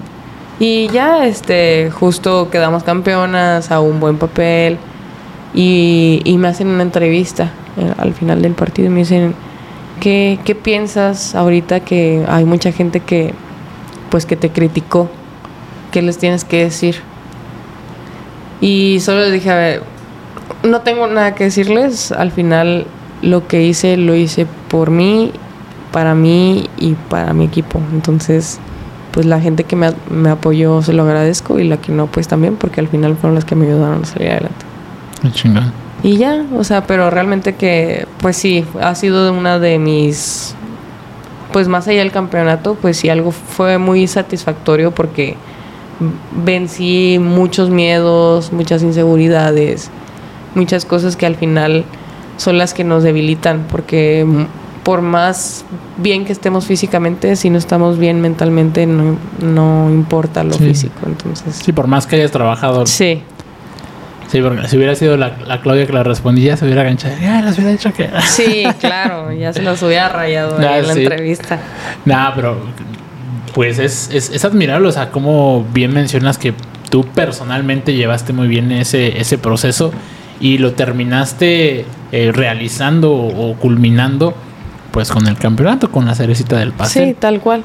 Y 0.61 0.89
ya, 0.89 1.27
este, 1.27 1.91
justo 1.91 2.51
quedamos 2.51 2.83
campeonas 2.83 3.71
a 3.71 3.81
un 3.81 4.01
buen 4.01 4.19
papel 4.19 4.79
y, 5.55 6.37
me 6.39 6.49
hacen 6.49 6.69
una 6.69 6.83
entrevista 6.83 7.53
eh, 7.77 7.93
al 7.97 8.13
final 8.13 8.43
del 8.43 8.55
partido 8.55 8.89
y 8.89 8.91
me 8.91 9.01
dicen, 9.01 9.35
¿qué, 10.01 10.39
¿qué 10.45 10.55
piensas 10.55 11.35
ahorita 11.35 11.81
que 11.81 12.25
hay 12.29 12.45
mucha 12.45 12.73
gente 12.73 13.01
que, 13.01 13.35
pues, 14.11 14.27
que 14.27 14.37
te 14.37 14.51
criticó? 14.51 15.09
¿Qué 15.93 16.03
les 16.03 16.19
tienes 16.19 16.45
que 16.45 16.65
decir? 16.65 16.97
Y 18.61 18.99
solo 19.01 19.21
les 19.21 19.33
dije, 19.33 19.51
a 19.51 19.57
ver, 19.57 19.83
no 20.65 20.81
tengo 20.81 21.07
nada 21.07 21.35
que 21.35 21.45
decirles. 21.45 22.13
Al 22.13 22.33
final 22.33 22.87
lo 23.23 23.47
que 23.47 23.63
hice 23.63 23.97
lo 23.97 24.15
hice 24.15 24.47
por 24.69 24.91
mí, 24.91 25.33
para 25.93 26.15
mí 26.15 26.69
y 26.77 26.95
para 26.95 27.33
mi 27.33 27.45
equipo. 27.45 27.81
Entonces, 27.93 28.59
pues 29.13 29.27
la 29.27 29.41
gente 29.41 29.65
que 29.65 29.77
me, 29.77 29.91
me 30.11 30.31
apoyó 30.31 30.83
se 30.83 30.93
lo 30.93 31.03
agradezco 31.03 31.59
y 31.59 31.65
la 31.65 31.79
que 31.79 31.93
no, 31.93 32.07
pues 32.07 32.29
también, 32.29 32.57
porque 32.57 32.81
al 32.81 32.89
final 32.89 33.17
fueron 33.17 33.35
las 33.35 33.45
que 33.45 33.55
me 33.55 33.67
ayudaron 33.67 34.03
a 34.03 34.07
salir 34.07 34.31
adelante. 34.31 34.65
Y 36.03 36.17
ya, 36.17 36.45
o 36.57 36.63
sea, 36.63 36.87
pero 36.87 37.11
realmente 37.11 37.55
que, 37.55 38.07
pues 38.21 38.37
sí, 38.37 38.65
ha 38.81 38.95
sido 38.95 39.33
una 39.33 39.59
de 39.59 39.79
mis, 39.79 40.55
pues 41.53 41.67
más 41.69 41.89
allá 41.89 42.01
del 42.01 42.13
campeonato, 42.13 42.77
pues 42.81 42.97
sí, 42.99 43.09
algo 43.09 43.33
fue 43.33 43.79
muy 43.79 44.07
satisfactorio 44.07 44.93
porque 44.93 45.37
vencí 46.45 47.19
muchos 47.21 47.71
miedos, 47.71 48.53
muchas 48.53 48.83
inseguridades 48.83 49.91
muchas 50.55 50.85
cosas 50.85 51.17
que 51.17 51.27
al 51.27 51.37
final 51.37 51.85
son 52.37 52.59
las 52.59 52.75
que 52.75 52.85
nos 52.85 53.03
debilitan, 53.03 53.65
porque 53.71 54.27
por 54.89 55.03
más 55.03 55.67
bien 55.99 56.25
que 56.25 56.33
estemos 56.33 56.65
físicamente, 56.65 57.37
si 57.37 57.51
no 57.51 57.59
estamos 57.59 57.99
bien 57.99 58.23
mentalmente, 58.23 58.87
no, 58.87 59.19
no 59.39 59.91
importa 59.91 60.43
lo 60.43 60.55
físico. 60.55 60.95
Entonces. 61.05 61.57
Sí, 61.57 61.75
por 61.75 61.89
más 61.89 62.07
que 62.07 62.17
hayas 62.17 62.31
trabajado. 62.31 62.87
Sí. 62.87 63.21
Sí, 64.29 64.41
porque 64.41 64.67
si 64.67 64.79
hubiera 64.79 64.95
sido 64.95 65.19
la, 65.19 65.37
la 65.47 65.61
Claudia 65.61 65.87
que 65.87 65.93
la 65.93 66.05
respondía, 66.05 66.57
se 66.57 66.65
hubiera 66.65 66.85
ganchado. 66.85 67.15
Ya 67.21 67.43
les 67.43 67.57
hubiera 67.57 67.73
dicho 67.73 67.93
que. 67.93 68.09
Sí, 68.29 68.65
claro, 68.81 69.31
ya 69.31 69.53
se 69.53 69.61
los 69.61 69.83
hubiera 69.83 70.09
rayado 70.09 70.57
en 70.57 70.63
la 70.63 70.93
entrevista. 70.95 71.61
Nada, 72.07 72.33
pero 72.35 72.57
pues 73.53 73.79
es, 73.79 74.09
es, 74.11 74.31
es 74.31 74.43
admirable, 74.47 74.89
o 74.89 74.93
sea, 74.93 75.11
como 75.11 75.67
bien 75.71 75.93
mencionas 75.93 76.39
que 76.39 76.55
tú 76.89 77.05
personalmente 77.05 77.93
llevaste 77.93 78.33
muy 78.33 78.49
bien 78.49 78.73
ese, 78.73 79.21
ese 79.21 79.37
proceso 79.37 79.93
y 80.41 80.57
lo 80.57 80.73
terminaste 80.73 81.85
eh, 82.11 82.33
realizando 82.33 83.13
o, 83.13 83.55
culminando 83.57 84.35
pues 84.91 85.11
con 85.11 85.27
el 85.27 85.37
campeonato, 85.37 85.91
con 85.91 86.07
la 86.07 86.15
cerecita 86.15 86.57
del 86.59 86.73
pastel. 86.73 87.09
Sí, 87.09 87.15
tal 87.19 87.41
cual. 87.41 87.63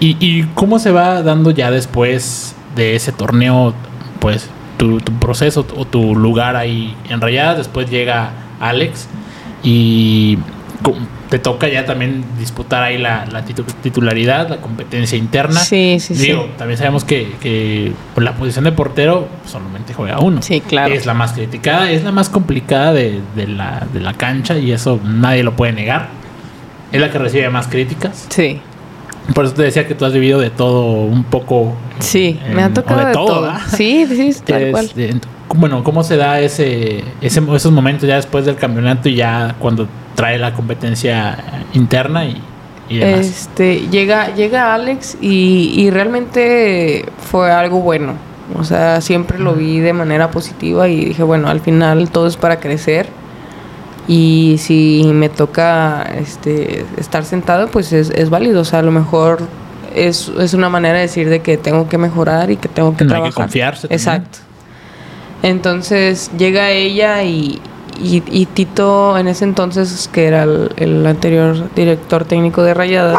¿Y, 0.00 0.16
y 0.20 0.44
cómo 0.54 0.78
se 0.78 0.90
va 0.90 1.22
dando 1.22 1.50
ya 1.50 1.70
después 1.70 2.54
de 2.76 2.96
ese 2.96 3.12
torneo, 3.12 3.74
pues 4.20 4.48
tu, 4.76 5.00
tu 5.00 5.12
proceso 5.14 5.66
o 5.76 5.84
tu 5.84 6.14
lugar 6.14 6.56
ahí 6.56 6.94
en 7.08 7.20
Rayadas? 7.20 7.58
Después 7.58 7.90
llega 7.90 8.30
Alex 8.60 9.08
y 9.62 10.38
te 11.28 11.38
toca 11.38 11.68
ya 11.68 11.84
también 11.84 12.24
disputar 12.38 12.82
ahí 12.82 12.98
la, 12.98 13.26
titularidad, 13.82 14.48
la 14.48 14.58
competencia 14.58 15.18
interna. 15.18 15.60
Sí, 15.60 15.98
sí, 16.00 16.14
Digo, 16.14 16.48
también 16.56 16.78
sabemos 16.78 17.04
que, 17.04 17.34
que 17.40 17.92
por 18.14 18.24
la 18.24 18.34
posición 18.34 18.64
de 18.64 18.72
portero 18.72 19.28
solamente 19.46 19.92
juega 19.92 20.20
uno. 20.20 20.40
Sí, 20.42 20.60
claro. 20.60 20.94
Es 20.94 21.06
la 21.06 21.14
más 21.14 21.32
criticada, 21.32 21.90
es 21.90 22.02
la 22.04 22.12
más 22.12 22.30
complicada 22.30 22.92
de, 22.92 23.20
la, 23.46 23.86
de 23.92 24.00
la 24.00 24.14
cancha 24.14 24.56
y 24.56 24.72
eso 24.72 25.00
nadie 25.04 25.42
lo 25.42 25.54
puede 25.54 25.72
negar. 25.72 26.08
Es 26.92 27.00
la 27.00 27.10
que 27.10 27.18
recibe 27.18 27.50
más 27.50 27.68
críticas. 27.68 28.26
Sí. 28.28 28.60
Por 29.34 29.44
eso 29.44 29.54
te 29.54 29.62
decía 29.62 29.86
que 29.86 29.94
tú 29.94 30.04
has 30.04 30.12
vivido 30.12 30.40
de 30.40 30.50
todo 30.50 31.02
un 31.02 31.24
poco. 31.24 31.74
Sí, 31.98 32.40
me 32.54 32.62
ha 32.62 32.72
tocado 32.72 33.06
de, 33.06 33.12
todo. 33.12 33.52
Sí, 33.76 34.06
sí, 34.06 34.34
tal 34.46 34.70
cual. 34.70 34.90
bueno, 35.54 35.84
¿cómo 35.84 36.02
se 36.02 36.16
da 36.16 36.40
ese, 36.40 37.04
ese, 37.20 37.42
esos 37.54 37.72
momentos 37.72 38.08
ya 38.08 38.16
después 38.16 38.46
del 38.46 38.56
campeonato 38.56 39.08
y 39.08 39.16
ya 39.16 39.54
cuando 39.58 39.86
trae 40.14 40.38
la 40.38 40.54
competencia 40.54 41.62
interna 41.74 42.24
y, 42.24 42.40
y 42.88 42.98
demás. 42.98 43.26
Este, 43.26 43.88
llega, 43.88 44.34
llega 44.34 44.74
Alex 44.74 45.18
y, 45.20 45.74
y 45.76 45.90
realmente 45.90 47.04
fue 47.30 47.52
algo 47.52 47.80
bueno. 47.80 48.14
O 48.58 48.64
sea, 48.64 49.00
siempre 49.00 49.38
lo 49.38 49.54
vi 49.54 49.78
de 49.80 49.92
manera 49.92 50.30
positiva 50.30 50.88
y 50.88 51.04
dije, 51.04 51.22
bueno, 51.22 51.48
al 51.48 51.60
final 51.60 52.10
todo 52.10 52.26
es 52.26 52.36
para 52.36 52.60
crecer. 52.60 53.06
Y 54.08 54.56
si 54.58 55.02
me 55.12 55.28
toca 55.28 56.02
este, 56.18 56.86
estar 56.96 57.26
sentado, 57.26 57.68
pues 57.68 57.92
es, 57.92 58.08
es 58.08 58.30
válido. 58.30 58.62
O 58.62 58.64
sea, 58.64 58.78
a 58.78 58.82
lo 58.82 58.90
mejor 58.90 59.40
es, 59.94 60.32
es, 60.40 60.54
una 60.54 60.70
manera 60.70 60.94
de 60.94 61.02
decir 61.02 61.28
de 61.28 61.40
que 61.40 61.58
tengo 61.58 61.90
que 61.90 61.98
mejorar 61.98 62.50
y 62.50 62.56
que 62.56 62.68
tengo 62.68 62.96
que 62.96 63.04
no 63.04 63.10
trabajar. 63.10 63.26
Hay 63.26 63.32
que 63.32 63.36
confiarse. 63.42 63.86
Exacto. 63.90 64.38
Entonces 65.42 66.30
llega 66.38 66.70
ella 66.70 67.22
y, 67.22 67.60
y, 68.02 68.22
y, 68.26 68.46
Tito, 68.46 69.18
en 69.18 69.28
ese 69.28 69.44
entonces, 69.44 70.08
que 70.10 70.26
era 70.26 70.44
el, 70.44 70.72
el, 70.76 71.06
anterior 71.06 71.72
director 71.74 72.24
técnico 72.24 72.62
de 72.62 72.72
Rayadas, 72.72 73.18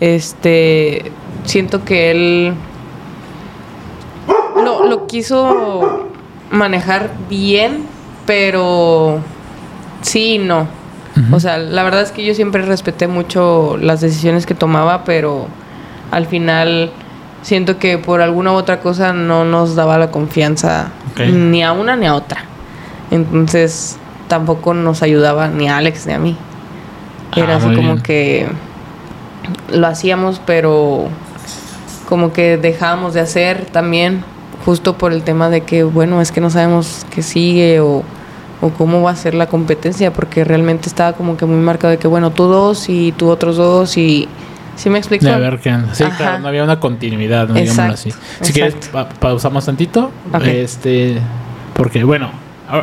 este, 0.00 1.12
siento 1.44 1.82
que 1.84 2.10
él 2.10 2.54
lo, 4.62 4.86
lo 4.86 5.06
quiso 5.06 6.08
manejar 6.50 7.10
bien, 7.28 7.86
pero 8.26 9.20
sí 10.04 10.34
y 10.34 10.38
no. 10.38 10.62
Uh 11.16 11.20
-huh. 11.20 11.34
O 11.34 11.40
sea, 11.40 11.58
la 11.58 11.82
verdad 11.82 12.02
es 12.02 12.12
que 12.12 12.24
yo 12.24 12.34
siempre 12.34 12.62
respeté 12.62 13.08
mucho 13.08 13.76
las 13.80 14.00
decisiones 14.00 14.46
que 14.46 14.54
tomaba, 14.54 15.04
pero 15.04 15.46
al 16.10 16.26
final 16.26 16.90
siento 17.42 17.78
que 17.78 17.98
por 17.98 18.20
alguna 18.20 18.52
u 18.52 18.54
otra 18.54 18.80
cosa 18.80 19.12
no 19.12 19.44
nos 19.44 19.74
daba 19.74 19.98
la 19.98 20.10
confianza 20.10 20.90
okay. 21.12 21.30
ni 21.30 21.62
a 21.62 21.72
una 21.72 21.96
ni 21.96 22.06
a 22.06 22.14
otra. 22.14 22.44
Entonces 23.10 23.98
tampoco 24.28 24.74
nos 24.74 25.02
ayudaba 25.02 25.48
ni 25.48 25.68
a 25.68 25.76
Alex 25.76 26.06
ni 26.06 26.12
a 26.14 26.18
mí. 26.18 26.36
Era 27.36 27.54
ah, 27.54 27.56
así 27.56 27.74
como 27.74 27.94
bien. 27.94 28.02
que 28.02 28.48
lo 29.72 29.86
hacíamos, 29.86 30.40
pero 30.44 31.08
como 32.08 32.32
que 32.32 32.56
dejábamos 32.56 33.14
de 33.14 33.20
hacer 33.20 33.66
también, 33.66 34.24
justo 34.64 34.96
por 34.96 35.12
el 35.12 35.22
tema 35.22 35.50
de 35.50 35.62
que, 35.62 35.84
bueno, 35.84 36.20
es 36.20 36.32
que 36.32 36.40
no 36.40 36.50
sabemos 36.50 37.06
qué 37.14 37.22
sigue 37.22 37.80
o, 37.80 38.02
o 38.64 38.70
cómo 38.70 39.02
va 39.02 39.10
a 39.10 39.16
ser 39.16 39.34
la 39.34 39.46
competencia, 39.46 40.10
porque 40.10 40.42
realmente 40.42 40.88
estaba 40.88 41.12
como 41.12 41.36
que 41.36 41.44
muy 41.44 41.58
marcado 41.58 41.90
de 41.90 41.98
que, 41.98 42.08
bueno, 42.08 42.30
tú 42.30 42.44
dos 42.44 42.88
y 42.88 43.12
tú 43.12 43.28
otros 43.28 43.56
dos 43.56 43.98
y 43.98 44.26
¿Sí 44.76 44.90
me 44.90 44.98
explico? 44.98 45.26
De 45.26 45.32
a 45.32 45.38
ver 45.38 45.60
qué 45.60 45.72
Sí, 45.92 46.02
Ajá. 46.02 46.16
claro, 46.16 46.38
no 46.40 46.48
había 46.48 46.64
una 46.64 46.80
continuidad, 46.80 47.46
¿no? 47.46 47.54
digámoslo 47.54 47.92
así. 47.94 48.10
Si 48.10 48.16
exacto. 48.16 48.52
quieres, 48.52 48.88
pa 48.88 49.08
pausamos 49.08 49.64
tantito. 49.66 50.10
Okay. 50.32 50.60
Este, 50.60 51.18
porque, 51.74 52.02
bueno, 52.02 52.30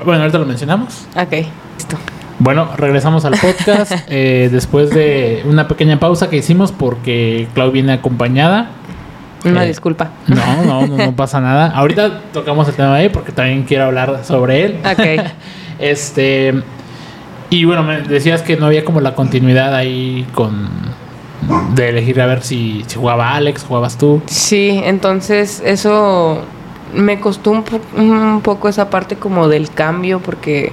bueno, 0.05 0.21
ahorita 0.21 0.38
lo 0.38 0.45
mencionamos. 0.45 1.05
Ok, 1.15 1.32
listo. 1.77 1.97
Bueno, 2.39 2.69
regresamos 2.77 3.25
al 3.25 3.34
podcast 3.34 3.91
eh, 4.07 4.49
después 4.51 4.91
de 4.91 5.43
una 5.45 5.67
pequeña 5.67 5.99
pausa 5.99 6.29
que 6.29 6.38
hicimos 6.38 6.71
porque 6.71 7.49
Clau 7.53 7.71
viene 7.71 7.91
acompañada. 7.91 8.69
Una 9.43 9.65
eh, 9.65 9.67
disculpa. 9.67 10.11
No, 10.27 10.63
no, 10.63 10.88
no, 10.88 10.97
no, 10.97 11.11
pasa 11.15 11.41
nada. 11.41 11.71
Ahorita 11.71 12.21
tocamos 12.32 12.69
el 12.69 12.75
tema 12.75 12.95
de 12.95 13.01
ahí 13.01 13.09
porque 13.09 13.34
también 13.34 13.63
quiero 13.63 13.86
hablar 13.86 14.21
sobre 14.23 14.63
él. 14.63 14.79
Ok. 14.86 15.25
este. 15.82 16.53
Y 17.49 17.65
bueno, 17.65 17.84
me 17.84 18.01
decías 18.01 18.41
que 18.41 18.55
no 18.55 18.67
había 18.67 18.86
como 18.86 19.01
la 19.01 19.13
continuidad 19.13 19.75
ahí 19.75 20.25
con 20.34 20.69
de 21.73 21.89
elegir 21.89 22.21
a 22.21 22.27
ver 22.27 22.43
si, 22.43 22.84
si, 22.88 22.97
jugaba 22.97 23.36
Alex, 23.36 23.63
jugabas 23.63 23.97
tú. 23.97 24.21
Sí, 24.27 24.82
entonces 24.84 25.61
eso 25.65 26.41
me 26.93 27.19
costó 27.19 27.51
un, 27.51 27.63
po 27.63 27.79
un, 27.97 28.41
poco 28.41 28.69
esa 28.69 28.89
parte 28.89 29.15
como 29.15 29.47
del 29.47 29.69
cambio 29.69 30.19
porque 30.19 30.71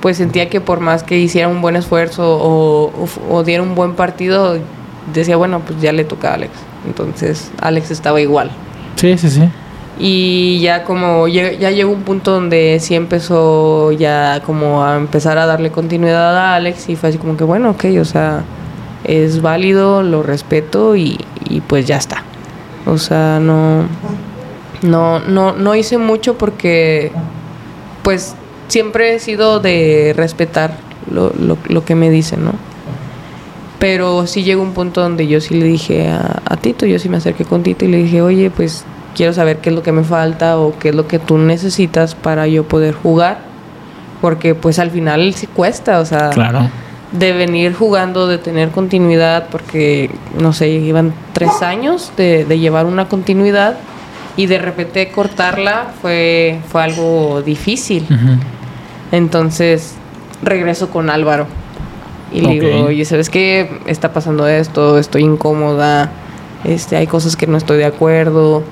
pues 0.00 0.16
sentía 0.16 0.50
que 0.50 0.60
por 0.60 0.80
más 0.80 1.02
que 1.02 1.18
hiciera 1.18 1.48
un 1.48 1.62
buen 1.62 1.76
esfuerzo 1.76 2.36
o, 2.36 2.86
o, 2.86 3.34
o 3.34 3.44
diera 3.44 3.62
un 3.62 3.74
buen 3.74 3.94
partido, 3.94 4.58
decía, 5.14 5.36
bueno, 5.36 5.60
pues 5.60 5.80
ya 5.80 5.92
le 5.92 6.04
toca 6.04 6.30
a 6.30 6.34
Alex. 6.34 6.52
Entonces 6.86 7.50
Alex 7.60 7.90
estaba 7.90 8.20
igual. 8.20 8.50
Sí, 8.96 9.16
sí, 9.16 9.30
sí. 9.30 9.48
Y 9.98 10.58
ya 10.60 10.82
como 10.84 11.28
ya, 11.28 11.70
llegó 11.70 11.92
un 11.92 12.02
punto 12.02 12.32
donde 12.32 12.78
sí 12.80 12.94
empezó 12.94 13.92
ya 13.92 14.42
como 14.44 14.84
a 14.84 14.96
empezar 14.96 15.38
a 15.38 15.46
darle 15.46 15.70
continuidad 15.70 16.36
a 16.36 16.56
Alex 16.56 16.88
y 16.88 16.96
fue 16.96 17.10
así 17.10 17.18
como 17.18 17.36
que 17.36 17.44
bueno, 17.44 17.70
ok, 17.70 17.84
o 18.00 18.04
sea, 18.04 18.42
es 19.04 19.40
válido, 19.40 20.02
lo 20.02 20.22
respeto 20.22 20.96
y, 20.96 21.18
y, 21.48 21.60
pues 21.60 21.86
ya 21.86 21.96
está. 21.96 22.24
O 22.86 22.98
sea, 22.98 23.38
no, 23.40 23.84
no, 24.82 25.20
no, 25.20 25.52
no 25.52 25.74
hice 25.74 25.98
mucho 25.98 26.36
porque 26.36 27.12
pues 28.02 28.34
siempre 28.68 29.14
he 29.14 29.18
sido 29.20 29.60
de 29.60 30.12
respetar 30.16 30.76
lo, 31.10 31.32
lo, 31.38 31.56
lo 31.68 31.84
que 31.84 31.94
me 31.94 32.10
dicen, 32.10 32.44
¿no? 32.44 32.52
Pero 33.78 34.26
sí 34.26 34.44
llegó 34.44 34.62
un 34.62 34.72
punto 34.72 35.02
donde 35.02 35.26
yo 35.26 35.40
sí 35.40 35.54
le 35.54 35.66
dije 35.66 36.08
a, 36.08 36.56
Tito, 36.56 36.86
yo 36.86 36.98
sí 36.98 37.08
me 37.08 37.18
acerqué 37.18 37.44
con 37.44 37.62
Tito 37.62 37.84
y 37.84 37.88
le 37.88 37.98
dije, 37.98 38.22
oye, 38.22 38.50
pues 38.50 38.84
quiero 39.14 39.32
saber 39.32 39.58
qué 39.58 39.70
es 39.70 39.74
lo 39.74 39.82
que 39.82 39.92
me 39.92 40.04
falta 40.04 40.58
o 40.58 40.78
qué 40.78 40.90
es 40.90 40.94
lo 40.94 41.06
que 41.06 41.18
tú 41.18 41.38
necesitas 41.38 42.14
para 42.14 42.46
yo 42.46 42.64
poder 42.64 42.94
jugar. 42.94 43.38
Porque 44.20 44.54
pues 44.54 44.78
al 44.78 44.90
final 44.90 45.34
sí 45.34 45.46
cuesta, 45.46 46.00
o 46.00 46.04
sea... 46.04 46.30
Claro 46.30 46.70
de 47.12 47.32
venir 47.32 47.74
jugando, 47.74 48.26
de 48.26 48.38
tener 48.38 48.70
continuidad, 48.70 49.46
porque, 49.50 50.10
no 50.40 50.52
sé, 50.52 50.68
iban 50.68 51.14
tres 51.32 51.62
años 51.62 52.10
de, 52.16 52.44
de, 52.44 52.58
llevar 52.58 52.86
una 52.86 53.08
continuidad 53.08 53.76
y 54.36 54.46
de 54.46 54.58
repente 54.58 55.08
cortarla 55.10 55.92
fue, 56.02 56.58
fue 56.68 56.82
algo 56.82 57.40
difícil. 57.42 58.04
Uh 58.10 58.14
-huh. 58.14 58.38
Entonces, 59.12 59.94
regreso 60.42 60.90
con 60.90 61.08
Álvaro 61.08 61.46
y 62.32 62.40
le 62.40 62.46
okay. 62.46 62.60
digo, 62.60 62.84
oye, 62.86 63.04
¿sabes 63.04 63.30
qué? 63.30 63.80
Está 63.86 64.12
pasando 64.12 64.48
esto, 64.48 64.98
estoy 64.98 65.22
incómoda, 65.22 66.10
este, 66.64 66.96
hay 66.96 67.06
cosas 67.06 67.36
que 67.36 67.46
no 67.46 67.56
estoy 67.56 67.78
de 67.78 67.84
acuerdo. 67.84 68.64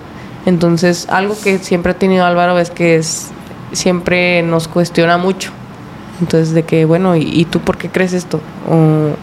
Entonces, 0.46 1.06
algo 1.08 1.36
que 1.42 1.58
siempre 1.58 1.92
ha 1.92 1.98
tenido 1.98 2.24
Álvaro 2.24 2.58
es 2.58 2.70
que 2.70 2.96
es, 2.96 3.30
siempre 3.72 4.42
nos 4.42 4.68
cuestiona 4.68 5.18
mucho 5.18 5.52
entonces, 6.22 6.54
de 6.54 6.62
que, 6.62 6.84
bueno, 6.84 7.16
¿y, 7.16 7.22
y 7.22 7.44
tú 7.46 7.58
por 7.58 7.76
qué 7.76 7.88
crees 7.88 8.12
esto? 8.12 8.40
O, 8.70 9.16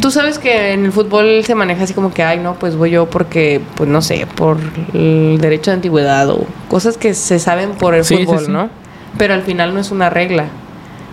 tú 0.00 0.10
sabes 0.10 0.38
que 0.38 0.74
en 0.74 0.84
el 0.84 0.92
fútbol 0.92 1.42
se 1.44 1.54
maneja 1.54 1.84
así 1.84 1.94
como 1.94 2.12
que, 2.12 2.22
ay, 2.22 2.38
no, 2.40 2.54
pues 2.54 2.76
voy 2.76 2.90
yo 2.90 3.06
porque, 3.08 3.60
pues 3.74 3.88
no 3.88 4.02
sé, 4.02 4.26
por 4.34 4.58
el 4.92 5.38
derecho 5.40 5.70
de 5.70 5.76
antigüedad 5.76 6.28
o 6.28 6.46
cosas 6.68 6.98
que 6.98 7.14
se 7.14 7.38
saben 7.38 7.70
por 7.70 7.94
el 7.94 8.04
sí, 8.04 8.18
fútbol, 8.18 8.40
sí, 8.40 8.44
sí. 8.46 8.52
¿no? 8.52 8.68
Pero 9.16 9.32
al 9.32 9.42
final 9.42 9.72
no 9.72 9.80
es 9.80 9.90
una 9.90 10.10
regla. 10.10 10.46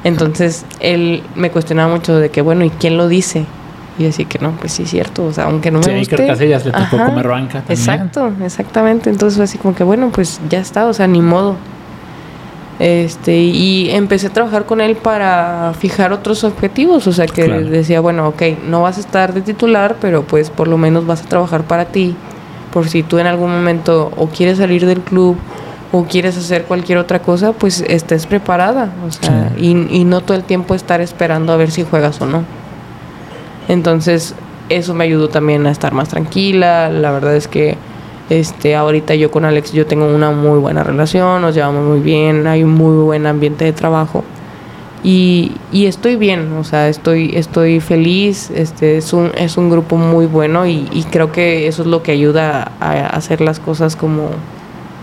Entonces, 0.03 0.65
él 0.81 1.23
me 1.35 1.49
cuestionaba 1.49 1.91
mucho 1.91 2.17
de 2.17 2.29
que, 2.29 2.41
bueno, 2.41 2.65
¿y 2.65 2.69
quién 2.69 2.97
lo 2.97 3.07
dice? 3.07 3.45
Y 3.97 4.05
así 4.05 4.25
que 4.25 4.39
no, 4.39 4.51
pues 4.51 4.73
sí 4.73 4.83
es 4.83 4.89
cierto, 4.89 5.25
o 5.25 5.31
sea, 5.31 5.45
aunque 5.45 5.71
no 5.71 5.79
me 5.79 5.85
sí, 5.85 5.91
guste. 5.99 6.45
ellas 6.45 6.65
le 6.65 6.71
tocó 6.71 6.97
Ajá, 6.97 7.05
comer 7.05 7.27
banca 7.27 7.59
también. 7.59 7.79
Exacto, 7.79 8.31
exactamente. 8.43 9.09
Entonces 9.09 9.37
fue 9.37 9.45
así 9.45 9.57
como 9.57 9.73
que, 9.73 9.85
bueno, 9.85 10.09
pues 10.13 10.41
ya 10.49 10.59
está, 10.59 10.85
o 10.87 10.93
sea, 10.93 11.07
ni 11.07 11.21
modo. 11.21 11.55
Este, 12.77 13.37
y 13.37 13.89
empecé 13.91 14.27
a 14.27 14.29
trabajar 14.31 14.65
con 14.65 14.81
él 14.81 14.97
para 14.97 15.73
fijar 15.79 16.11
otros 16.11 16.43
objetivos, 16.43 17.07
o 17.07 17.13
sea 17.13 17.25
que 17.25 17.45
claro. 17.45 17.61
decía, 17.69 18.01
bueno, 18.01 18.27
ok, 18.27 18.41
no 18.67 18.81
vas 18.81 18.97
a 18.97 18.99
estar 18.99 19.33
de 19.33 19.39
titular, 19.39 19.95
pero 20.01 20.23
pues 20.23 20.49
por 20.49 20.67
lo 20.67 20.77
menos 20.77 21.05
vas 21.05 21.21
a 21.21 21.25
trabajar 21.25 21.63
para 21.63 21.85
ti, 21.85 22.15
por 22.73 22.89
si 22.89 23.01
tú 23.01 23.17
en 23.17 23.27
algún 23.27 23.49
momento 23.49 24.11
o 24.17 24.27
quieres 24.27 24.57
salir 24.57 24.85
del 24.85 24.99
club 24.99 25.37
o 25.93 26.03
quieres 26.03 26.37
hacer 26.37 26.65
cualquier 26.65 26.97
otra 26.97 27.19
cosa, 27.19 27.53
pues 27.53 27.79
estés 27.87 28.25
preparada, 28.25 28.89
o 29.07 29.11
sea, 29.11 29.53
sí. 29.57 29.87
y, 29.89 30.01
y 30.01 30.03
no 30.03 30.19
todo 30.19 30.35
el 30.35 30.43
tiempo 30.43 30.75
estar 30.75 30.99
esperando 30.99 31.53
a 31.53 31.55
ver 31.55 31.71
si 31.71 31.83
juegas 31.83 32.19
o 32.19 32.25
no. 32.25 32.43
Entonces, 33.67 34.35
eso 34.69 34.93
me 34.93 35.03
ayudó 35.03 35.29
también 35.29 35.65
a 35.67 35.71
estar 35.71 35.93
más 35.93 36.09
tranquila, 36.09 36.89
la 36.89 37.11
verdad 37.11 37.35
es 37.35 37.47
que 37.47 37.77
este, 38.29 38.75
ahorita 38.75 39.13
yo 39.15 39.29
con 39.29 39.45
Alex 39.45 39.71
yo 39.71 39.85
tengo 39.85 40.07
una 40.07 40.31
muy 40.31 40.59
buena 40.59 40.83
relación, 40.83 41.41
nos 41.41 41.53
llevamos 41.53 41.85
muy 41.85 41.99
bien, 41.99 42.47
hay 42.47 42.63
un 42.63 42.71
muy 42.71 43.03
buen 43.03 43.27
ambiente 43.27 43.65
de 43.65 43.73
trabajo 43.73 44.23
y, 45.03 45.51
y 45.71 45.85
estoy 45.85 46.15
bien, 46.15 46.53
o 46.53 46.63
sea, 46.63 46.89
estoy, 46.89 47.31
estoy 47.35 47.79
feliz, 47.79 48.49
este, 48.49 48.97
es 48.97 49.13
un, 49.13 49.31
es 49.37 49.55
un 49.55 49.69
grupo 49.69 49.97
muy 49.97 50.25
bueno 50.25 50.65
y, 50.65 50.87
y 50.91 51.03
creo 51.03 51.31
que 51.31 51.67
eso 51.67 51.83
es 51.83 51.87
lo 51.87 52.01
que 52.01 52.11
ayuda 52.11 52.71
a, 52.79 52.91
a 52.91 53.07
hacer 53.09 53.41
las 53.41 53.59
cosas 53.59 53.95
como 53.95 54.29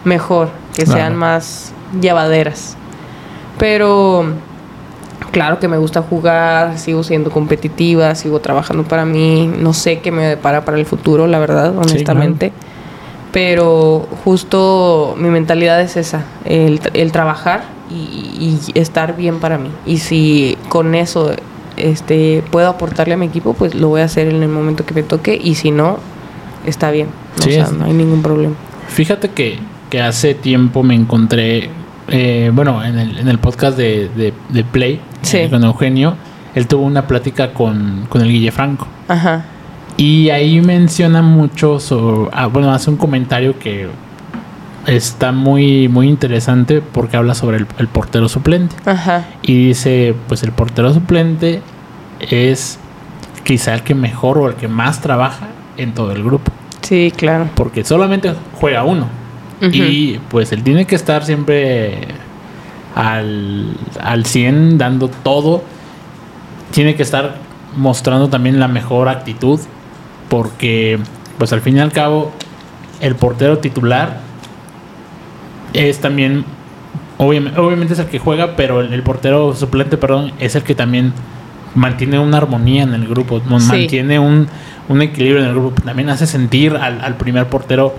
mejor, 0.05 0.49
que 0.75 0.83
claro. 0.83 0.99
sean 0.99 1.17
más 1.17 1.73
llevaderas. 2.01 2.77
Pero 3.59 4.25
claro 5.33 5.59
que 5.59 5.67
me 5.67 5.79
gusta 5.79 6.03
jugar, 6.03 6.79
sigo 6.79 7.03
siendo 7.03 7.31
competitiva, 7.31 8.15
sigo 8.15 8.39
trabajando 8.41 8.85
para 8.85 9.05
mí, 9.05 9.53
no 9.59 9.73
sé 9.73 9.99
qué 9.99 10.13
me 10.13 10.25
depara 10.25 10.65
para 10.65 10.79
el 10.79 10.87
futuro, 10.87 11.27
la 11.27 11.41
verdad, 11.41 11.77
honestamente. 11.77 12.47
Sí, 12.47 12.53
claro 12.53 12.73
pero 13.33 14.07
justo 14.25 15.17
mi 15.19 15.31
mentalidad 15.31 15.81
es 15.81 15.97
esa, 15.97 16.25
el, 16.45 16.81
el 16.93 17.13
trabajar 17.13 17.65
y, 17.91 18.59
y, 18.75 18.79
estar 18.79 19.17
bien 19.17 19.41
para 19.41 19.59
mí. 19.59 19.71
Y 19.87 19.99
si 19.99 20.57
con 20.69 20.95
eso 20.95 21.33
este, 21.77 22.45
puedo 22.51 22.69
aportarle 22.69 23.15
a 23.15 23.17
mi 23.17 23.27
equipo, 23.27 23.55
pues 23.55 23.75
lo 23.75 23.89
voy 23.89 24.03
a 24.03 24.05
hacer 24.05 24.29
en 24.29 24.43
el 24.43 24.49
momento 24.51 24.85
que 24.85 24.93
me 24.93 25.03
toque 25.03 25.39
y 25.43 25.55
si 25.55 25.71
no, 25.71 25.99
está 26.67 26.91
bien, 26.91 27.09
sí, 27.41 27.51
o 27.51 27.53
sea, 27.53 27.71
no 27.71 27.87
hay 27.87 27.95
ningún 27.95 28.23
problema. 28.23 28.55
Fíjate 28.89 29.31
que, 29.31 29.59
que 29.89 30.03
hace 30.03 30.35
tiempo 30.35 30.83
me 30.83 30.95
encontré, 30.95 31.71
eh, 32.09 32.51
bueno, 32.53 32.85
en 32.85 32.99
el, 32.99 33.17
en 33.17 33.29
el 33.29 33.39
podcast 33.39 33.79
de, 33.79 34.11
de, 34.15 34.35
de 34.51 34.65
Play 34.65 35.01
sí. 35.23 35.39
eh, 35.39 35.51
con 35.51 35.65
Eugenio, 35.65 36.17
él 36.55 36.67
tuvo 36.67 36.85
una 36.85 37.07
plática 37.07 37.53
con, 37.53 38.07
con 38.09 38.23
el 38.23 38.29
Guille 38.29 38.53
Franco. 38.53 38.87
Ajá. 39.09 39.45
Y 39.97 40.31
ahí 40.31 40.61
menciona 40.61 41.23
mucho 41.23 41.79
sobre, 41.79 42.31
ah, 42.33 42.47
bueno, 42.47 42.73
hace 42.73 42.91
un 42.91 42.97
comentario 42.97 43.59
que 43.59 43.89
está 44.87 45.33
muy, 45.33 45.89
muy 45.89 46.09
interesante 46.09 46.81
porque 46.81 47.17
habla 47.17 47.35
sobre 47.35 47.59
el, 47.59 47.89
portero 47.89 48.29
suplente. 48.29 48.75
Ajá. 48.85 49.27
Y 49.43 49.69
dice, 49.69 50.15
pues 50.29 50.43
el 50.43 50.53
portero 50.53 50.93
suplente 50.93 51.63
es 52.21 52.79
quizá 53.45 53.75
el 53.75 53.83
que 53.83 53.95
mejor 53.95 54.39
o 54.39 54.49
el 54.49 54.55
que 54.55 54.69
más 54.69 55.01
trabaja 55.01 55.49
en 55.77 55.93
todo 55.93 56.13
el 56.13 56.23
grupo. 56.25 56.51
Sí, 56.81 57.13
claro. 57.15 57.49
Porque 57.55 57.85
solamente 57.85 58.35
juega 58.61 58.85
uno. 58.85 59.09
Y 59.71 60.19
pues 60.29 60.51
él 60.51 60.65
tiene 60.65 60.87
que 60.87 60.97
estar 60.97 61.25
siempre 61.25 62.09
al, 62.95 63.77
al 64.01 64.25
100 64.27 64.79
dando 64.79 65.09
todo. 65.09 65.63
Tiene 66.73 66.95
que 66.95 67.03
estar 67.03 67.37
mostrando 67.77 68.29
también 68.29 68.61
la 68.61 68.69
mejor 68.69 69.09
actitud. 69.09 69.61
Porque 70.29 70.99
pues 71.39 71.53
al 71.53 71.61
fin 71.61 71.77
y 71.77 71.81
al 71.81 71.93
cabo 71.93 72.33
el 73.01 73.17
portero 73.17 73.59
titular 73.59 74.21
es 75.73 76.01
también, 76.01 76.45
obviamente, 77.19 77.95
es 77.95 77.99
el 77.99 78.07
que 78.07 78.19
juega, 78.19 78.57
pero 78.57 78.81
el, 78.81 79.03
portero 79.03 79.55
suplente, 79.55 79.97
perdón, 79.97 80.33
es 80.39 80.55
el 80.55 80.63
que 80.63 80.75
también 80.75 81.13
mantiene 81.75 82.19
una 82.19 82.37
armonía 82.37 82.83
en 82.85 82.95
el 82.95 83.09
grupo, 83.09 83.41
mantiene 83.45 84.19
un, 84.19 84.49
equilibrio 85.01 85.43
en 85.43 85.49
el 85.49 85.55
grupo, 85.55 85.83
también 85.83 86.11
hace 86.11 86.27
sentir 86.27 86.77
al, 86.77 87.17
primer 87.17 87.47
portero 87.47 87.95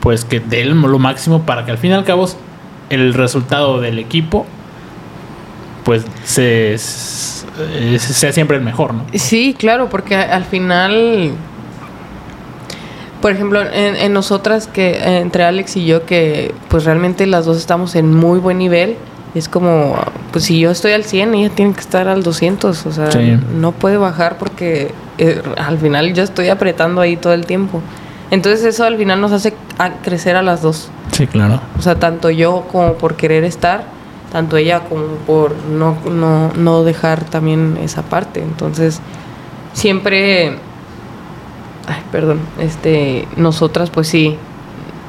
pues 0.00 0.24
que 0.24 0.38
dé 0.38 0.66
lo 0.66 0.98
máximo 0.98 1.42
para 1.42 1.64
que 1.64 1.70
al 1.70 1.78
fin 1.78 1.92
y 1.92 1.94
al 1.94 2.04
cabo 2.04 2.28
el 2.94 3.14
resultado 3.14 3.80
del 3.80 3.98
equipo 3.98 4.46
pues 5.84 6.04
se, 6.24 6.78
sea 6.78 8.32
siempre 8.32 8.56
el 8.56 8.62
mejor, 8.62 8.94
¿no? 8.94 9.04
Sí, 9.12 9.54
claro, 9.58 9.90
porque 9.90 10.16
al 10.16 10.44
final 10.44 11.32
por 13.24 13.32
ejemplo, 13.32 13.62
en, 13.72 14.12
nosotras 14.12 14.66
que 14.66 14.98
entre 15.02 15.44
Alex 15.44 15.78
y 15.78 15.86
yo 15.86 16.04
que 16.04 16.54
pues 16.68 16.84
realmente 16.84 17.26
las 17.26 17.46
dos 17.46 17.56
estamos 17.56 17.94
en 17.94 18.12
muy 18.12 18.38
buen 18.38 18.58
nivel, 18.58 18.96
es 19.34 19.48
como 19.48 19.96
pues 20.30 20.44
si 20.44 20.60
yo 20.60 20.70
estoy 20.70 20.92
al 20.92 21.04
100, 21.04 21.32
ella 21.32 21.48
tiene 21.48 21.72
que 21.72 21.80
estar 21.80 22.06
al 22.06 22.22
200, 22.22 22.84
o 22.84 22.92
sea, 22.92 23.08
no 23.58 23.72
puede 23.72 23.96
bajar 23.96 24.36
porque 24.36 24.92
eh, 25.16 25.40
al 25.56 25.78
final 25.78 26.12
yo 26.12 26.22
estoy 26.22 26.50
apretando 26.50 27.00
ahí 27.00 27.16
todo 27.16 27.32
el 27.32 27.46
tiempo. 27.46 27.80
Entonces 28.34 28.64
eso 28.64 28.84
al 28.84 28.96
final 28.96 29.20
nos 29.20 29.32
hace 29.32 29.54
crecer 30.02 30.36
a 30.36 30.42
las 30.42 30.60
dos. 30.60 30.90
Sí, 31.12 31.26
claro. 31.26 31.60
O 31.78 31.82
sea, 31.82 31.94
tanto 31.94 32.30
yo 32.30 32.66
como 32.70 32.94
por 32.94 33.14
querer 33.14 33.44
estar, 33.44 33.84
tanto 34.32 34.56
ella 34.56 34.80
como 34.80 35.06
por 35.26 35.54
no, 35.56 35.96
no, 36.10 36.52
no 36.54 36.82
dejar 36.82 37.24
también 37.24 37.78
esa 37.80 38.02
parte. 38.02 38.42
Entonces, 38.42 39.00
siempre 39.72 40.58
ay, 41.86 42.02
perdón, 42.10 42.40
este, 42.60 43.26
nosotras 43.36 43.90
pues 43.90 44.08
sí, 44.08 44.36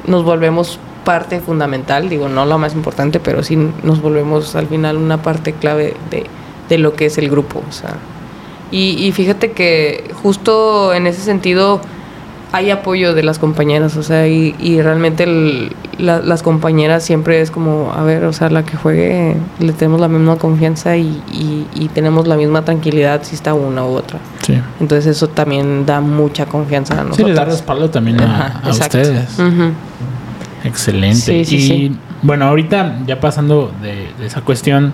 nos 0.06 0.24
volvemos 0.24 0.78
parte 1.04 1.40
fundamental, 1.40 2.08
digo, 2.08 2.28
no 2.28 2.44
la 2.44 2.58
más 2.58 2.74
importante, 2.74 3.20
pero 3.20 3.42
sí 3.42 3.56
nos 3.82 4.00
volvemos 4.02 4.54
al 4.56 4.66
final 4.66 4.96
una 4.96 5.22
parte 5.22 5.52
clave 5.52 5.94
de, 6.10 6.26
de 6.68 6.78
lo 6.78 6.94
que 6.94 7.06
es 7.06 7.18
el 7.18 7.30
grupo, 7.30 7.62
o 7.68 7.72
sea. 7.72 7.94
Y, 8.70 9.04
y 9.04 9.12
fíjate 9.12 9.52
que 9.52 10.10
justo 10.22 10.92
en 10.92 11.06
ese 11.06 11.20
sentido 11.20 11.80
hay 12.52 12.70
apoyo 12.70 13.14
de 13.14 13.22
las 13.22 13.38
compañeras, 13.38 13.96
o 13.96 14.02
sea, 14.02 14.28
y, 14.28 14.54
y 14.58 14.80
realmente 14.80 15.26
las 15.98 16.42
compañeras 16.42 17.04
siempre 17.04 17.40
es 17.40 17.50
como, 17.50 17.92
a 17.94 18.02
ver, 18.02 18.24
o 18.24 18.32
sea, 18.32 18.50
la 18.50 18.64
que 18.64 18.76
juegue, 18.76 19.36
le 19.58 19.72
tenemos 19.72 20.00
la 20.00 20.08
misma 20.08 20.36
confianza 20.36 20.96
y, 20.96 21.22
y, 21.74 21.88
tenemos 21.94 22.26
la 22.28 22.36
misma 22.36 22.64
tranquilidad 22.64 23.22
si 23.22 23.34
está 23.34 23.54
una 23.54 23.84
u 23.84 23.88
otra. 23.88 24.18
Sí. 24.42 24.60
Entonces 24.80 25.16
eso 25.16 25.28
también 25.28 25.86
da 25.86 26.00
mucha 26.00 26.46
confianza 26.46 26.94
a 26.94 27.04
nosotros. 27.04 27.16
Sí, 27.16 27.24
le 27.24 27.34
da 27.34 27.44
respaldo 27.44 27.90
también 27.90 28.20
a, 28.20 28.62
ustedes. 28.70 29.38
Excelente. 30.64 31.32
y 31.32 31.96
bueno, 32.22 32.46
ahorita 32.46 33.00
ya 33.06 33.20
pasando 33.20 33.72
de, 33.82 34.08
esa 34.24 34.40
cuestión, 34.42 34.92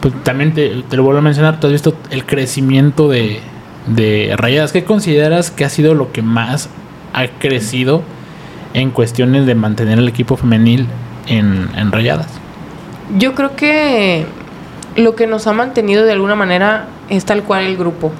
pues 0.00 0.14
también 0.22 0.54
te, 0.54 0.82
te, 0.88 0.96
lo 0.96 1.02
vuelvo 1.02 1.18
a 1.18 1.22
mencionar, 1.22 1.58
tú 1.60 1.66
has 1.66 1.72
visto 1.72 1.94
el 2.10 2.24
crecimiento 2.24 3.08
de, 3.08 3.40
de 3.86 4.34
Rayadas. 4.36 4.72
¿Qué 4.72 4.84
consideras 4.84 5.50
que 5.50 5.64
ha 5.64 5.68
sido 5.68 5.94
lo 5.94 6.12
que 6.12 6.22
más 6.22 6.68
ha 7.16 7.26
crecido 7.28 8.02
en 8.74 8.90
cuestiones 8.90 9.46
de 9.46 9.54
mantener 9.54 9.98
el 9.98 10.06
equipo 10.06 10.36
femenil 10.36 10.86
en, 11.26 11.68
en 11.74 11.90
Rayadas? 11.90 12.28
Yo 13.18 13.34
creo 13.34 13.56
que 13.56 14.26
lo 14.96 15.16
que 15.16 15.26
nos 15.26 15.46
ha 15.46 15.52
mantenido 15.52 16.04
de 16.04 16.12
alguna 16.12 16.34
manera 16.34 16.88
es 17.08 17.24
tal 17.24 17.42
cual 17.42 17.64
el 17.64 17.76
grupo. 17.76 18.12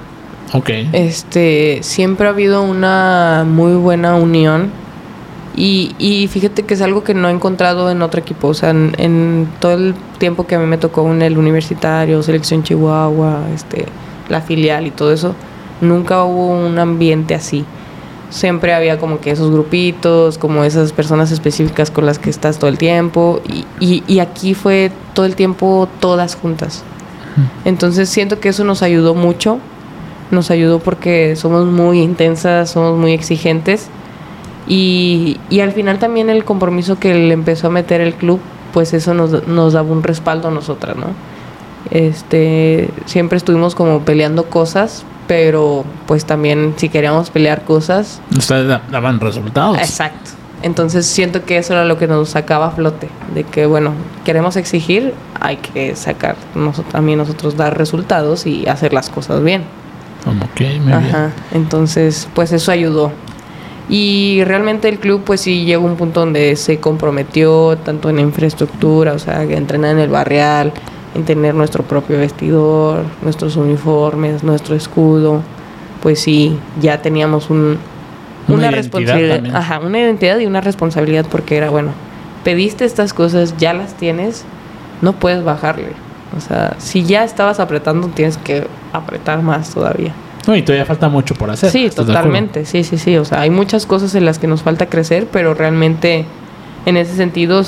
Ok. 0.54 0.70
Este, 0.92 1.80
siempre 1.82 2.26
ha 2.26 2.30
habido 2.30 2.62
una 2.62 3.44
muy 3.46 3.74
buena 3.74 4.16
unión. 4.16 4.70
Y, 5.54 5.94
y 5.98 6.28
fíjate 6.28 6.64
que 6.64 6.74
es 6.74 6.82
algo 6.82 7.02
que 7.02 7.14
no 7.14 7.28
he 7.28 7.32
encontrado 7.32 7.90
en 7.90 8.00
otro 8.00 8.20
equipo. 8.20 8.48
O 8.48 8.54
sea, 8.54 8.70
en, 8.70 8.94
en, 8.96 9.48
todo 9.60 9.74
el 9.74 9.94
tiempo 10.18 10.46
que 10.46 10.54
a 10.54 10.58
mí 10.58 10.66
me 10.66 10.78
tocó 10.78 11.10
en 11.10 11.20
el 11.20 11.36
universitario, 11.36 12.22
selección 12.22 12.62
Chihuahua, 12.62 13.40
este, 13.54 13.86
la 14.30 14.40
filial 14.40 14.86
y 14.86 14.90
todo 14.90 15.12
eso, 15.12 15.34
nunca 15.82 16.24
hubo 16.24 16.48
un 16.48 16.78
ambiente 16.78 17.34
así 17.34 17.66
siempre 18.30 18.74
había 18.74 18.98
como 18.98 19.20
que 19.20 19.30
esos 19.30 19.50
grupitos, 19.50 20.38
como 20.38 20.64
esas 20.64 20.92
personas 20.92 21.30
específicas 21.30 21.90
con 21.90 22.06
las 22.06 22.18
que 22.18 22.30
estás 22.30 22.58
todo 22.58 22.68
el 22.68 22.78
tiempo. 22.78 23.40
Y, 23.80 24.02
y, 24.06 24.18
aquí 24.20 24.54
fue 24.54 24.90
todo 25.14 25.26
el 25.26 25.36
tiempo 25.36 25.88
todas 26.00 26.34
juntas. 26.34 26.82
Entonces 27.64 28.08
siento 28.08 28.40
que 28.40 28.48
eso 28.48 28.64
nos 28.64 28.82
ayudó 28.82 29.14
mucho. 29.14 29.58
Nos 30.30 30.50
ayudó 30.50 30.80
porque 30.80 31.36
somos 31.36 31.66
muy 31.66 32.00
intensas, 32.00 32.70
somos 32.70 32.98
muy 32.98 33.12
exigentes. 33.12 33.88
Y, 34.66 35.38
y 35.48 35.60
al 35.60 35.72
final 35.72 35.98
también 35.98 36.28
el 36.28 36.44
compromiso 36.44 36.98
que 36.98 37.14
le 37.14 37.32
empezó 37.32 37.68
a 37.68 37.70
meter 37.70 38.00
el 38.00 38.14
club, 38.14 38.40
pues 38.72 38.92
eso 38.94 39.14
nos, 39.14 39.46
nos 39.46 39.72
daba 39.74 39.90
un 39.90 40.02
respaldo 40.02 40.48
a 40.48 40.50
nosotras, 40.50 40.96
¿no? 40.96 41.06
Este, 41.90 42.90
siempre 43.04 43.38
estuvimos 43.38 43.76
como 43.76 44.00
peleando 44.00 44.46
cosas, 44.46 45.04
pero 45.26 45.84
pues 46.06 46.24
también 46.24 46.74
si 46.76 46.88
queríamos 46.88 47.30
pelear 47.30 47.64
cosas... 47.64 48.20
Ustedes 48.36 48.80
daban 48.90 49.20
resultados. 49.20 49.78
Exacto. 49.78 50.30
Entonces 50.62 51.06
siento 51.06 51.44
que 51.44 51.58
eso 51.58 51.74
era 51.74 51.84
lo 51.84 51.98
que 51.98 52.06
nos 52.06 52.30
sacaba 52.30 52.68
a 52.68 52.70
flote, 52.70 53.08
de 53.34 53.44
que 53.44 53.66
bueno, 53.66 53.92
queremos 54.24 54.56
exigir, 54.56 55.12
hay 55.38 55.58
que 55.58 55.94
sacar 55.94 56.36
nosotros, 56.54 56.92
también 56.92 57.18
nosotros 57.18 57.56
dar 57.56 57.76
resultados 57.76 58.46
y 58.46 58.66
hacer 58.66 58.92
las 58.92 59.10
cosas 59.10 59.42
bien. 59.42 59.64
Ok, 60.26 60.60
muy 60.80 60.92
Ajá. 60.92 61.30
Entonces, 61.52 62.28
pues 62.34 62.52
eso 62.52 62.72
ayudó. 62.72 63.12
Y 63.88 64.42
realmente 64.44 64.88
el 64.88 64.98
club 64.98 65.22
pues 65.24 65.42
sí 65.42 65.64
llegó 65.64 65.86
a 65.86 65.90
un 65.90 65.96
punto 65.96 66.20
donde 66.20 66.56
se 66.56 66.80
comprometió 66.80 67.76
tanto 67.78 68.10
en 68.10 68.18
infraestructura, 68.18 69.12
o 69.12 69.18
sea, 69.18 69.46
que 69.46 69.56
entrenar 69.56 69.92
en 69.92 70.00
el 70.00 70.08
barrial, 70.08 70.72
en 71.16 71.24
tener 71.24 71.54
nuestro 71.54 71.82
propio 71.82 72.18
vestidor, 72.18 73.04
nuestros 73.22 73.56
uniformes, 73.56 74.44
nuestro 74.44 74.74
escudo, 74.74 75.40
pues 76.02 76.20
sí, 76.20 76.58
ya 76.80 77.00
teníamos 77.00 77.48
un, 77.48 77.78
una, 78.48 78.70
responsabilidad, 78.70 79.56
ajá, 79.56 79.80
una 79.80 79.98
identidad 79.98 80.38
y 80.38 80.46
una 80.46 80.60
responsabilidad 80.60 81.26
porque 81.30 81.56
era 81.56 81.70
bueno, 81.70 81.92
pediste 82.44 82.84
estas 82.84 83.14
cosas, 83.14 83.56
ya 83.56 83.72
las 83.72 83.94
tienes, 83.94 84.44
no 85.00 85.14
puedes 85.14 85.42
bajarle. 85.42 85.88
O 86.36 86.40
sea, 86.40 86.74
si 86.78 87.04
ya 87.04 87.24
estabas 87.24 87.60
apretando, 87.60 88.08
tienes 88.08 88.36
que 88.36 88.66
apretar 88.92 89.42
más 89.42 89.72
todavía. 89.72 90.12
No, 90.46 90.54
y 90.54 90.62
todavía 90.62 90.84
falta 90.84 91.08
mucho 91.08 91.34
por 91.34 91.50
hacer. 91.50 91.70
Sí, 91.70 91.90
totalmente. 91.90 92.66
Sí, 92.66 92.84
sí, 92.84 92.98
sí. 92.98 93.16
O 93.16 93.24
sea, 93.24 93.40
hay 93.40 93.50
muchas 93.50 93.86
cosas 93.86 94.14
en 94.14 94.24
las 94.24 94.38
que 94.38 94.46
nos 94.46 94.62
falta 94.62 94.86
crecer, 94.86 95.26
pero 95.32 95.54
realmente 95.54 96.24
en 96.84 96.96
ese 96.96 97.16
sentido 97.16 97.62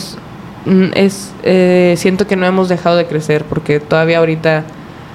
es 0.95 1.33
eh, 1.43 1.95
siento 1.97 2.27
que 2.27 2.37
no 2.37 2.47
hemos 2.47 2.69
dejado 2.69 2.97
de 2.97 3.07
crecer 3.07 3.45
porque 3.45 3.81
todavía 3.81 4.19
ahorita 4.19 4.65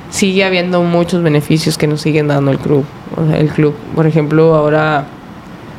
sigue 0.10 0.44
habiendo 0.44 0.82
muchos 0.84 1.24
beneficios 1.24 1.78
que 1.78 1.88
nos 1.88 2.02
siguen 2.02 2.28
dando 2.28 2.52
el 2.52 2.60
club. 2.60 2.86
el 3.36 3.50
club, 3.50 3.74
por 3.96 4.08
ejemplo, 4.08 4.56
ahora 4.56 5.08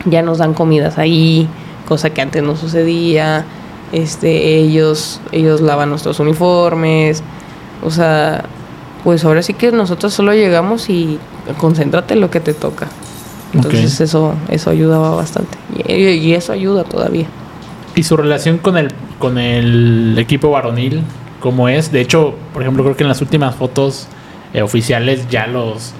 ya 0.07 0.23
nos 0.23 0.39
dan 0.39 0.55
comidas 0.55 0.99
ahí, 0.99 1.49
cosa 1.87 2.11
que 2.11 2.21
antes 2.21 2.43
no 2.43 2.57
sucedía. 2.57 3.45
Este, 3.93 4.57
ellos, 4.57 5.21
ellos 5.31 5.61
lavan 5.61 5.91
nuestros 5.91 6.19
uniformes. 6.19 7.23
O 7.85 7.91
sea, 7.91 8.45
pues 9.05 9.25
ahora 9.25 9.43
sí 9.43 9.55
que 9.55 9.71
nosotros 9.71 10.13
solo 10.13 10.33
llegamos 10.33 10.91
y 10.91 11.19
concéntrate 11.59 12.15
en 12.15 12.21
lo 12.21 12.31
que 12.31 12.41
te 12.41 12.55
toca. 12.55 12.89
Entonces 13.53 14.01
eso, 14.01 14.35
eso 14.49 14.71
ayudaba 14.71 15.15
bastante. 15.15 15.57
y 15.87 16.33
eso 16.33 16.53
ayuda 16.53 16.83
todavía. 16.83 17.27
¿Y 17.95 18.03
su 18.03 18.17
relación 18.17 18.59
con 18.59 18.77
el, 18.77 18.93
con 19.25 19.39
el 19.39 20.17
equipo 20.19 20.51
varonil 20.51 21.03
cómo 21.41 21.67
es? 21.67 21.91
De 21.91 22.03
hecho, 22.03 22.35
por 22.53 22.61
ejemplo, 22.61 22.85
creo 22.85 22.95
que 22.95 23.05
en 23.05 23.09
las 23.09 23.23
últimas 23.23 23.55
fotos 23.55 24.07
eh, 24.53 24.61
oficiales 24.61 25.31
ya 25.31 25.47
los, 25.47 25.95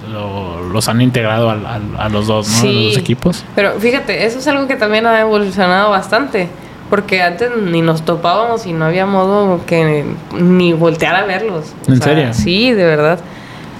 los 0.71 0.87
han 0.87 1.01
integrado 1.01 1.49
a, 1.49 2.09
los 2.09 2.27
dos, 2.27 2.47
¿no? 2.47 2.71
los 2.71 2.83
dos 2.83 2.97
equipos. 2.97 3.43
Pero 3.55 3.79
fíjate, 3.79 4.27
eso 4.27 4.37
es 4.37 4.47
algo 4.47 4.67
que 4.67 4.75
también 4.75 5.07
ha 5.07 5.19
evolucionado 5.19 5.89
bastante. 5.89 6.49
Porque 6.87 7.23
antes 7.23 7.49
ni 7.59 7.81
nos 7.81 8.05
topábamos 8.05 8.67
y 8.67 8.73
no 8.73 8.85
había 8.85 9.07
modo 9.07 9.65
que 9.65 10.05
ni 10.39 10.73
voltear 10.73 11.15
a 11.15 11.25
verlos. 11.25 11.73
¿En 11.87 11.99
serio? 11.99 12.31
Sí, 12.31 12.73
de 12.73 12.85
verdad. 12.85 13.17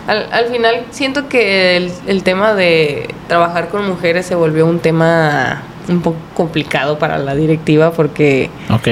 Al, 0.07 0.27
al 0.31 0.45
final 0.47 0.85
siento 0.89 1.29
que 1.29 1.77
el, 1.77 1.91
el 2.07 2.23
tema 2.23 2.55
de 2.55 3.13
trabajar 3.27 3.69
con 3.69 3.87
mujeres 3.87 4.25
se 4.25 4.33
volvió 4.33 4.65
un 4.65 4.79
tema 4.79 5.61
un 5.87 6.01
poco 6.01 6.17
complicado 6.33 6.97
para 6.97 7.19
la 7.19 7.35
directiva 7.35 7.91
porque 7.91 8.49
Ok. 8.71 8.87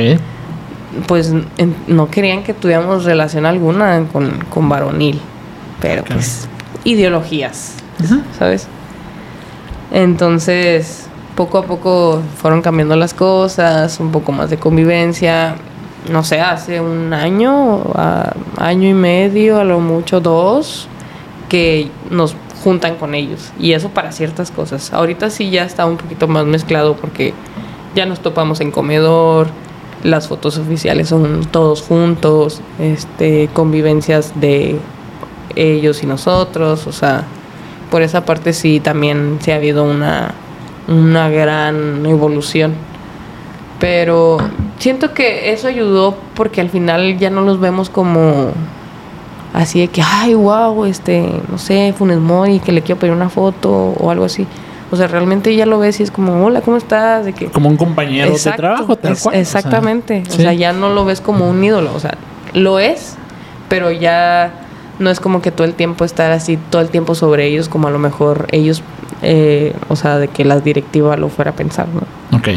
Pues 1.08 1.34
en- 1.58 1.76
no 1.88 2.10
querían 2.10 2.44
que 2.44 2.54
tuviéramos 2.54 3.04
relación 3.06 3.46
alguna 3.46 4.04
con, 4.12 4.32
con 4.50 4.70
varonil. 4.70 5.20
Pero 5.82 6.04
Claro. 6.04 6.20
pues 6.20 6.48
ideologías. 6.84 7.76
¿sabes? 8.38 8.68
Entonces, 9.92 11.08
poco 11.36 11.58
a 11.60 11.64
poco 11.64 12.22
fueron 12.38 12.62
cambiando 12.62 12.96
las 12.96 13.14
cosas, 13.14 14.00
un 14.00 14.12
poco 14.12 14.32
más 14.32 14.50
de 14.50 14.58
convivencia. 14.58 15.56
No 16.12 16.24
sé, 16.24 16.42
hace 16.42 16.82
un 16.82 17.14
año, 17.14 17.82
a- 17.96 18.34
año 18.58 18.90
y 18.90 18.94
medio, 18.94 19.60
a 19.60 19.64
lo 19.64 19.80
mucho 19.80 20.20
dos, 20.20 20.88
que 21.50 21.90
nos 22.10 22.36
juntan 22.64 22.96
con 22.96 23.14
ellos. 23.14 23.52
Y 23.60 23.74
eso 23.74 23.90
para 23.90 24.12
ciertas 24.12 24.52
cosas. 24.52 24.92
Ahorita 24.94 25.30
sí 25.30 25.50
ya 25.50 25.64
está 25.64 25.86
un 25.86 25.98
poquito 25.98 26.28
más 26.28 26.46
mezclado 26.46 26.96
porque 26.96 27.34
ya 27.96 28.06
nos 28.06 28.20
topamos 28.22 28.60
en 28.62 28.72
comedor, 28.72 29.48
las 30.04 30.28
fotos 30.28 30.58
oficiales 30.58 31.10
son 31.10 31.46
todos 31.50 31.82
juntos, 31.82 32.62
este, 32.80 33.50
convivencias 33.54 34.40
de 34.40 34.78
ellos 35.56 36.04
y 36.04 36.06
nosotros, 36.06 36.88
o 36.88 36.92
sea, 36.92 37.24
por 37.90 38.02
esa 38.02 38.26
parte 38.26 38.54
sí 38.54 38.80
también 38.80 39.40
sí 39.42 39.52
ha 39.52 39.56
habido 39.56 39.84
una, 39.84 40.34
una 40.88 41.30
gran 41.30 42.06
evolución. 42.06 42.74
Pero 43.80 44.38
siento 44.80 45.14
que 45.14 45.52
eso 45.52 45.68
ayudó 45.68 46.16
porque 46.36 46.62
al 46.62 46.70
final 46.70 47.18
ya 47.18 47.30
no 47.30 47.42
los 47.42 47.60
vemos 47.60 47.90
como 47.90 48.52
así 49.54 49.82
de 49.82 49.88
que, 49.88 50.02
ay, 50.02 50.34
wow, 50.34 50.86
este, 50.86 51.42
no 51.50 51.58
sé, 51.58 51.94
Funes 51.98 52.20
Mori, 52.20 52.60
que 52.60 52.72
le 52.72 52.82
quiero 52.82 53.00
pedir 53.00 53.14
una 53.14 53.30
foto 53.30 53.72
o 53.72 54.10
algo 54.10 54.26
así. 54.26 54.48
O 54.94 54.96
sea, 54.96 55.08
realmente 55.08 55.56
ya 55.56 55.66
lo 55.66 55.80
ves 55.80 56.00
y 56.00 56.04
es 56.04 56.12
como, 56.12 56.46
hola, 56.46 56.62
¿cómo 56.62 56.78
estás? 56.78 57.26
De 57.26 57.34
que, 57.34 57.48
Como 57.48 57.68
un 57.68 57.78
compañero 57.78 58.30
Exacto, 58.30 58.52
de 58.62 58.68
trabajo, 58.68 58.96
tal 58.96 59.18
cual. 59.18 59.18
o 59.18 59.32
sea, 59.32 59.42
exactamente. 59.42 60.22
O 60.30 60.34
sea, 60.34 60.54
ya 60.54 60.72
no 60.72 60.90
lo 60.94 61.04
ves 61.04 61.20
como 61.20 61.50
un 61.50 61.64
ídolo. 61.64 61.92
O 61.96 62.00
sea, 62.00 62.14
lo 62.54 62.78
es, 62.78 63.16
pero 63.70 63.92
ya 63.92 64.54
no 65.00 65.10
es 65.10 65.20
como 65.20 65.42
que 65.42 65.50
todo 65.50 65.66
el 65.66 65.74
tiempo 65.74 66.06
estar 66.06 66.32
así, 66.32 66.60
todo 66.70 66.84
el 66.84 66.90
tiempo 66.90 67.16
sobre 67.16 67.48
ellos, 67.48 67.70
como 67.70 67.88
a 67.88 67.92
lo 67.92 67.98
mejor 67.98 68.46
ellos, 68.52 68.84
eh, 69.24 69.74
o 69.90 69.96
sea, 69.96 70.20
de 70.20 70.28
que 70.28 70.46
la 70.46 70.60
directiva 70.60 71.18
lo 71.18 71.30
fuera 71.30 71.50
a 71.52 71.56
pensar, 71.56 71.88
¿no? 71.88 72.38
Ok. 72.38 72.50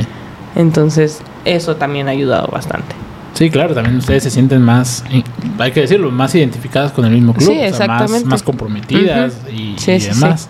Entonces, 0.56 1.20
eso 1.46 1.76
también 1.76 2.08
ha 2.08 2.10
ayudado 2.10 2.48
bastante. 2.48 2.94
Sí, 3.32 3.50
claro, 3.50 3.72
también 3.74 3.96
ustedes 3.96 4.22
se 4.24 4.30
sienten 4.30 4.60
más, 4.62 5.04
i- 5.10 5.24
hay 5.58 5.72
que 5.72 5.80
decirlo, 5.80 6.10
más 6.10 6.34
identificadas 6.34 6.92
con 6.92 7.04
el 7.06 7.12
mismo 7.12 7.32
club. 7.34 7.48
Sí, 7.48 7.60
o 7.66 7.74
sea, 7.74 7.86
más-. 7.86 8.24
Más, 8.24 8.42
comprometidas 8.42 9.34
y, 9.50 9.74
Sí, 9.78 9.92
y 9.92 10.00
sí, 10.00 10.08
demás. 10.08 10.48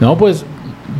No, 0.00 0.16
pues 0.18 0.44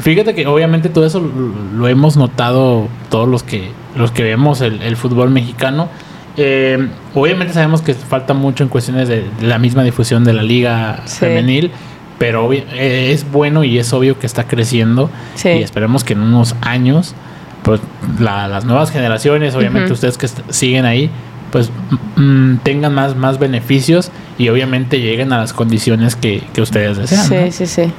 fíjate 0.00 0.34
que 0.34 0.46
obviamente 0.46 0.88
todo 0.88 1.06
eso 1.06 1.20
lo, 1.20 1.88
hemos 1.88 2.16
notado 2.16 2.88
todos 3.10 3.28
los 3.28 3.42
que, 3.42 3.70
los 3.96 4.10
que 4.10 4.22
vemos 4.22 4.60
el, 4.60 4.82
el 4.82 4.96
fútbol 4.96 5.30
mexicano. 5.30 5.88
Eh, 6.36 6.88
obviamente 7.14 7.54
sabemos 7.54 7.80
que 7.82 7.94
falta 7.94 8.34
mucho 8.34 8.62
en 8.62 8.68
cuestiones 8.68 9.08
de, 9.08 9.22
de 9.40 9.46
la 9.46 9.58
misma 9.58 9.82
difusión 9.84 10.22
de 10.24 10.32
la 10.34 10.42
liga 10.42 11.00
Sí. 11.06 11.20
femenil, 11.20 11.70
pero 12.18 12.52
eh, 12.52 13.10
es 13.12 13.30
bueno 13.30 13.64
y 13.64 13.78
es 13.78 13.92
obvio 13.92 14.18
que 14.18 14.26
está 14.26 14.44
creciendo 14.44 15.08
Sí. 15.34 15.48
y 15.48 15.62
esperemos 15.62 16.04
que 16.04 16.12
en 16.12 16.20
unos 16.20 16.54
años 16.60 17.14
pues 17.62 17.80
la- 18.20 18.48
las 18.48 18.64
nuevas 18.64 18.90
generaciones, 18.90 19.54
obviamente 19.54 19.92
ustedes 19.92 20.18
que 20.18 20.28
siguen 20.50 20.84
ahí, 20.84 21.10
pues 21.50 21.70
mm, 22.16 22.56
tengan 22.62 22.94
más, 22.94 23.16
más 23.16 23.38
beneficios 23.38 24.10
y 24.38 24.48
obviamente 24.50 25.00
lleguen 25.00 25.32
a 25.32 25.38
las 25.38 25.52
condiciones 25.52 26.16
que, 26.16 26.42
que 26.52 26.60
ustedes 26.60 26.96
desean. 26.98 27.24
sí, 27.26 27.34
¿no? 27.34 27.50
sí, 27.52 27.66
sí. 27.66 27.92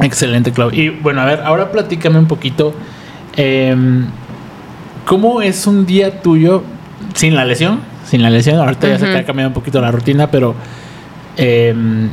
Excelente, 0.00 0.52
Clau. 0.52 0.70
Y 0.72 0.90
bueno, 0.90 1.20
a 1.20 1.24
ver, 1.24 1.40
ahora 1.44 1.70
platícame 1.72 2.18
un 2.18 2.26
poquito. 2.26 2.74
em, 3.36 4.06
¿Cómo 5.06 5.40
es 5.42 5.66
un 5.66 5.86
día 5.86 6.20
tuyo 6.22 6.62
sin 7.14 7.34
la 7.34 7.44
lesión? 7.44 7.80
Sin 8.04 8.22
la 8.22 8.30
lesión, 8.30 8.58
ahorita 8.58 8.88
ya 8.88 8.98
se 8.98 9.06
te 9.06 9.18
ha 9.18 9.24
cambiado 9.24 9.48
un 9.48 9.54
poquito 9.54 9.80
la 9.80 9.90
rutina, 9.90 10.30
pero 10.30 10.54
em, 11.36 12.10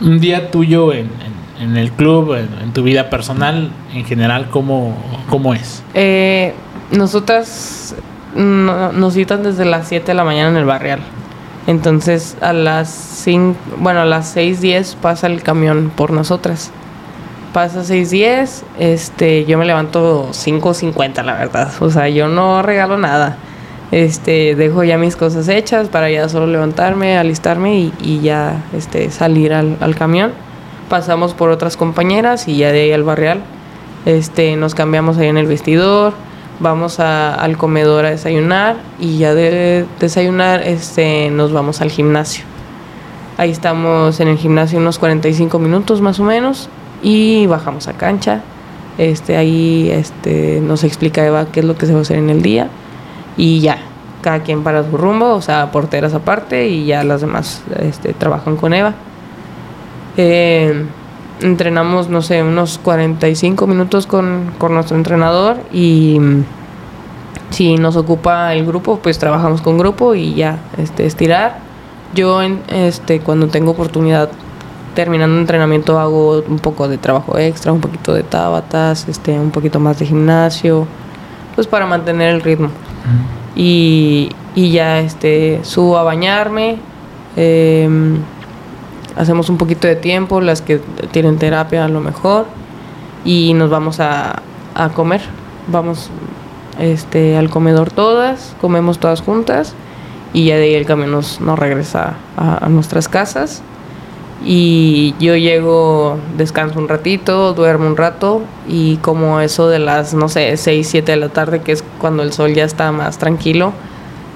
un 0.00 0.20
día 0.20 0.50
tuyo 0.50 0.92
en, 0.92 1.00
en- 1.00 1.34
en 1.62 1.76
el 1.76 1.92
club, 1.92 2.34
en, 2.34 2.48
en 2.62 2.72
tu 2.72 2.82
vida 2.82 3.10
personal, 3.10 3.70
en 3.94 4.04
general, 4.04 4.48
¿cómo, 4.50 4.96
cómo 5.30 5.54
es? 5.54 5.82
Eh, 5.94 6.52
nosotras 6.90 7.94
no- 8.34 8.92
nos 8.92 9.14
citan 9.14 9.42
desde 9.42 9.64
las 9.64 9.88
7 9.88 10.06
de 10.08 10.14
la 10.14 10.24
mañana 10.24 10.48
en 10.50 10.56
el 10.56 10.64
barrial. 10.64 11.00
Entonces 11.66 12.36
a 12.40 12.52
las 12.52 12.88
5, 12.90 13.56
bueno, 13.78 14.00
a 14.00 14.04
las 14.04 14.34
6:10 14.36 14.96
pasa 14.96 15.26
el 15.28 15.42
camión 15.42 15.90
por 15.94 16.10
nosotras. 16.10 16.70
Pasa 17.54 17.82
6:10, 17.84 18.64
este, 18.78 19.44
yo 19.46 19.56
me 19.58 19.64
levanto 19.64 20.28
5:50, 20.32 21.22
la 21.22 21.34
verdad. 21.34 21.70
O 21.80 21.88
sea, 21.88 22.08
yo 22.08 22.28
no 22.28 22.62
regalo 22.62 22.98
nada. 22.98 23.36
Este, 23.92 24.56
dejo 24.56 24.82
ya 24.82 24.98
mis 24.98 25.14
cosas 25.14 25.46
hechas 25.48 25.88
para 25.88 26.10
ya 26.10 26.28
solo 26.28 26.48
levantarme, 26.48 27.16
alistarme 27.16 27.78
y, 27.78 27.92
y 28.02 28.20
ya 28.20 28.64
este, 28.76 29.08
salir 29.12 29.52
al, 29.54 29.76
al 29.80 29.94
camión. 29.94 30.32
Pasamos 30.88 31.32
por 31.32 31.50
otras 31.50 31.76
compañeras 31.76 32.48
y 32.48 32.56
ya 32.56 32.72
de 32.72 32.82
ahí 32.82 32.92
al 32.92 33.04
barrial. 33.04 33.40
Este, 34.04 34.56
nos 34.56 34.74
cambiamos 34.74 35.16
ahí 35.18 35.28
en 35.28 35.38
el 35.38 35.46
vestidor, 35.46 36.12
vamos 36.58 36.98
a- 36.98 37.34
al 37.34 37.56
comedor 37.56 38.04
a 38.04 38.10
desayunar 38.10 38.76
y 38.98 39.18
ya 39.18 39.32
de 39.32 39.86
desayunar 40.00 40.60
este, 40.62 41.30
nos 41.30 41.52
vamos 41.52 41.80
al 41.80 41.90
gimnasio. 41.90 42.44
Ahí 43.38 43.50
estamos 43.52 44.18
en 44.20 44.26
el 44.28 44.38
gimnasio 44.38 44.78
unos 44.80 44.98
45 44.98 45.58
minutos 45.60 46.00
más 46.00 46.18
o 46.20 46.24
menos 46.24 46.68
y 47.04 47.46
bajamos 47.46 47.86
a 47.86 47.92
cancha. 47.92 48.40
Este, 48.98 49.36
ahí 49.36 49.90
este, 49.90 50.60
nos 50.60 50.82
explica 50.82 51.24
Eva 51.24 51.46
qué 51.52 51.60
es 51.60 51.66
lo 51.66 51.76
que 51.76 51.86
se 51.86 51.92
va 51.92 52.00
a 52.00 52.02
hacer 52.02 52.16
en 52.16 52.30
el 52.30 52.42
día 52.42 52.68
y 53.36 53.60
ya, 53.60 53.78
cada 54.22 54.40
quien 54.40 54.62
para 54.62 54.88
su 54.88 54.96
rumbo, 54.96 55.34
o 55.34 55.42
sea, 55.42 55.70
porteras 55.70 56.14
aparte 56.14 56.68
y 56.68 56.86
ya 56.86 57.04
las 57.04 57.20
demás 57.20 57.62
este, 57.80 58.14
trabajan 58.14 58.56
con 58.56 58.72
Eva. 58.72 58.94
Eh, 60.16 60.84
entrenamos, 61.40 62.08
no 62.08 62.22
sé, 62.22 62.42
unos 62.42 62.78
45 62.78 63.66
minutos 63.66 64.06
con, 64.06 64.52
con 64.58 64.74
nuestro 64.74 64.96
entrenador 64.96 65.56
y 65.72 66.18
si 67.50 67.76
nos 67.76 67.96
ocupa 67.96 68.54
el 68.54 68.64
grupo, 68.64 68.98
pues 69.02 69.18
trabajamos 69.18 69.60
con 69.60 69.76
grupo 69.76 70.14
y 70.14 70.34
ya, 70.34 70.58
este, 70.78 71.04
estirar. 71.04 71.58
Yo, 72.14 72.40
este, 72.68 73.20
cuando 73.20 73.48
tengo 73.48 73.72
oportunidad, 73.72 74.30
terminando 74.94 75.38
entrenamiento, 75.38 75.98
hago 75.98 76.42
un 76.48 76.58
poco 76.58 76.88
de 76.88 76.98
trabajo 76.98 77.38
extra, 77.38 77.72
un 77.72 77.80
poquito 77.80 78.14
de 78.14 78.22
tabatas, 78.22 79.08
este, 79.08 79.38
un 79.38 79.50
poquito 79.50 79.80
más 79.80 79.98
de 79.98 80.06
gimnasio, 80.06 80.86
pues 81.54 81.66
para 81.66 81.86
mantener 81.86 82.34
el 82.34 82.40
ritmo. 82.40 82.70
Y, 83.54 84.30
y 84.54 84.70
ya 84.70 85.00
este 85.00 85.60
subo 85.62 85.98
a 85.98 86.02
bañarme 86.02 86.78
em, 87.36 88.18
hacemos 89.16 89.48
un 89.48 89.58
poquito 89.58 89.86
de 89.86 89.96
tiempo 89.96 90.40
las 90.40 90.62
que 90.62 90.80
tienen 91.10 91.38
terapia 91.38 91.84
a 91.84 91.88
lo 91.88 92.00
mejor 92.00 92.46
y 93.24 93.52
nos 93.54 93.70
vamos 93.70 94.00
a, 94.00 94.42
a 94.74 94.88
comer. 94.90 95.20
Vamos 95.68 96.10
este 96.80 97.36
al 97.36 97.50
comedor 97.50 97.92
todas 97.92 98.56
comemos 98.60 98.98
todas 98.98 99.20
juntas 99.20 99.74
y 100.32 100.46
ya 100.46 100.56
de 100.56 100.64
ahí 100.64 100.74
el 100.74 100.86
camión 100.86 101.12
nos, 101.12 101.40
nos 101.40 101.56
regresa 101.56 102.14
a, 102.36 102.64
a 102.64 102.68
nuestras 102.68 103.08
casas 103.08 103.62
y 104.44 105.14
yo 105.18 105.36
llego, 105.36 106.18
descanso 106.36 106.78
un 106.78 106.86
ratito, 106.86 107.54
duermo 107.54 107.86
un 107.86 107.96
rato 107.96 108.42
y 108.68 108.96
como 108.98 109.40
eso 109.40 109.68
de 109.68 109.78
las, 109.78 110.12
no 110.12 110.28
sé, 110.28 110.56
6, 110.58 110.86
7 110.86 111.12
de 111.12 111.16
la 111.16 111.30
tarde, 111.30 111.62
que 111.62 111.72
es 111.72 111.82
cuando 111.98 112.22
el 112.22 112.32
sol 112.32 112.52
ya 112.52 112.64
está 112.64 112.92
más 112.92 113.16
tranquilo, 113.16 113.72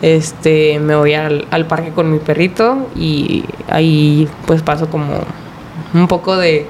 este, 0.00 0.78
me 0.78 0.96
voy 0.96 1.12
al, 1.12 1.66
parque 1.68 1.90
con 1.90 2.10
mi 2.10 2.20
perrito 2.20 2.88
y 2.96 3.44
ahí 3.68 4.28
pues 4.46 4.62
paso 4.62 4.88
como 4.88 5.18
un 5.92 6.08
poco 6.08 6.36
de... 6.36 6.66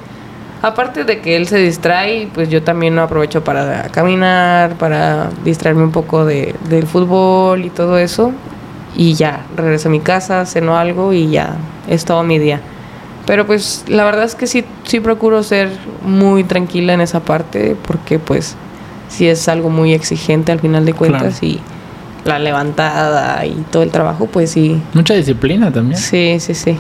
Aparte 0.61 1.05
de 1.05 1.21
que 1.21 1.37
él 1.37 1.47
se 1.47 1.59
distrae, 1.59 2.29
pues 2.35 2.49
yo 2.49 2.65
también 2.65 2.99
aprovecho 2.99 3.45
para 3.45 3.85
caminar, 3.91 4.75
para 4.75 5.31
distraerme 5.45 5.85
un 5.85 5.93
poco 5.93 6.25
de, 6.25 6.57
del 6.69 6.89
fútbol 6.89 7.65
y 7.65 7.71
todo 7.71 7.97
eso. 7.97 8.33
Y 8.97 9.15
ya, 9.15 9.47
regreso 9.57 9.89
a 9.89 9.93
mi 9.93 10.01
casa, 10.01 10.45
ceno 10.47 10.77
algo 10.77 11.13
y 11.13 11.31
ya, 11.31 11.55
es 11.89 12.05
todo 12.05 12.25
mi 12.25 12.41
día. 12.41 12.61
Pero 13.29 13.47
pues 13.47 13.85
la 13.89 14.07
verdad 14.07 14.25
es 14.25 14.35
que 14.35 14.47
sí, 14.47 14.65
sí 14.85 15.01
procuro 15.01 15.43
ser 15.43 15.69
muy 16.03 16.45
tranquila 16.45 16.95
en 16.95 17.03
esa 17.03 17.21
parte 17.21 17.77
porque 17.87 18.19
pues 18.19 18.57
sí 19.11 19.29
es 19.29 19.49
algo 19.49 19.69
muy 19.69 19.93
exigente 19.93 20.51
al 20.51 20.61
final 20.61 20.87
de 20.87 20.95
cuentas 20.95 21.43
y 21.43 21.61
la 22.25 22.39
levantada 22.39 23.45
y 23.45 23.53
todo 23.71 23.83
el 23.83 23.91
trabajo 23.91 24.29
pues 24.29 24.53
sí. 24.53 24.81
Mucha 24.95 25.13
disciplina 25.13 25.71
también. 25.71 26.01
Sí, 26.01 26.41
sí, 26.41 26.55
sí. 26.55 26.75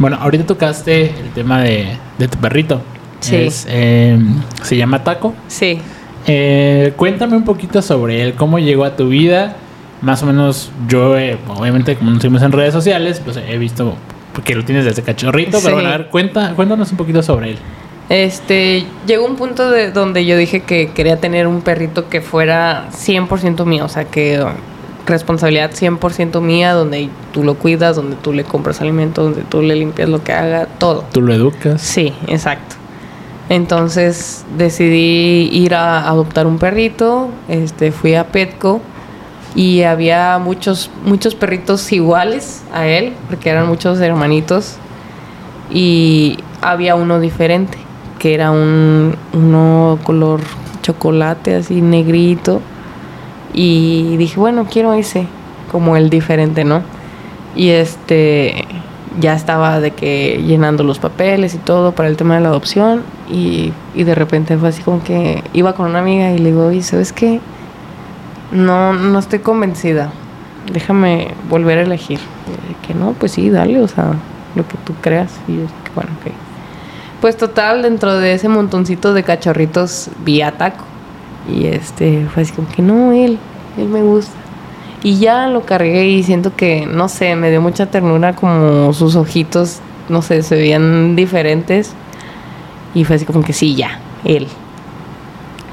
Bueno, 0.00 0.18
ahorita 0.20 0.44
tocaste 0.44 1.10
el 1.20 1.30
tema 1.36 1.60
de, 1.60 1.96
de 2.18 2.26
tu 2.26 2.36
perrito. 2.38 2.80
Sí. 3.20 3.36
Es, 3.36 3.68
eh, 3.70 4.18
se 4.62 4.76
llama 4.76 5.04
Taco. 5.04 5.34
Sí. 5.46 5.78
Eh, 6.26 6.94
cuéntame 6.96 7.36
un 7.36 7.44
poquito 7.44 7.80
sobre 7.80 8.22
él, 8.22 8.34
cómo 8.34 8.58
llegó 8.58 8.84
a 8.84 8.96
tu 8.96 9.06
vida. 9.06 9.54
Más 10.00 10.20
o 10.24 10.26
menos, 10.26 10.72
yo, 10.88 11.16
eh, 11.16 11.38
obviamente, 11.46 11.94
como 11.94 12.10
nos 12.10 12.22
seguimos 12.22 12.42
en 12.42 12.50
redes 12.50 12.72
sociales, 12.72 13.22
pues 13.24 13.36
he 13.36 13.56
visto 13.56 13.94
porque 14.32 14.54
lo 14.54 14.64
tienes 14.64 14.84
desde 14.84 15.02
cachorrito, 15.02 15.58
pero 15.62 15.74
bueno, 15.74 15.88
a 15.88 15.96
ver, 15.98 16.08
cuenta, 16.08 16.54
cuéntanos 16.54 16.90
un 16.90 16.96
poquito 16.96 17.22
sobre 17.22 17.50
él. 17.50 17.58
Este, 18.08 18.84
llegó 19.06 19.24
un 19.24 19.36
punto 19.36 19.70
de 19.70 19.90
donde 19.90 20.26
yo 20.26 20.36
dije 20.36 20.60
que 20.60 20.90
quería 20.90 21.18
tener 21.18 21.46
un 21.46 21.62
perrito 21.62 22.08
que 22.08 22.20
fuera 22.20 22.88
100% 22.90 23.64
mío, 23.64 23.84
o 23.84 23.88
sea, 23.88 24.04
que 24.04 24.44
responsabilidad 25.06 25.70
100% 25.72 26.40
mía, 26.40 26.72
donde 26.72 27.08
tú 27.32 27.44
lo 27.44 27.54
cuidas, 27.54 27.96
donde 27.96 28.16
tú 28.16 28.32
le 28.32 28.44
compras 28.44 28.80
alimento, 28.80 29.22
donde 29.22 29.42
tú 29.42 29.62
le 29.62 29.76
limpias 29.76 30.08
lo 30.08 30.22
que 30.22 30.32
haga, 30.32 30.66
todo. 30.78 31.04
Tú 31.12 31.22
lo 31.22 31.32
educas. 31.32 31.80
Sí, 31.80 32.12
exacto. 32.26 32.76
Entonces 33.48 34.44
decidí 34.56 35.48
ir 35.52 35.74
a 35.74 36.08
adoptar 36.08 36.46
un 36.46 36.58
perrito, 36.58 37.28
este, 37.48 37.92
fui 37.92 38.14
a 38.14 38.28
Petco 38.28 38.80
y 39.54 39.82
había 39.82 40.38
muchos, 40.38 40.90
muchos 41.04 41.34
perritos 41.34 41.92
iguales 41.92 42.62
a 42.72 42.86
él, 42.86 43.12
porque 43.28 43.50
eran 43.50 43.66
muchos 43.68 44.00
hermanitos, 44.00 44.76
y 45.70 46.38
había 46.60 46.94
uno 46.94 47.20
diferente, 47.20 47.78
que 48.18 48.34
era 48.34 48.50
un 48.50 49.16
uno 49.32 49.98
color 50.04 50.40
chocolate, 50.82 51.56
así 51.56 51.82
negrito, 51.82 52.60
y 53.52 54.16
dije, 54.16 54.40
bueno, 54.40 54.66
quiero 54.70 54.94
ese, 54.94 55.26
como 55.70 55.96
el 55.96 56.08
diferente, 56.08 56.64
¿no? 56.64 56.82
Y 57.54 57.68
este, 57.68 58.66
ya 59.20 59.34
estaba 59.34 59.80
de 59.80 59.90
que 59.90 60.42
llenando 60.46 60.82
los 60.84 60.98
papeles 60.98 61.54
y 61.54 61.58
todo 61.58 61.92
para 61.92 62.08
el 62.08 62.16
tema 62.16 62.36
de 62.36 62.40
la 62.40 62.48
adopción, 62.48 63.02
y, 63.30 63.72
y 63.94 64.04
de 64.04 64.14
repente 64.14 64.56
fue 64.56 64.70
así 64.70 64.82
como 64.82 65.04
que 65.04 65.44
iba 65.52 65.74
con 65.74 65.90
una 65.90 65.98
amiga 65.98 66.30
y 66.32 66.38
le 66.38 66.50
digo, 66.50 66.72
¿y 66.72 66.82
sabes 66.82 67.12
qué? 67.12 67.40
No, 68.52 68.92
no 68.92 69.18
estoy 69.18 69.38
convencida. 69.40 70.12
Déjame 70.72 71.28
volver 71.48 71.78
a 71.78 71.82
elegir. 71.82 72.20
que 72.86 72.94
no, 72.94 73.12
pues 73.12 73.32
sí, 73.32 73.50
dale, 73.50 73.80
o 73.80 73.88
sea, 73.88 74.12
lo 74.54 74.68
que 74.68 74.76
tú 74.84 74.94
creas. 75.00 75.32
Y 75.48 75.56
yo, 75.56 75.62
bueno, 75.94 76.10
ok. 76.20 76.32
Pues 77.20 77.36
total, 77.36 77.82
dentro 77.82 78.14
de 78.18 78.34
ese 78.34 78.48
montoncito 78.48 79.14
de 79.14 79.22
cachorritos 79.22 80.10
vi 80.24 80.42
a 80.42 80.52
Taco. 80.52 80.84
Y 81.48 81.66
este, 81.66 82.26
fue 82.32 82.42
así 82.42 82.52
como 82.52 82.68
que 82.68 82.82
no, 82.82 83.12
él, 83.12 83.38
él 83.78 83.88
me 83.88 84.02
gusta. 84.02 84.32
Y 85.02 85.18
ya 85.18 85.48
lo 85.48 85.62
cargué 85.62 86.08
y 86.08 86.22
siento 86.22 86.54
que, 86.54 86.86
no 86.86 87.08
sé, 87.08 87.34
me 87.34 87.50
dio 87.50 87.60
mucha 87.60 87.86
ternura 87.86 88.36
como 88.36 88.92
sus 88.92 89.16
ojitos, 89.16 89.80
no 90.08 90.22
sé, 90.22 90.42
se 90.42 90.54
veían 90.54 91.16
diferentes. 91.16 91.92
Y 92.94 93.04
fue 93.04 93.16
así 93.16 93.24
como 93.24 93.42
que 93.42 93.52
sí, 93.52 93.74
ya, 93.74 93.98
él. 94.24 94.46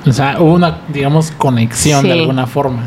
O 0.06 0.12
sea, 0.12 0.38
hubo 0.40 0.54
una, 0.54 0.82
digamos, 0.88 1.32
conexión 1.32 2.04
de 2.04 2.14
alguna 2.14 2.48
forma. 2.48 2.84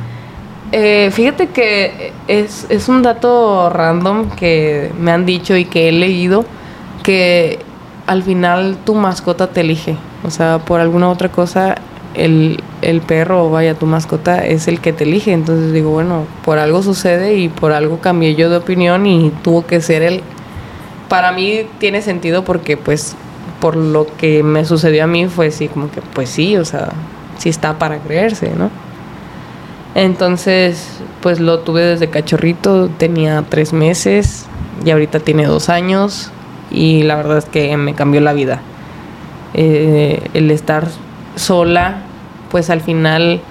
Eh, 0.72 1.10
fíjate 1.12 1.48
que 1.48 2.12
es, 2.28 2.66
es, 2.70 2.88
un 2.88 3.02
dato 3.02 3.68
random 3.68 4.30
que 4.30 4.90
me 4.98 5.10
han 5.10 5.26
dicho 5.26 5.54
y 5.54 5.66
que 5.66 5.88
he 5.88 5.92
leído 5.92 6.46
que 7.02 7.58
al 8.06 8.22
final 8.22 8.78
tu 8.84 8.94
mascota 8.94 9.48
te 9.48 9.60
elige. 9.60 9.96
O 10.24 10.30
sea, 10.30 10.60
por 10.60 10.80
alguna 10.80 11.10
otra 11.10 11.28
cosa, 11.30 11.74
el, 12.14 12.62
el 12.80 13.00
perro 13.02 13.44
o 13.44 13.50
vaya 13.50 13.74
tu 13.74 13.86
mascota 13.86 14.46
es 14.46 14.66
el 14.66 14.80
que 14.80 14.94
te 14.94 15.04
elige. 15.04 15.32
Entonces 15.32 15.74
digo, 15.74 15.90
bueno, 15.90 16.26
por 16.42 16.58
algo 16.58 16.82
sucede 16.82 17.34
y 17.34 17.50
por 17.50 17.72
algo 17.72 17.98
cambié 17.98 18.34
yo 18.34 18.48
de 18.48 18.56
opinión 18.56 19.06
y 19.06 19.30
tuvo 19.42 19.66
que 19.66 19.82
ser 19.82 20.02
él. 20.02 20.22
Para 21.08 21.32
mí 21.32 21.66
tiene 21.78 22.00
sentido 22.00 22.44
porque 22.44 22.78
pues 22.78 23.14
por 23.62 23.76
lo 23.76 24.08
que 24.16 24.42
me 24.42 24.64
sucedió 24.64 25.04
a 25.04 25.06
mí 25.06 25.28
fue 25.28 25.46
así 25.46 25.68
como 25.68 25.88
que 25.88 26.02
pues 26.02 26.28
sí, 26.28 26.56
o 26.56 26.64
sea, 26.64 26.88
sí 27.38 27.48
está 27.48 27.78
para 27.78 27.98
creerse, 27.98 28.50
¿no? 28.58 28.70
Entonces, 29.94 30.98
pues 31.20 31.38
lo 31.38 31.60
tuve 31.60 31.82
desde 31.82 32.10
cachorrito, 32.10 32.88
tenía 32.88 33.44
tres 33.48 33.72
meses 33.72 34.46
y 34.84 34.90
ahorita 34.90 35.20
tiene 35.20 35.46
dos 35.46 35.68
años 35.68 36.32
y 36.72 37.04
la 37.04 37.14
verdad 37.14 37.38
es 37.38 37.44
que 37.44 37.76
me 37.76 37.94
cambió 37.94 38.20
la 38.20 38.32
vida. 38.32 38.60
Eh, 39.54 40.28
el 40.34 40.50
estar 40.50 40.88
sola, 41.36 42.02
pues 42.50 42.68
al 42.68 42.80
final 42.80 43.42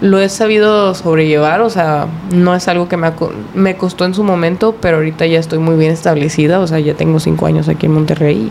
lo 0.00 0.20
he 0.20 0.30
sabido 0.30 0.94
sobrellevar, 0.94 1.60
o 1.60 1.68
sea, 1.68 2.06
no 2.32 2.54
es 2.54 2.66
algo 2.68 2.88
que 2.88 2.96
me, 2.96 3.12
me 3.52 3.76
costó 3.76 4.06
en 4.06 4.14
su 4.14 4.24
momento, 4.24 4.74
pero 4.80 4.96
ahorita 4.96 5.26
ya 5.26 5.38
estoy 5.38 5.58
muy 5.58 5.76
bien 5.76 5.92
establecida, 5.92 6.60
o 6.60 6.66
sea, 6.66 6.78
ya 6.78 6.94
tengo 6.94 7.20
cinco 7.20 7.44
años 7.44 7.68
aquí 7.68 7.84
en 7.84 7.92
Monterrey 7.92 8.50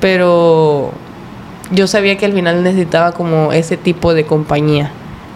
pero 0.00 0.92
yo 1.70 1.86
sabía 1.86 2.16
que 2.16 2.26
al 2.26 2.32
final 2.32 2.62
necesitaba 2.62 3.12
como 3.12 3.52
ese 3.52 3.76
tipo 3.76 4.14
de 4.14 4.24
compañía, 4.24 4.90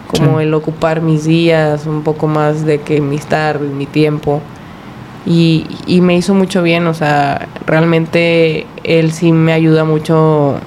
como 0.07 0.39
el 0.39 0.53
ocupar 0.53 1.01
mis 1.01 1.25
días, 1.25 1.85
un 1.85 2.03
poco 2.03 2.27
más 2.27 2.65
de 2.65 2.81
que 2.81 3.01
mis 3.01 3.25
tardes, 3.25 3.71
mi 3.71 3.85
tiempo. 3.85 4.41
Y, 5.25 5.67
y, 5.87 6.01
me 6.01 6.17
hizo 6.17 6.33
mucho 6.33 6.61
bien, 6.61 6.85
o 6.85 6.93
sea, 6.93 7.47
realmente 7.65 8.67
él 8.83 9.13
sí 9.13 9.31
me 9.31 9.53
ayuda 9.53 9.85
mucho 9.85 10.57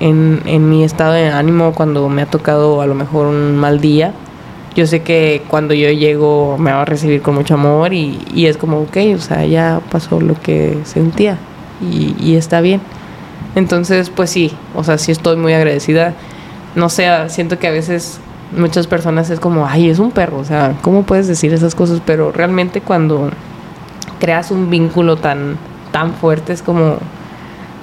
en, 0.00 0.42
en 0.44 0.68
mi 0.68 0.82
estado 0.82 1.12
de 1.12 1.28
ánimo 1.28 1.72
cuando 1.72 2.08
me 2.08 2.22
ha 2.22 2.26
tocado 2.26 2.80
a 2.80 2.86
lo 2.86 2.94
mejor 2.94 3.28
un 3.28 3.56
mal 3.56 3.80
día. 3.80 4.12
Yo 4.74 4.86
sé 4.86 5.02
que 5.02 5.42
cuando 5.46 5.72
yo 5.72 5.90
llego 5.90 6.56
me 6.58 6.72
va 6.72 6.82
a 6.82 6.84
recibir 6.84 7.22
con 7.22 7.34
mucho 7.34 7.54
amor 7.54 7.92
y, 7.92 8.18
y 8.34 8.46
es 8.46 8.56
como, 8.56 8.80
ok, 8.80 8.96
o 9.14 9.18
sea, 9.18 9.44
ya 9.46 9.80
pasó 9.90 10.20
lo 10.20 10.34
que 10.34 10.78
sentía 10.84 11.38
y, 11.80 12.16
y 12.18 12.34
está 12.34 12.60
bien. 12.60 12.80
Entonces, 13.54 14.10
pues 14.10 14.30
sí, 14.30 14.52
o 14.74 14.84
sea, 14.84 14.98
sí 14.98 15.12
estoy 15.12 15.36
muy 15.36 15.52
agradecida. 15.52 16.14
No 16.74 16.88
sé, 16.88 17.08
siento 17.28 17.58
que 17.58 17.68
a 17.68 17.70
veces 17.70 18.20
muchas 18.56 18.86
personas 18.86 19.30
es 19.30 19.40
como, 19.40 19.66
ay, 19.66 19.88
es 19.88 19.98
un 19.98 20.10
perro, 20.10 20.38
o 20.38 20.44
sea, 20.44 20.74
¿cómo 20.82 21.02
puedes 21.02 21.26
decir 21.26 21.52
esas 21.52 21.74
cosas? 21.74 22.00
Pero 22.04 22.32
realmente 22.32 22.80
cuando 22.80 23.30
creas 24.20 24.50
un 24.50 24.70
vínculo 24.70 25.16
tan, 25.16 25.56
tan 25.90 26.14
fuerte 26.14 26.52
es 26.52 26.62
como, 26.62 26.96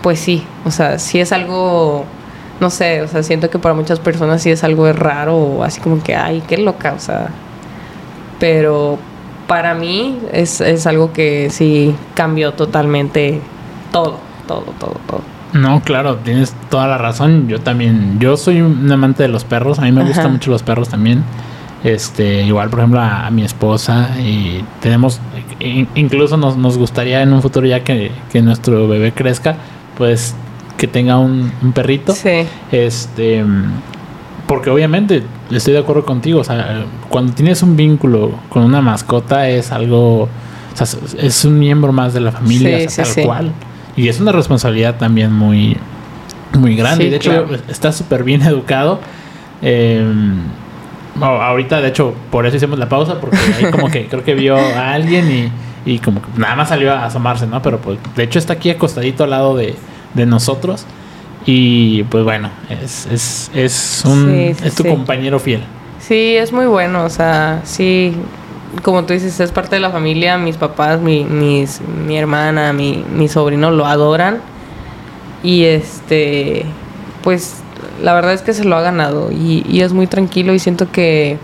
pues 0.02 0.20
sí, 0.20 0.44
o 0.66 0.72
sea, 0.72 1.00
sí 1.00 1.20
es 1.20 1.32
algo, 1.32 2.06
no 2.60 2.70
sé, 2.70 3.02
o 3.02 3.08
sea, 3.08 3.24
siento 3.24 3.50
que 3.50 3.60
para 3.60 3.76
muchas 3.76 4.00
personas 4.00 4.42
sí 4.42 4.50
es 4.50 4.64
algo 4.64 4.92
raro 4.94 5.36
o 5.36 5.64
así 5.64 5.82
como 5.82 6.02
que, 6.02 6.16
ay, 6.16 6.44
qué 6.48 6.58
loca, 6.58 6.94
o 6.96 7.00
sea, 7.00 7.30
pero 8.40 8.98
para 9.48 9.74
mí 9.74 10.20
es, 10.32 10.62
es 10.62 10.86
algo 10.88 11.12
que 11.12 11.50
sí 11.50 11.96
cambió 12.14 12.54
totalmente 12.54 13.42
todo, 13.92 14.18
todo, 14.48 14.66
todo, 14.80 14.96
todo. 15.08 15.39
No, 15.54 15.82
claro, 15.82 16.18
tienes 16.18 16.54
toda 16.70 16.88
la 16.88 16.98
razón. 16.98 17.48
Yo 17.48 17.60
también, 17.60 18.20
yo 18.20 18.38
soy 18.38 18.62
un 18.62 18.92
amante 18.92 19.24
de 19.24 19.30
los 19.30 19.44
perros. 19.44 19.80
A 19.80 19.84
mí 19.84 19.92
me 19.92 20.04
gustan 20.04 20.32
mucho 20.32 20.52
los 20.52 20.64
perros 20.64 20.90
también. 20.90 21.24
Este, 21.84 22.44
igual, 22.44 22.70
por 22.70 22.80
ejemplo, 22.80 23.00
a, 23.00 23.30
mi 23.32 23.44
esposa 23.44 24.10
y 24.20 24.64
tenemos, 24.82 25.22
incluso 25.96 26.36
nos, 26.36 26.58
nos, 26.58 26.78
gustaría 26.78 27.22
en 27.22 27.32
un 27.32 27.42
futuro 27.42 27.66
ya 27.66 27.86
que, 27.86 28.12
nuestro 28.42 28.88
bebé 28.88 29.14
crezca, 29.14 29.56
pues 29.98 30.36
que 30.78 30.88
tenga 30.88 31.18
un, 31.18 31.52
perrito. 31.74 32.14
Sí. 32.14 32.46
Este, 32.72 33.46
porque 34.46 34.70
obviamente 34.70 35.24
estoy 35.52 35.74
de 35.74 35.80
acuerdo 35.80 36.06
contigo. 36.06 36.42
O 36.42 36.44
sea, 36.44 36.84
cuando 37.08 37.34
tienes 37.34 37.64
un 37.64 37.78
vínculo 37.78 38.34
con 38.50 38.64
una 38.64 38.82
mascota 38.82 39.48
es 39.48 39.72
algo, 39.72 40.24
o 40.24 40.30
sea, 40.74 40.86
es 41.18 41.46
un 41.46 41.60
miembro 41.60 41.94
más 41.94 42.14
de 42.14 42.20
la 42.20 42.34
familia, 42.34 42.88
tal 42.88 43.26
cual. 43.26 43.54
Y 44.00 44.08
es 44.08 44.22
una 44.22 44.32
responsabilidad 44.32 44.96
también 44.96 45.34
muy, 45.34 45.76
muy 46.58 46.78
grande. 46.78 47.04
y 47.04 47.10
de 47.10 47.18
hecho, 47.18 47.46
está 47.68 47.92
súper 47.92 48.24
bien 48.24 48.42
educado. 48.42 49.02
Em, 49.62 50.40
ahorita, 51.20 51.82
de 51.82 51.90
hecho, 51.90 52.14
por 52.32 52.46
eso 52.46 52.56
hicimos 52.56 52.80
la 52.80 52.88
pausa, 52.88 53.20
porque 53.20 53.36
ahí 53.36 53.70
como 53.70 53.90
que 53.90 54.08
creo 54.10 54.24
que 54.24 54.36
vio 54.36 54.56
a 54.56 54.94
alguien 54.94 55.52
y, 55.86 55.92
y 55.92 56.00
como 56.00 56.22
que 56.22 56.28
nada 56.38 56.56
más 56.56 56.70
salió 56.70 56.94
a 56.94 57.08
asomarse, 57.08 57.46
¿no? 57.46 57.62
Pero 57.62 57.80
pues, 57.82 58.00
de 58.16 58.24
hecho 58.24 58.40
está 58.40 58.54
aquí 58.54 58.70
acostadito 58.70 59.26
al 59.26 59.32
lado 59.32 59.58
de, 59.58 59.76
de 60.14 60.26
nosotros. 60.26 60.86
Y 61.46 62.04
pues 62.04 62.24
bueno, 62.24 62.50
es, 62.70 63.06
es, 63.12 63.52
es, 63.54 64.04
un, 64.06 64.30
es 64.32 64.76
tu 64.76 64.86
compañero 64.86 65.42
fiel. 65.42 65.64
Sí, 66.00 66.38
es 66.38 66.54
muy 66.54 66.68
bueno, 66.68 67.04
o 67.04 67.10
sea, 67.10 67.60
sí, 67.66 68.14
como 68.84 69.04
tú 69.04 69.14
dices, 69.14 69.40
es 69.40 69.52
parte 69.52 69.76
de 69.76 69.82
la 69.82 69.90
familia, 69.90 70.38
mis 70.38 70.58
papás, 70.58 71.00
mi, 71.00 71.24
mis, 71.26 71.82
mi 71.82 72.18
hermana, 72.18 72.74
mi, 72.74 73.04
mi 73.12 73.28
sobrino 73.28 73.72
lo 73.72 73.86
adoran. 73.86 74.40
Y 75.44 75.66
este, 75.66 76.66
pues 77.24 77.62
la 78.02 78.14
verdad 78.14 78.34
es 78.34 78.42
que 78.42 78.54
se 78.54 78.64
lo 78.64 78.76
ha 78.76 78.82
ganado 78.82 79.32
y, 79.32 79.66
y, 79.68 79.82
es 79.82 79.94
muy 79.94 80.08
tranquilo 80.08 80.54
y 80.54 80.60
siento 80.60 80.92
que 80.92 81.38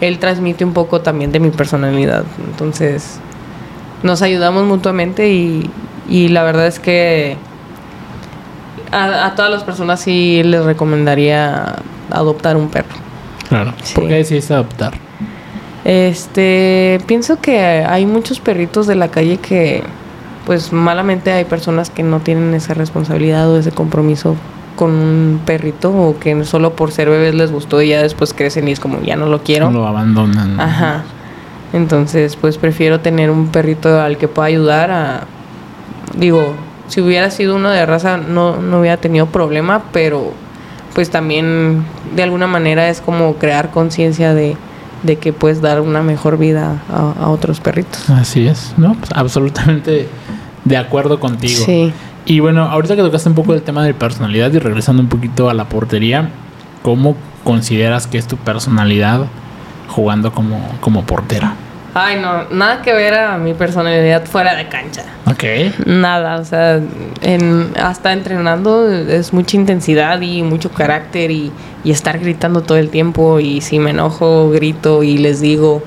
él 0.00 0.18
transmite 0.18 0.64
un 0.64 0.72
poco 0.72 1.00
también 1.00 1.32
de 1.32 1.40
mi 1.40 1.50
personalidad. 1.50 2.24
Entonces, 2.50 3.20
nos 4.02 4.22
ayudamos 4.22 4.64
mutuamente 4.64 5.30
y, 5.30 5.70
y 6.08 6.28
la 6.28 6.42
verdad 6.42 6.66
es 6.66 6.78
que 6.78 7.36
a, 8.92 9.26
a, 9.26 9.34
todas 9.34 9.50
las 9.50 9.64
personas 9.64 10.00
sí 10.00 10.42
les 10.42 10.64
recomendaría 10.64 11.76
adoptar 12.10 12.56
un 12.56 12.68
perro. 12.68 12.96
Claro. 13.48 13.74
¿Por 13.94 14.08
qué 14.08 14.14
decidiste 14.14 14.54
adoptar? 14.54 15.07
Este, 15.88 17.00
pienso 17.06 17.40
que 17.40 17.60
hay 17.60 18.04
muchos 18.04 18.40
perritos 18.40 18.86
de 18.86 18.94
la 18.94 19.08
calle 19.08 19.38
que, 19.38 19.82
pues 20.44 20.70
malamente 20.70 21.32
hay 21.32 21.46
personas 21.46 21.88
que 21.88 22.02
no 22.02 22.20
tienen 22.20 22.52
esa 22.52 22.74
responsabilidad 22.74 23.50
o 23.50 23.58
ese 23.58 23.70
compromiso 23.70 24.36
con 24.76 24.90
un 24.90 25.40
perrito 25.46 25.90
o 25.90 26.18
que 26.18 26.44
solo 26.44 26.76
por 26.76 26.92
ser 26.92 27.08
bebés 27.08 27.34
les 27.34 27.50
gustó 27.50 27.80
y 27.80 27.88
ya 27.88 28.02
después 28.02 28.34
crecen 28.34 28.68
y 28.68 28.72
es 28.72 28.80
como 28.80 29.00
ya 29.00 29.16
no 29.16 29.28
lo 29.28 29.42
quiero. 29.42 29.70
Lo 29.70 29.86
abandonan. 29.86 30.60
Ajá. 30.60 31.04
Entonces, 31.72 32.36
pues 32.36 32.58
prefiero 32.58 33.00
tener 33.00 33.30
un 33.30 33.48
perrito 33.48 33.98
al 33.98 34.18
que 34.18 34.28
pueda 34.28 34.48
ayudar 34.48 34.90
a, 34.90 35.20
digo, 36.14 36.52
si 36.88 37.00
hubiera 37.00 37.30
sido 37.30 37.56
uno 37.56 37.70
de 37.70 37.86
raza 37.86 38.18
no, 38.18 38.60
no 38.60 38.80
hubiera 38.80 38.98
tenido 38.98 39.24
problema, 39.24 39.84
pero 39.90 40.34
pues 40.94 41.08
también 41.08 41.82
de 42.14 42.24
alguna 42.24 42.46
manera 42.46 42.90
es 42.90 43.00
como 43.00 43.36
crear 43.36 43.70
conciencia 43.70 44.34
de, 44.34 44.58
de 45.02 45.16
que 45.16 45.32
puedes 45.32 45.60
dar 45.60 45.80
una 45.80 46.02
mejor 46.02 46.38
vida 46.38 46.82
a, 46.90 47.28
otros 47.28 47.60
perritos. 47.60 48.08
Así 48.10 48.46
es, 48.46 48.74
¿no? 48.76 48.94
Pues, 48.94 49.10
absolutamente 49.14 50.08
de 50.64 50.76
acuerdo 50.76 51.20
contigo. 51.20 51.64
Sí. 51.64 51.92
Y 52.24 52.40
bueno, 52.40 52.64
ahorita 52.64 52.94
que 52.96 53.02
tocaste 53.02 53.28
un 53.28 53.34
poco 53.34 53.54
el 53.54 53.62
tema 53.62 53.84
de 53.84 53.94
personalidad 53.94 54.52
y 54.52 54.58
regresando 54.58 55.00
un 55.00 55.08
poquito 55.08 55.48
a 55.48 55.54
la 55.54 55.68
portería, 55.68 56.30
¿cómo 56.82 57.16
consideras 57.44 58.06
que 58.06 58.18
es 58.18 58.26
tu 58.26 58.36
personalidad 58.36 59.26
jugando 59.88 60.32
como, 60.32 60.60
como 60.80 61.04
portera? 61.04 61.54
Ay, 62.00 62.20
no, 62.20 62.44
nada 62.50 62.82
que 62.82 62.92
ver 62.92 63.14
a 63.14 63.38
mi 63.38 63.54
personalidad 63.54 64.24
fuera 64.26 64.54
de 64.54 64.68
cancha. 64.68 65.02
Ok. 65.26 65.44
Nada, 65.86 66.38
o 66.38 66.44
sea, 66.44 66.80
en, 67.22 67.72
hasta 67.82 68.12
entrenando 68.12 68.88
es 68.90 69.32
mucha 69.32 69.56
intensidad 69.56 70.20
y 70.20 70.42
mucho 70.42 70.70
carácter 70.70 71.30
y, 71.30 71.52
y 71.82 71.90
estar 71.90 72.18
gritando 72.18 72.62
todo 72.62 72.78
el 72.78 72.90
tiempo 72.90 73.40
y 73.40 73.60
si 73.60 73.78
me 73.78 73.90
enojo, 73.90 74.50
grito 74.50 75.02
y 75.02 75.18
les 75.18 75.40
digo. 75.40 75.82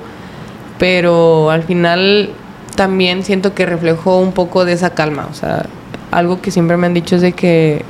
Pero 0.78 1.50
al 1.50 1.62
final 1.62 2.30
también 2.76 3.22
siento 3.22 3.54
que 3.54 3.66
reflejó 3.66 4.18
un 4.18 4.32
poco 4.32 4.64
de 4.64 4.72
esa 4.72 4.90
calma, 4.90 5.28
o 5.30 5.34
sea, 5.34 5.66
algo 6.10 6.40
que 6.40 6.50
siempre 6.50 6.76
me 6.76 6.86
han 6.86 6.94
dicho 6.94 7.16
es 7.16 7.22
de 7.22 7.32
que 7.32 7.84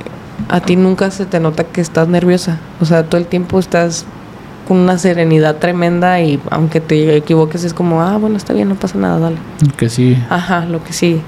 a 0.49 0.59
ti 0.59 0.75
nunca 0.75 1.11
se 1.11 1.25
te 1.25 1.39
nota 1.39 1.63
que 1.63 1.81
estás 1.81 2.07
nerviosa, 2.07 2.59
o 2.79 2.85
sea, 2.85 3.03
todo 3.03 3.19
el 3.19 3.27
tiempo 3.27 3.59
estás 3.59 4.05
con 4.67 4.77
una 4.77 4.97
serenidad 4.97 5.57
tremenda 5.57 6.21
y 6.21 6.39
aunque 6.49 6.79
te 6.79 7.17
equivoques 7.17 7.63
es 7.63 7.73
como, 7.73 8.01
ah, 8.01 8.17
bueno, 8.17 8.37
está 8.37 8.53
bien, 8.53 8.69
no 8.69 8.75
pasa 8.75 8.97
nada, 8.97 9.19
dale. 9.19 9.37
Que 9.77 9.89
sí. 9.89 10.17
Ajá, 10.29 10.65
lo 10.65 10.83
que 10.83 10.93
sí. 10.93 11.21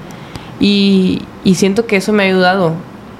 Y, 0.60 1.22
y 1.44 1.54
siento 1.56 1.86
que 1.86 1.96
eso 1.96 2.12
me 2.12 2.22
ha 2.22 2.26
ayudado, 2.26 2.72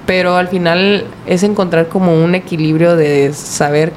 pero 0.06 0.36
al 0.36 0.48
final 0.48 1.04
es 1.26 1.42
encontrar 1.42 1.88
como 1.88 2.14
un 2.14 2.34
equilibrio 2.34 2.96
de 2.96 3.32
saber 3.34 3.92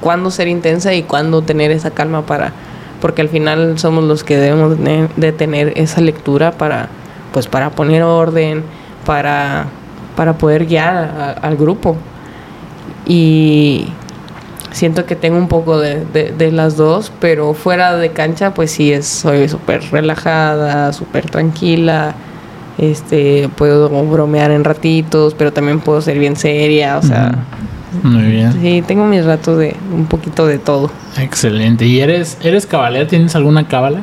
cuándo 0.00 0.30
ser 0.30 0.48
intensa 0.48 0.92
y 0.92 1.02
cuándo 1.02 1.42
tener 1.42 1.70
esa 1.70 1.90
calma 1.90 2.26
para, 2.26 2.52
porque 3.00 3.22
al 3.22 3.30
final 3.30 3.78
somos 3.78 4.04
los 4.04 4.22
que 4.22 4.36
debemos 4.36 4.76
de 5.16 5.32
tener 5.32 5.72
esa 5.78 6.02
lectura 6.02 6.52
para, 6.52 6.88
pues 7.32 7.46
para 7.46 7.70
poner 7.70 8.02
orden, 8.02 8.62
para, 9.06 9.66
para 10.14 10.34
poder 10.34 10.66
guiar 10.66 11.38
al 11.40 11.56
grupo. 11.56 11.96
Y 13.06 13.88
siento 14.74 15.06
que 15.06 15.14
tengo 15.14 15.38
un 15.38 15.48
poco 15.48 15.78
de, 15.78 16.04
de, 16.04 16.52
las 16.52 16.76
dos, 16.76 17.12
pero 17.20 17.54
fuera 17.54 17.96
de 17.96 18.10
cancha, 18.10 18.52
pues 18.52 18.72
sí, 18.72 18.92
es, 18.92 19.06
soy 19.06 19.48
súper 19.48 19.82
relajada, 19.90 20.92
súper 20.92 21.30
tranquila. 21.30 22.14
Este, 22.76 23.48
puedo 23.56 23.88
bromear 23.88 24.50
en 24.50 24.64
ratitos, 24.64 25.34
pero 25.34 25.52
también 25.52 25.78
puedo 25.78 26.00
ser 26.02 26.18
bien 26.18 26.36
seria, 26.36 26.98
o 26.98 27.02
sea. 27.02 27.32
Muy 28.02 28.24
bien. 28.24 28.52
Sí, 28.60 28.82
tengo 28.84 29.06
mis 29.06 29.24
ratos 29.24 29.58
de 29.58 29.76
un 29.94 30.06
poquito 30.06 30.44
de 30.46 30.58
todo. 30.58 30.90
Excelente. 31.16 31.86
¿Y 31.86 32.00
eres, 32.00 32.36
eres 32.42 32.66
cabalera? 32.66 33.06
¿Tienes 33.06 33.36
alguna 33.36 33.68
cábala? 33.68 34.02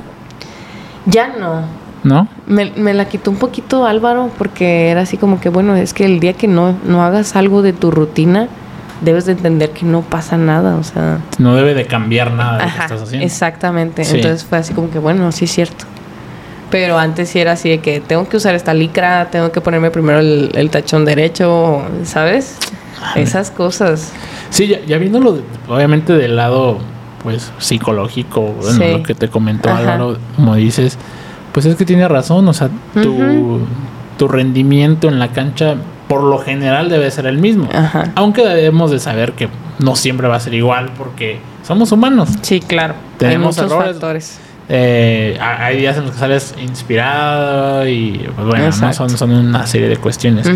Ya 1.06 1.36
no. 1.38 1.64
¿No? 2.06 2.30
Me, 2.48 2.72
me, 2.78 2.94
la 2.94 3.10
quitó 3.10 3.30
un 3.30 3.38
poquito 3.38 3.86
Álvaro 3.86 4.32
porque 4.38 4.90
era 4.90 5.02
así 5.02 5.18
como 5.18 5.42
que, 5.42 5.50
bueno, 5.50 5.76
es 5.76 5.94
que 5.94 6.06
el 6.06 6.22
día 6.22 6.34
que 6.34 6.48
no, 6.48 6.76
no 6.88 7.04
hagas 7.04 7.36
algo 7.36 7.62
de 7.62 7.74
tu 7.74 7.92
rutina, 7.92 8.48
debes 9.02 9.26
de 9.26 9.34
entender 9.34 9.72
que 9.72 9.86
no 9.86 10.02
pasa 10.02 10.38
nada, 10.38 10.76
o 10.76 10.84
sea... 10.84 11.20
No 11.40 11.56
debe 11.56 11.74
de 11.74 11.86
cambiar 11.86 12.32
nada 12.32 12.58
de 12.60 12.66
lo 12.66 12.72
que 12.72 12.80
estás 12.80 13.02
haciendo. 13.02 13.26
Exactamente, 13.26 14.04
entonces 14.04 14.46
fue 14.46 14.60
así 14.60 14.74
como 14.74 14.90
que, 14.90 15.00
bueno, 15.00 15.32
sí 15.32 15.46
es 15.46 15.52
cierto. 15.52 15.86
Pero 16.70 16.98
antes 16.98 17.30
sí 17.30 17.40
era 17.40 17.54
así 17.54 17.70
de 17.70 17.80
que 17.80 18.00
tengo 18.00 18.30
que 18.30 18.38
usar 18.38 18.56
esta 18.56 18.74
licra, 18.74 19.30
tengo 19.30 19.52
que 19.52 19.60
ponerme 19.60 19.92
primero 19.92 20.20
el, 20.20 20.70
tachón 20.72 21.04
derecho, 21.04 21.82
¿sabes? 22.04 22.58
Esas 23.16 23.52
cosas. 23.52 24.14
Sí, 24.52 24.68
ya, 24.68 24.80
ya 24.86 24.98
viéndolo, 24.98 25.40
obviamente 25.68 26.14
del 26.14 26.36
lado, 26.36 26.78
pues, 27.24 27.52
psicológico, 27.58 28.54
bueno, 28.62 28.98
lo 28.98 29.04
que 29.04 29.16
te 29.16 29.28
comentó 29.28 29.70
Álvaro, 29.74 30.18
como 30.36 30.56
dices, 30.56 30.98
pues 31.52 31.66
es 31.66 31.76
que 31.76 31.86
tiene 31.86 32.08
razón, 32.08 32.48
o 32.48 32.54
sea, 32.54 32.70
tu, 32.94 33.60
tu 34.18 34.28
rendimiento 34.28 35.10
en 35.10 35.20
la 35.20 35.30
cancha 35.30 35.76
por 36.12 36.24
lo 36.24 36.40
general 36.40 36.90
debe 36.90 37.10
ser 37.10 37.26
el 37.26 37.38
mismo. 37.38 37.70
Aunque 38.16 38.46
debemos 38.46 38.92
de 38.92 39.00
saber 39.00 39.32
que 39.32 39.48
no 39.80 39.96
siempre 39.96 40.28
va 40.28 40.36
a 40.36 40.40
ser 40.42 40.54
igual 40.54 40.90
porque 40.98 41.40
somos 41.66 41.94
humanos. 41.94 42.28
Sí, 42.42 42.60
claro. 42.60 42.96
Tenemos 43.18 43.58
hay 43.58 43.64
muchos 43.64 43.86
factores. 43.86 44.40
Eh, 44.68 45.38
hay 45.40 45.78
días 45.78 45.96
en 45.96 46.04
los 46.04 46.12
que 46.12 46.20
sales 46.20 46.54
inspirado 46.62 47.88
y 47.88 48.30
pues 48.36 48.46
bueno, 48.46 48.74
son, 48.74 49.10
son 49.10 49.32
una 49.32 49.66
serie 49.66 49.88
de 49.88 49.96
cuestiones. 49.96 50.52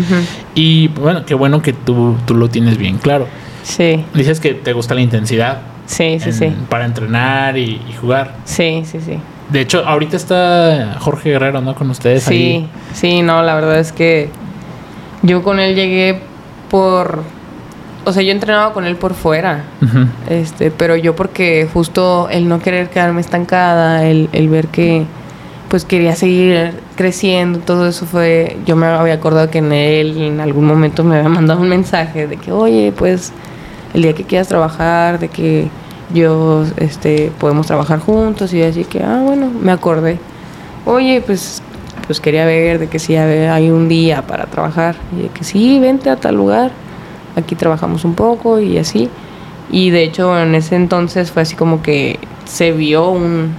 Y 0.54 0.88
bueno, 0.88 1.24
qué 1.24 1.34
bueno 1.34 1.62
que 1.62 1.72
tú, 1.72 2.18
tú 2.26 2.34
lo 2.34 2.50
tienes 2.50 2.76
bien 2.76 2.98
claro. 2.98 3.26
Sí. 3.62 4.04
Dices 4.12 4.40
que 4.40 4.52
te 4.52 4.74
gusta 4.74 4.94
la 4.94 5.00
intensidad. 5.00 5.62
Sí, 5.86 6.18
sí, 6.20 6.34
sí. 6.34 6.52
Para 6.68 6.84
entrenar 6.84 7.56
y, 7.56 7.80
jugar. 7.98 8.34
Sí, 8.44 8.82
sí, 8.84 9.00
sí. 9.00 9.18
De 9.48 9.62
hecho, 9.62 9.86
ahorita 9.86 10.18
está 10.18 10.98
Jorge 11.00 11.30
Guerrero, 11.30 11.62
¿no? 11.62 11.74
Con 11.74 11.88
ustedes 11.88 12.24
sí, 12.24 12.34
ahí. 12.34 12.70
Sí, 12.92 13.22
no, 13.22 13.42
la 13.42 13.54
verdad 13.54 13.78
es 13.78 13.92
que 13.92 14.28
yo 15.22 15.42
con 15.42 15.60
él 15.60 15.74
llegué 15.74 16.20
por 16.70 17.22
o 18.06 18.12
sea, 18.12 18.22
yo 18.22 18.30
entrenaba 18.30 18.72
con 18.72 18.84
él 18.84 18.94
por 18.94 19.14
fuera, 19.14 19.64
este, 20.30 20.70
pero 20.70 20.94
yo 20.94 21.16
porque 21.16 21.68
justo 21.72 22.28
el 22.30 22.48
no 22.48 22.60
querer 22.60 22.88
quedarme 22.88 23.20
estancada, 23.20 24.06
el, 24.06 24.28
el, 24.32 24.48
ver 24.48 24.68
que 24.68 25.06
pues 25.68 25.84
quería 25.84 26.14
seguir 26.14 26.74
creciendo, 26.94 27.58
todo 27.58 27.88
eso 27.88 28.06
fue, 28.06 28.58
yo 28.64 28.76
me 28.76 28.86
había 28.86 29.14
acordado 29.14 29.50
que 29.50 29.58
en 29.58 29.72
él 29.72 30.22
en 30.22 30.38
algún 30.38 30.66
momento 30.66 31.02
me 31.02 31.16
había 31.16 31.28
mandado 31.28 31.60
un 31.60 31.68
mensaje 31.68 32.28
de 32.28 32.36
que, 32.36 32.52
oye, 32.52 32.92
pues 32.96 33.32
el 33.92 34.02
día 34.02 34.14
que 34.14 34.22
quieras 34.22 34.46
trabajar, 34.46 35.18
de 35.18 35.26
que 35.26 35.68
yo, 36.14 36.64
este, 36.76 37.32
podemos 37.40 37.66
trabajar 37.66 37.98
juntos 37.98 38.54
y 38.54 38.62
así 38.62 38.84
que, 38.84 39.02
ah, 39.02 39.22
bueno, 39.24 39.50
me 39.50 39.72
acordé. 39.72 40.20
Oye, 40.84 41.20
pues 41.26 41.60
pues 42.06 42.20
quería 42.20 42.44
ver 42.44 42.78
de 42.78 42.88
que 42.88 42.98
si 42.98 43.16
hay 43.16 43.70
un 43.70 43.88
día 43.88 44.22
para 44.22 44.46
trabajar 44.46 44.96
y 45.16 45.22
de 45.22 45.28
que 45.28 45.44
sí, 45.44 45.78
vente 45.80 46.10
a 46.10 46.16
tal 46.16 46.36
lugar, 46.36 46.70
aquí 47.36 47.54
trabajamos 47.54 48.04
un 48.04 48.14
poco 48.14 48.60
y 48.60 48.78
así. 48.78 49.10
Y 49.70 49.90
de 49.90 50.04
hecho 50.04 50.38
en 50.38 50.54
ese 50.54 50.76
entonces 50.76 51.30
fue 51.30 51.42
así 51.42 51.56
como 51.56 51.82
que 51.82 52.18
se 52.44 52.72
vio 52.72 53.10
un, 53.10 53.54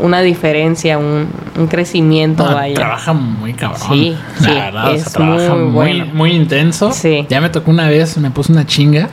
una 0.00 0.22
diferencia, 0.22 0.98
un, 0.98 1.28
crecimiento. 1.68 2.44
Trabaja 2.74 3.12
muy 3.12 3.52
cabrón. 3.52 3.80
Sí, 3.88 4.16
la 4.40 4.54
verdad, 4.54 5.12
trabaja 5.12 5.54
muy, 5.54 6.02
muy, 6.04 6.32
intenso. 6.32 6.92
Sí. 6.92 7.26
Ya 7.28 7.40
me 7.40 7.50
tocó 7.50 7.70
una 7.70 7.88
vez, 7.88 8.16
me 8.18 8.30
puse 8.30 8.52
una 8.52 8.66
chinga. 8.66 9.08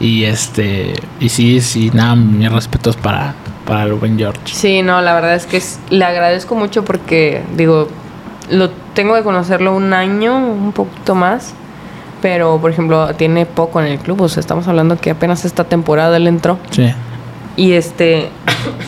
Y 0.00 0.24
este, 0.24 0.94
y 1.20 1.28
sí, 1.28 1.60
sí, 1.60 1.90
nada, 1.94 2.16
mis 2.16 2.50
respetos 2.50 2.96
para, 2.96 3.34
para 3.66 3.84
el 3.84 3.92
buen 3.92 4.18
George. 4.18 4.40
Sí, 4.46 4.82
no, 4.82 5.00
la 5.00 5.14
verdad 5.14 5.34
es 5.34 5.46
que 5.46 5.62
le 5.94 6.04
agradezco 6.04 6.56
mucho 6.56 6.84
porque, 6.84 7.42
digo, 7.56 7.88
lo 8.52 8.70
tengo 8.94 9.14
que 9.14 9.22
conocerlo 9.22 9.74
un 9.74 9.92
año, 9.92 10.36
un 10.36 10.72
poquito 10.72 11.14
más. 11.14 11.54
Pero, 12.20 12.60
por 12.60 12.70
ejemplo, 12.70 13.12
tiene 13.14 13.46
poco 13.46 13.80
en 13.80 13.86
el 13.88 13.98
club. 13.98 14.20
O 14.20 14.28
sea, 14.28 14.40
estamos 14.40 14.68
hablando 14.68 14.96
que 14.96 15.10
apenas 15.10 15.44
esta 15.44 15.64
temporada 15.64 16.16
él 16.16 16.28
entró. 16.28 16.58
Sí. 16.70 16.92
Y 17.56 17.72
este. 17.72 18.28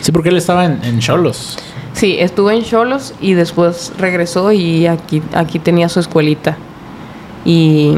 Sí, 0.01 0.11
porque 0.13 0.29
él 0.29 0.37
estaba 0.37 0.63
en 0.65 0.99
Cholos. 0.99 1.57
Sí, 1.95 2.17
estuvo 2.19 2.51
en 2.51 2.61
Cholos 2.61 3.13
y 3.21 3.35
después 3.35 3.93
regresó 3.97 4.51
y 4.51 4.85
aquí, 4.85 5.23
aquí 5.33 5.59
tenía 5.59 5.87
su 5.87 6.01
escuelita. 6.01 6.57
Y 7.45 7.95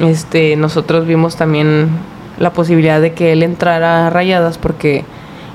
este, 0.00 0.56
nosotros 0.56 1.06
vimos 1.06 1.36
también 1.36 1.88
la 2.40 2.52
posibilidad 2.52 3.00
de 3.00 3.12
que 3.12 3.32
él 3.32 3.44
entrara 3.44 4.08
a 4.08 4.10
rayadas 4.10 4.58
porque 4.58 5.04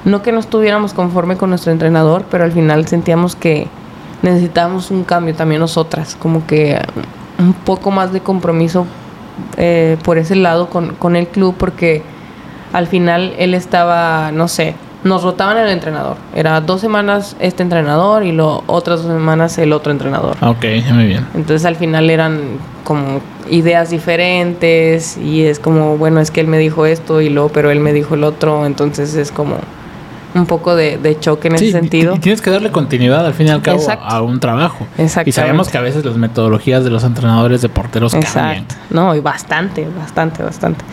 no 0.05 0.21
que 0.21 0.31
no 0.31 0.39
estuviéramos 0.39 0.93
conforme 0.93 1.35
con 1.35 1.49
nuestro 1.49 1.73
entrenador, 1.73 2.23
pero 2.31 2.45
al 2.45 2.53
final 2.53 2.87
sentíamos 2.87 3.35
que 3.35 3.67
necesitamos 4.21 4.91
un 4.91 5.03
cambio 5.03 5.35
también 5.35 5.61
nosotras, 5.61 6.15
como 6.19 6.45
que 6.45 6.79
un 7.39 7.53
poco 7.53 7.91
más 7.91 8.11
de 8.13 8.21
compromiso 8.21 8.85
eh, 9.57 9.97
por 10.03 10.17
ese 10.17 10.35
lado 10.35 10.69
con, 10.69 10.95
con, 10.95 11.15
el 11.15 11.27
club, 11.27 11.55
porque 11.57 12.01
al 12.73 12.87
final 12.87 13.33
él 13.37 13.53
estaba, 13.53 14.31
no 14.31 14.47
sé, 14.47 14.75
nos 15.03 15.23
rotaban 15.23 15.57
el 15.57 15.69
entrenador. 15.69 16.17
Era 16.35 16.59
dos 16.61 16.81
semanas 16.81 17.35
este 17.39 17.63
entrenador 17.63 18.23
y 18.23 18.31
lo, 18.31 18.63
otras 18.67 19.03
dos 19.03 19.11
semanas 19.11 19.57
el 19.57 19.73
otro 19.73 19.91
entrenador. 19.91 20.35
Ok, 20.41 20.65
muy 20.91 21.05
bien. 21.05 21.25
Entonces 21.33 21.65
al 21.65 21.75
final 21.75 22.09
eran 22.09 22.41
como 22.83 23.21
ideas 23.49 23.89
diferentes 23.89 25.17
y 25.17 25.43
es 25.43 25.59
como, 25.59 25.97
bueno, 25.97 26.19
es 26.19 26.31
que 26.31 26.41
él 26.41 26.47
me 26.47 26.57
dijo 26.57 26.85
esto 26.85 27.21
y 27.21 27.29
luego, 27.29 27.49
pero 27.49 27.71
él 27.71 27.79
me 27.79 27.93
dijo 27.93 28.15
el 28.15 28.23
otro, 28.23 28.65
entonces 28.65 29.15
es 29.15 29.31
como 29.31 29.57
un 30.33 30.45
poco 30.45 30.75
de, 30.75 31.17
choque 31.19 31.47
en 31.47 31.55
ese 31.55 31.71
sentido. 31.71 32.15
Y 32.15 32.19
tienes 32.19 32.41
que 32.41 32.49
darle 32.49 32.71
continuidad 32.71 33.25
al 33.25 33.33
fin 33.33 33.47
y 33.47 33.49
al 33.49 33.61
cabo 33.61 33.81
a 33.89 34.21
un 34.21 34.39
trabajo. 34.39 34.85
Y 35.25 35.31
sabemos 35.31 35.69
que 35.69 35.77
a 35.77 35.81
veces 35.81 36.05
las 36.05 36.17
metodologías 36.17 36.83
de 36.83 36.89
los 36.89 37.03
entrenadores 37.03 37.61
de 37.61 37.69
porteros 37.69 38.13
cambian. 38.13 38.65
No, 38.89 39.15
y 39.15 39.19
bastante, 39.19 39.87
bastante, 39.97 40.43
bastante. 40.43 40.83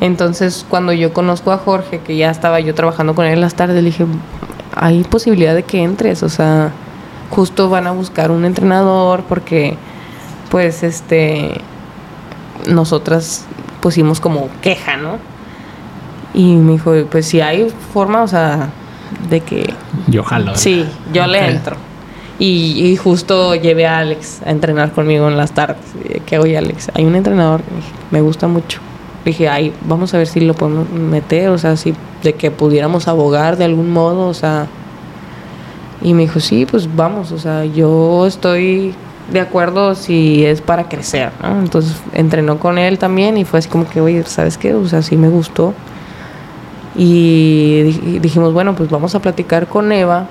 Entonces, 0.00 0.64
cuando 0.68 0.92
yo 0.92 1.12
conozco 1.12 1.50
a 1.50 1.58
Jorge, 1.58 2.00
que 2.00 2.16
ya 2.16 2.30
estaba 2.30 2.60
yo 2.60 2.74
trabajando 2.74 3.14
con 3.14 3.26
él 3.26 3.34
en 3.34 3.40
las 3.40 3.54
tardes, 3.54 3.76
le 3.76 3.82
dije, 3.82 4.06
hay 4.74 5.02
posibilidad 5.02 5.54
de 5.54 5.64
que 5.64 5.82
entres, 5.82 6.22
o 6.22 6.28
sea, 6.28 6.70
justo 7.30 7.68
van 7.68 7.86
a 7.86 7.90
buscar 7.90 8.30
un 8.30 8.44
entrenador 8.44 9.24
porque 9.28 9.76
pues 10.50 10.82
este, 10.82 11.60
nosotras 12.68 13.44
pusimos 13.80 14.20
como 14.20 14.48
queja, 14.62 14.96
¿no? 14.96 15.18
Y 16.38 16.54
me 16.54 16.72
dijo, 16.72 16.94
pues 17.10 17.26
si 17.26 17.40
hay 17.40 17.68
forma, 17.92 18.22
o 18.22 18.28
sea, 18.28 18.68
de 19.28 19.40
que... 19.40 19.74
Yo 20.06 20.22
jalo. 20.22 20.54
Sí, 20.54 20.86
yo 21.12 21.26
le 21.26 21.50
entro. 21.50 21.76
Y, 22.38 22.96
justo 22.96 23.56
llevé 23.56 23.88
a 23.88 23.98
Alex 23.98 24.42
a 24.46 24.50
entrenar 24.52 24.92
conmigo 24.92 25.26
en 25.26 25.36
las 25.36 25.50
tardes. 25.50 25.82
Que 26.24 26.38
oye, 26.38 26.56
Alex, 26.56 26.92
hay 26.94 27.04
un 27.04 27.16
entrenador 27.16 27.62
que 27.62 27.72
me 28.12 28.20
gusta 28.20 28.46
mucho. 28.46 28.78
Dije, 29.24 29.48
ay, 29.48 29.72
vamos 29.82 30.14
a 30.14 30.18
ver 30.18 30.28
si 30.28 30.38
lo 30.38 30.54
podemos 30.54 30.88
meter, 30.90 31.48
o 31.48 31.58
sea, 31.58 31.76
si 31.76 31.92
de 32.22 32.34
que 32.34 32.52
pudiéramos 32.52 33.08
abogar 33.08 33.56
de 33.56 33.64
algún 33.64 33.90
modo, 33.90 34.28
o 34.28 34.34
sea. 34.34 34.68
Y 36.00 36.14
me 36.14 36.22
dijo, 36.22 36.38
sí, 36.38 36.64
pues 36.64 36.88
vamos, 36.94 37.32
o 37.32 37.38
sea, 37.40 37.64
yo 37.64 38.24
estoy 38.28 38.94
de 39.32 39.40
acuerdo 39.40 39.96
si 39.96 40.44
es 40.44 40.60
para 40.60 40.88
crecer, 40.88 41.32
¿no? 41.42 41.58
Entonces 41.58 41.96
entrenó 42.14 42.60
con 42.60 42.78
él 42.78 43.00
también 43.00 43.36
y 43.36 43.44
fue 43.44 43.58
así 43.58 43.68
como 43.68 43.88
que, 43.88 44.00
oye, 44.00 44.22
¿sabes 44.24 44.56
qué? 44.56 44.74
O 44.74 44.86
sea, 44.86 45.02
sí 45.02 45.16
me 45.16 45.28
gustó. 45.28 45.74
Y 46.98 48.18
dijimos, 48.20 48.52
bueno, 48.52 48.74
pues 48.74 48.90
vamos 48.90 49.14
a 49.14 49.20
platicar 49.20 49.68
con 49.68 49.92
Eva 49.92 50.26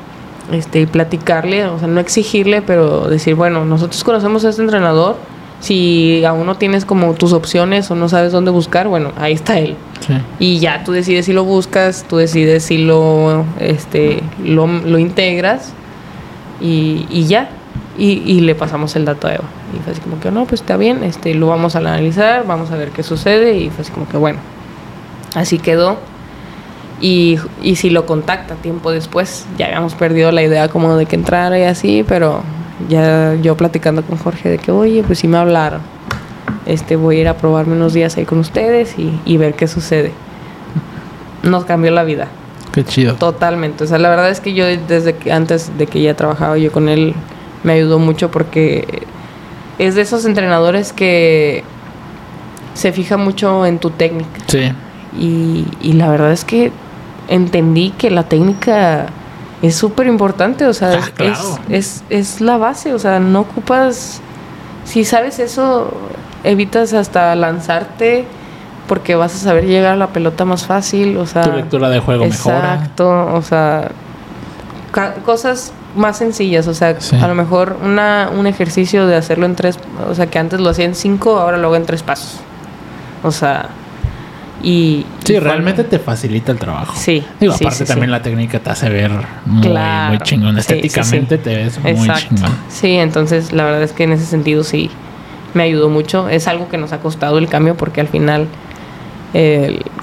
este, 0.52 0.82
y 0.82 0.86
platicarle, 0.86 1.66
o 1.66 1.80
sea, 1.80 1.88
no 1.88 2.02
exigirle, 2.02 2.62
pero 2.62 3.08
decir, 3.08 3.36
bueno, 3.36 3.64
nosotros 3.64 4.04
conocemos 4.04 4.44
a 4.44 4.50
este 4.50 4.62
entrenador, 4.62 5.16
si 5.62 6.26
aún 6.26 6.46
no 6.46 6.56
tienes 6.56 6.84
como 6.84 7.14
tus 7.14 7.32
opciones 7.32 7.90
o 7.90 7.96
no 7.96 8.10
sabes 8.10 8.34
dónde 8.34 8.52
buscar, 8.52 8.90
bueno, 8.90 9.14
ahí 9.18 9.34
está 9.34 9.60
él. 9.60 9.76
Y 10.40 10.60
ya 10.60 10.84
tú 10.84 10.92
decides 10.92 11.26
si 11.26 11.34
lo 11.34 11.46
buscas, 11.46 12.06
tú 12.08 12.18
decides 12.18 12.64
si 12.64 12.78
lo, 12.80 13.46
este, 13.60 14.22
lo, 14.44 14.68
lo 14.68 15.00
integras 15.00 15.72
y, 16.62 17.08
y 17.10 17.26
ya. 17.26 17.50
Y, 17.98 18.22
y, 18.26 18.42
le 18.42 18.54
pasamos 18.54 18.96
el 18.96 19.06
dato 19.06 19.28
a 19.28 19.34
Eva. 19.34 19.46
Y 19.76 19.82
fue 19.82 19.94
así 19.94 20.02
como 20.02 20.20
que, 20.20 20.30
no, 20.30 20.46
pues 20.46 20.62
está 20.62 20.78
bien, 20.78 21.04
este, 21.04 21.34
lo 21.34 21.48
vamos 21.48 21.76
a 21.76 21.80
analizar, 21.80 22.46
vamos 22.46 22.70
a 22.70 22.76
ver 22.76 22.92
qué 22.92 23.02
sucede. 23.02 23.58
Y 23.58 23.72
fue 23.72 23.82
así 23.82 23.92
como 23.92 24.08
que, 24.08 24.18
bueno, 24.18 24.38
así 25.34 25.58
quedó. 25.58 25.98
Y, 27.00 27.38
y 27.62 27.76
si 27.76 27.90
lo 27.90 28.06
contacta 28.06 28.56
tiempo 28.56 28.92
después, 28.92 29.46
ya 29.58 29.68
habíamos 29.68 29.94
perdido 29.94 30.32
la 30.32 30.42
idea 30.42 30.68
como 30.68 30.96
de 30.96 31.06
que 31.06 31.16
entrara 31.16 31.60
y 31.60 31.64
así, 31.64 32.04
pero 32.08 32.42
ya 32.90 33.36
yo 33.42 33.56
platicando 33.58 34.04
con 34.04 34.18
Jorge 34.18 34.50
de 34.50 34.58
que, 34.58 34.72
oye, 34.72 35.04
pues 35.04 35.20
si 35.20 35.28
me 35.28 35.38
hablaron, 35.38 35.82
este, 36.66 36.96
voy 36.96 37.18
a 37.18 37.22
ir 37.22 37.28
a 37.28 37.38
probarme 37.38 37.76
unos 37.76 37.94
días 37.94 38.18
ahí 38.18 38.26
con 38.26 38.40
ustedes 38.40 38.96
y, 38.98 39.38
ver 39.38 39.56
qué 39.56 39.68
sucede. 39.68 40.12
Nos 41.44 41.66
cambió 41.66 41.92
la 41.92 42.04
vida. 42.04 42.28
Qué 42.72 42.84
chido. 42.84 43.16
Totalmente. 43.16 43.84
O 43.84 43.88
sea, 43.88 43.98
la 43.98 44.10
verdad 44.10 44.30
es 44.30 44.42
que 44.42 44.54
yo 44.54 44.66
desde 44.66 45.16
que 45.16 45.32
antes 45.32 45.78
de 45.78 45.88
que 45.88 46.02
ya 46.02 46.16
trabajaba 46.16 46.58
yo 46.58 46.72
con 46.72 46.90
él, 46.90 47.14
me 47.64 47.74
ayudó 47.74 48.00
mucho 48.00 48.30
porque 48.30 49.04
es 49.80 49.96
de 49.96 50.02
esos 50.02 50.26
entrenadores 50.26 50.94
que 50.94 51.64
se 52.74 52.92
fija 52.92 53.18
mucho 53.18 53.66
en 53.66 53.80
tu 53.80 53.90
técnica. 53.90 54.42
Sí. 54.48 54.72
Y, 55.18 55.66
y 55.82 55.94
la 55.94 56.10
verdad 56.10 56.32
es 56.32 56.44
que 56.44 56.72
entendí 57.28 57.92
que 57.92 58.10
la 58.10 58.24
técnica 58.24 59.08
es 59.62 59.76
súper 59.76 60.08
importante, 60.08 60.66
o 60.68 60.74
sea, 60.74 61.00
ah, 61.20 61.60
es, 61.70 62.04
es, 62.10 62.42
la 62.42 62.58
base, 62.58 62.94
o 62.94 63.00
sea, 63.00 63.20
no 63.20 63.42
ocupas, 63.42 64.22
si 64.86 65.04
sabes 65.04 65.40
eso, 65.40 65.92
evitas 66.44 66.94
hasta 66.94 67.36
lanzarte 67.36 68.26
porque 68.88 69.16
vas 69.16 69.36
a 69.36 69.38
saber 69.38 69.66
llegar 69.66 69.94
a 69.94 69.96
la 69.98 70.08
pelota 70.08 70.46
más 70.46 70.66
fácil, 70.66 71.18
o 71.18 71.26
sea... 71.26 71.44
Tu 71.44 71.52
lectura 71.52 71.90
de 71.90 72.00
juego 72.00 72.26
mejora. 72.26 72.76
Exacto, 72.76 73.34
o 73.34 73.42
sea, 73.42 73.90
cosas 75.26 75.74
más 75.96 76.18
sencillas, 76.18 76.68
o 76.68 76.74
sea, 76.74 76.96
a 77.22 77.28
lo 77.28 77.36
mejor 77.36 77.78
una, 77.84 78.30
un 78.38 78.48
ejercicio 78.48 79.08
de 79.08 79.16
hacerlo 79.16 79.46
en 79.46 79.56
tres, 79.56 79.78
o 80.10 80.16
sea, 80.16 80.28
que 80.28 80.40
antes 80.40 80.60
lo 80.60 80.70
hacía 80.70 80.86
en 80.86 80.96
cinco, 80.96 81.40
ahora 81.40 81.58
lo 81.58 81.68
hago 81.68 81.76
en 81.76 81.86
tres 81.86 82.04
pasos. 82.04 82.40
O 83.24 83.32
sea, 83.32 83.70
y, 84.64 85.06
sí, 85.24 85.40
realmente 85.40 85.84
te 85.84 86.00
facilita 86.00 86.52
el 86.52 86.58
trabajo. 86.58 86.96
Sí. 86.98 87.24
Digo, 87.40 87.54
aparte 87.54 87.86
también 87.86 88.12
la 88.12 88.22
técnica 88.22 88.60
te 88.60 88.70
hace 88.70 88.90
ver 88.90 89.12
muy, 89.46 89.68
muy 89.68 90.18
chingón. 90.20 90.58
Estéticamente 90.58 91.38
te 91.38 91.56
ves 91.56 91.80
muy 91.80 92.10
chingón. 92.14 92.52
Sí, 92.70 92.96
entonces 92.96 93.52
la 93.52 93.66
verdad 93.66 93.84
es 93.84 93.94
que 93.94 94.04
en 94.04 94.14
ese 94.14 94.26
sentido 94.26 94.64
sí 94.64 94.90
me 95.54 95.64
ayudó 95.64 95.90
mucho. 95.90 96.28
Es 96.30 96.48
algo 96.48 96.70
que 96.70 96.78
nos 96.78 96.92
ha 96.92 97.00
costado 97.00 97.38
el 97.38 97.48
cambio 97.48 97.76
porque 97.78 98.02
al 98.02 98.08
final, 98.08 98.48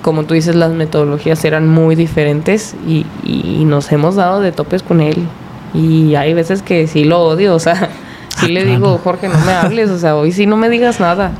como 0.02 0.24
tú 0.24 0.34
dices, 0.34 0.54
las 0.54 0.72
metodologías 0.72 1.44
eran 1.44 1.68
muy 1.68 1.96
diferentes 1.96 2.76
y, 2.86 3.06
y, 3.24 3.64
nos 3.64 3.90
hemos 3.90 4.14
dado 4.14 4.40
de 4.40 4.52
topes 4.52 4.82
con 4.82 5.00
él. 5.00 5.26
Y 5.74 6.14
hay 6.14 6.34
veces 6.34 6.62
que 6.62 6.86
sí 6.86 7.02
lo 7.02 7.20
odio, 7.20 7.56
o 7.56 7.58
sea, 7.58 7.90
sí 8.28 8.46
ah, 8.46 8.48
le 8.48 8.64
digo, 8.64 8.98
Jorge, 9.02 9.28
no 9.28 9.38
me 9.40 9.52
hables, 9.52 9.90
o 9.90 9.98
sea, 9.98 10.14
hoy 10.14 10.30
sí 10.30 10.46
no 10.46 10.56
me 10.56 10.68
digas 10.68 11.00
nada. 11.00 11.32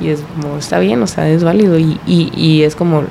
Y 0.00 0.08
es 0.08 0.20
como, 0.20 0.58
está 0.58 0.78
bien, 0.78 1.02
o 1.02 1.06
sea, 1.06 1.28
es 1.28 1.42
válido. 1.44 1.78
Y, 1.78 1.98
y, 2.06 2.30
y 2.36 2.62
es 2.62 2.76
como, 2.76 3.02
eh, 3.02 3.04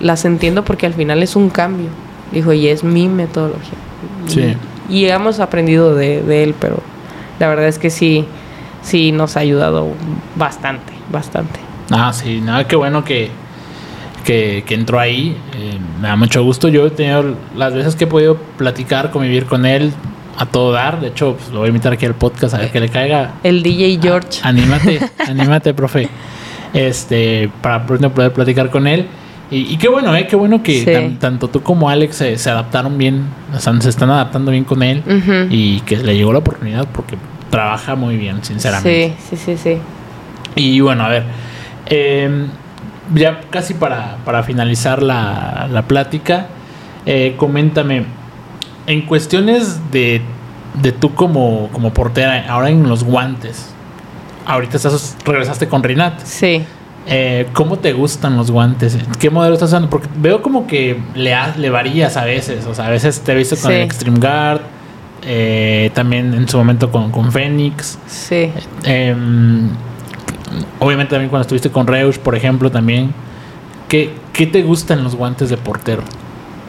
las 0.00 0.24
entiendo 0.24 0.64
porque 0.64 0.86
al 0.86 0.94
final 0.94 1.22
es 1.22 1.36
un 1.36 1.50
cambio. 1.50 1.88
Dijo, 2.32 2.52
y 2.52 2.68
es 2.68 2.82
mi 2.82 3.08
metodología. 3.08 3.78
Sí. 4.26 4.56
Y, 4.88 5.06
hemos 5.06 5.40
aprendido 5.40 5.94
de, 5.94 6.22
de, 6.22 6.42
él, 6.42 6.54
pero 6.58 6.78
la 7.38 7.48
verdad 7.48 7.68
es 7.68 7.78
que 7.78 7.90
sí, 7.90 8.26
sí 8.82 9.12
nos 9.12 9.36
ha 9.36 9.40
ayudado 9.40 9.88
bastante, 10.36 10.92
bastante. 11.10 11.60
Ah, 11.90 12.12
sí, 12.12 12.40
nada, 12.40 12.66
qué 12.66 12.76
bueno 12.76 13.04
que, 13.04 13.30
que, 14.24 14.64
que 14.66 14.74
entró 14.74 14.98
ahí. 14.98 15.36
Eh, 15.54 15.78
me 16.00 16.08
da 16.08 16.16
mucho 16.16 16.42
gusto. 16.42 16.68
Yo 16.68 16.86
he 16.86 16.90
tenido 16.90 17.36
las 17.56 17.74
veces 17.74 17.96
que 17.96 18.04
he 18.04 18.06
podido 18.06 18.36
platicar, 18.56 19.10
convivir 19.10 19.46
con 19.46 19.64
él, 19.66 19.92
a 20.36 20.46
todo 20.46 20.72
dar. 20.72 21.00
De 21.00 21.08
hecho, 21.08 21.36
pues, 21.36 21.50
lo 21.50 21.60
voy 21.60 21.66
a 21.66 21.68
invitar 21.68 21.92
aquí 21.92 22.06
al 22.06 22.14
podcast 22.14 22.54
a 22.54 22.58
ver 22.58 22.70
que 22.70 22.80
le 22.80 22.88
caiga. 22.88 23.34
El 23.42 23.62
DJ 23.62 23.98
George. 24.00 24.40
anímate, 24.42 25.00
anímate, 25.28 25.74
profe. 25.74 26.08
Este, 26.72 27.50
para 27.62 27.86
poder 27.86 28.32
platicar 28.32 28.70
con 28.70 28.86
él. 28.86 29.06
Y, 29.50 29.76
qué 29.76 29.88
bueno, 29.88 30.16
¿eh? 30.16 30.26
Qué 30.26 30.34
bueno 30.34 30.62
que 30.62 31.16
tanto 31.20 31.48
tú 31.48 31.62
como 31.62 31.88
Alex 31.88 32.16
se, 32.36 32.50
adaptaron 32.50 32.98
bien, 32.98 33.26
o 33.54 33.60
sea, 33.60 33.78
se 33.80 33.88
están 33.88 34.10
adaptando 34.10 34.50
bien 34.50 34.64
con 34.64 34.82
él 34.82 35.02
y 35.50 35.80
que 35.80 35.96
le 35.98 36.16
llegó 36.16 36.32
la 36.32 36.40
oportunidad 36.40 36.88
porque 36.92 37.16
trabaja 37.50 37.94
muy 37.94 38.16
bien, 38.16 38.42
sinceramente. 38.42 39.14
Sí, 39.30 39.36
sí, 39.36 39.56
sí, 39.56 39.56
sí. 39.56 39.78
Y 40.56 40.80
bueno, 40.80 41.04
a 41.04 41.08
ver, 41.08 41.24
em, 41.86 42.48
ya 43.14 43.42
casi 43.50 43.74
para, 43.74 44.16
para 44.24 44.42
finalizar 44.42 45.02
la, 45.02 45.68
la 45.70 45.82
plática, 45.82 46.48
eh, 47.06 47.34
coméntame, 47.36 48.04
en 48.86 49.06
cuestiones 49.06 49.80
de, 49.90 50.20
de 50.80 50.92
tú 50.92 51.14
como, 51.14 51.68
como 51.72 51.92
portera, 51.92 52.46
ahora 52.48 52.70
en 52.70 52.88
los 52.88 53.04
guantes, 53.04 53.70
ahorita 54.46 54.76
estás, 54.76 55.16
regresaste 55.24 55.68
con 55.68 55.82
Rinat. 55.82 56.20
Sí. 56.24 56.62
Eh, 57.06 57.48
¿Cómo 57.52 57.78
te 57.78 57.92
gustan 57.92 58.36
los 58.36 58.50
guantes? 58.50 58.96
¿Qué 59.18 59.28
modelo 59.28 59.54
estás 59.54 59.70
usando? 59.70 59.90
Porque 59.90 60.08
veo 60.16 60.40
como 60.40 60.66
que 60.66 60.98
le, 61.14 61.34
le 61.58 61.70
varías 61.70 62.16
a 62.16 62.24
veces. 62.24 62.66
O 62.66 62.74
sea, 62.74 62.86
a 62.86 62.90
veces 62.90 63.20
te 63.20 63.32
he 63.32 63.34
visto 63.34 63.56
con 63.56 63.72
el 63.72 63.82
Extreme 63.82 64.18
Guard. 64.18 64.60
Eh, 65.26 65.90
también 65.94 66.34
en 66.34 66.48
su 66.48 66.58
momento 66.58 66.90
con, 66.90 67.10
con 67.10 67.32
Phoenix. 67.32 67.98
Sí. 68.06 68.50
Em, 68.84 69.70
obviamente 70.80 71.10
también 71.12 71.30
cuando 71.30 71.42
estuviste 71.42 71.70
con 71.70 71.86
Reusch, 71.86 72.18
por 72.18 72.34
ejemplo, 72.34 72.70
también. 72.70 73.12
¿Qué, 73.88 74.12
¿Qué 74.32 74.46
te 74.46 74.62
gustan 74.62 75.04
los 75.04 75.14
guantes 75.14 75.50
de 75.50 75.56
portero? 75.56 76.02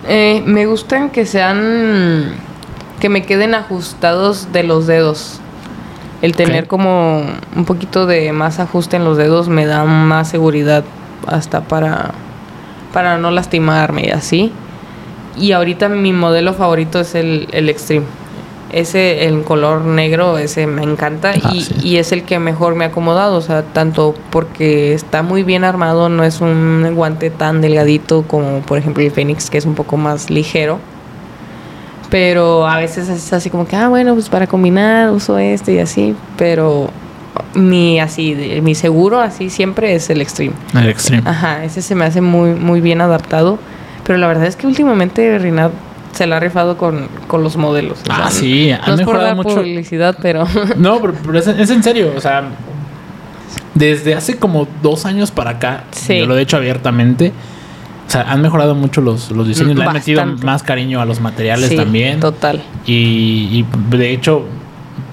Eh, 0.08 0.44
me 0.46 0.66
gustan 0.66 1.10
que 1.10 1.26
sean. 1.26 2.36
que 3.00 3.10
me 3.10 3.24
queden 3.24 3.56
ajustados 3.56 4.52
de 4.54 4.64
los 4.64 4.88
dedos. 4.88 5.40
El 6.22 6.36
tener 6.36 6.68
como 6.68 7.24
un 7.56 7.66
poquito 7.66 8.06
de 8.06 8.32
más 8.32 8.60
ajuste 8.60 8.96
en 8.96 9.04
los 9.04 9.18
dedos 9.18 9.50
me 9.50 9.66
da 9.66 9.84
más 9.84 10.30
seguridad 10.30 10.84
hasta 11.28 11.62
para, 11.62 12.12
para 12.94 13.18
no 13.18 13.32
lastimarme 13.32 14.08
y 14.08 14.10
así. 14.12 14.52
Y 15.38 15.52
ahorita 15.52 15.90
mi 15.90 16.14
modelo 16.14 16.54
favorito 16.54 17.00
es 17.00 17.16
el, 17.16 17.48
el 17.52 17.70
Extreme. 17.70 18.06
Ese, 18.76 19.26
el 19.26 19.44
color 19.44 19.86
negro, 19.86 20.38
ese 20.38 20.68
me 20.68 20.84
encanta 20.84 21.32
ah, 21.32 21.54
y, 21.54 21.66
y, 21.82 21.96
es 21.96 22.12
el 22.12 22.24
que 22.24 22.40
mejor 22.40 22.76
me 22.76 22.84
ha 22.84 22.90
acomodado, 22.90 23.38
o 23.38 23.42
sea, 23.42 23.64
tanto 23.64 24.14
porque 24.32 24.94
está 24.94 25.24
muy 25.24 25.44
bien 25.44 25.64
armado, 25.64 26.10
no 26.10 26.26
es 26.26 26.42
un 26.42 26.86
guante 26.94 27.30
tan 27.30 27.62
delgadito 27.62 28.24
como 28.28 28.60
por 28.60 28.78
ejemplo 28.78 29.02
el 29.02 29.12
Phoenix, 29.12 29.50
que 29.50 29.58
es 29.58 29.66
un 29.66 29.76
poco 29.76 29.96
más 29.96 30.30
ligero, 30.30 30.80
pero 32.10 32.68
a 32.68 32.78
veces 32.78 33.08
es 33.08 33.32
así 33.32 33.50
como 33.50 33.66
que, 33.66 33.78
ah, 33.78 33.88
bueno, 33.88 34.14
pues 34.14 34.28
para 34.28 34.46
combinar 34.46 35.10
uso 35.12 35.38
este 35.38 35.76
y 35.76 35.80
así, 35.80 36.14
pero 36.38 36.90
mi 37.54 38.00
así, 38.02 38.36
mi 38.62 38.76
seguro 38.76 39.22
así 39.22 39.50
siempre 39.50 39.96
es 39.96 40.10
el 40.10 40.22
Extreme. 40.22 40.54
El 40.74 40.90
Extreme. 40.90 41.24
Ajá, 41.26 41.64
ese 41.64 41.82
se 41.82 41.96
me 41.96 42.04
hace 42.06 42.22
muy, 42.22 42.52
muy 42.52 42.82
bien 42.82 43.00
adaptado, 43.00 43.58
pero 44.04 44.18
la 44.18 44.28
verdad 44.28 44.48
es 44.48 44.56
que 44.56 44.68
últimamente 44.68 45.38
Rinat 45.40 45.72
se 46.16 46.26
la 46.26 46.38
ha 46.38 46.40
rifado 46.40 46.78
con, 46.78 47.10
los 47.32 47.58
modelos. 47.58 48.00
ah, 48.10 48.30
sí, 48.32 48.72
han 48.72 48.82
no 48.88 48.98
mejorado 48.98 49.36
mucho. 49.36 49.56
publicidad, 49.56 50.18
pero. 50.22 50.48
no, 50.78 51.02
pero, 51.02 51.38
es, 51.38 51.48
en 51.48 51.84
serio, 51.84 52.14
o 52.16 52.22
sea, 52.22 52.44
desde 53.74 54.16
hace 54.16 54.38
como 54.38 54.68
dos 54.82 55.06
años 55.06 55.32
para 55.32 55.52
acá, 55.52 55.84
yo 56.08 56.26
lo 56.26 56.38
he 56.38 56.42
hecho 56.42 56.58
abiertamente. 56.58 57.34
O 58.08 58.12
sea, 58.12 58.22
han 58.32 58.42
mejorado 58.42 58.76
mucho 58.76 59.02
los, 59.02 59.32
los 59.32 59.48
diseños, 59.48 59.76
le 59.76 59.84
han 59.84 59.94
metido 59.94 60.26
más 60.26 60.64
cariño 60.64 61.02
a 61.02 61.06
los 61.06 61.20
materiales 61.20 61.76
también. 61.76 62.20
Total. 62.20 62.62
Y, 62.86 63.50
y 63.52 63.66
de 63.98 64.14
hecho, 64.14 64.46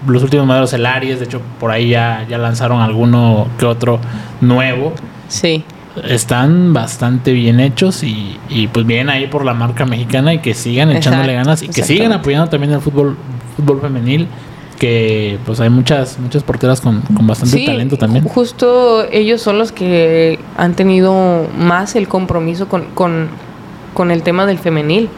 los 0.07 0.23
últimos 0.23 0.47
modelos 0.47 0.73
el 0.73 0.87
Aries, 0.87 1.19
de 1.19 1.25
hecho 1.25 1.41
por 1.59 1.71
ahí 1.71 1.89
ya, 1.89 2.27
ya 2.29 2.39
lanzaron 2.39 2.81
alguno 2.81 3.49
que 3.59 3.67
otro 3.67 3.99
nuevo. 4.41 4.93
Sí. 5.29 5.65
Están 6.05 6.73
bastante 6.73 7.33
bien 7.33 7.61
hechos 7.61 8.03
y, 8.03 8.39
y 8.49 8.69
pues 8.69 8.87
bien 8.87 9.11
ahí 9.11 9.27
por 9.27 9.45
la 9.45 9.53
marca 9.53 9.85
mexicana 9.85 10.33
y 10.33 10.39
que 10.39 10.55
sigan 10.55 10.91
echándole 10.91 11.35
ganas 11.35 11.63
y 11.63 11.69
que 11.69 11.83
sigan 11.83 12.13
apoyando 12.13 12.49
también 12.49 12.73
el 12.73 12.81
fútbol, 12.81 13.17
fútbol 13.57 13.81
femenil 13.81 14.27
que 14.83 15.39
pues 15.47 15.61
hay 15.61 15.71
muchas 15.71 16.19
muchas 16.19 16.43
porteras 16.43 16.81
con, 16.81 17.03
con 17.03 17.25
bastante 17.25 17.65
talento 17.65 17.97
también. 17.97 18.25
Justo 18.25 19.07
ellos 19.13 19.41
son 19.41 19.57
los 19.57 19.71
que 19.71 20.41
han 20.57 20.75
tenido 20.75 21.47
más 21.57 21.95
el 21.95 22.09
compromiso 22.09 22.67
con, 22.67 22.87
con, 22.87 23.29
con 23.95 24.11
el 24.11 24.25
tema 24.25 24.45
del 24.45 24.59
femenil. 24.59 25.09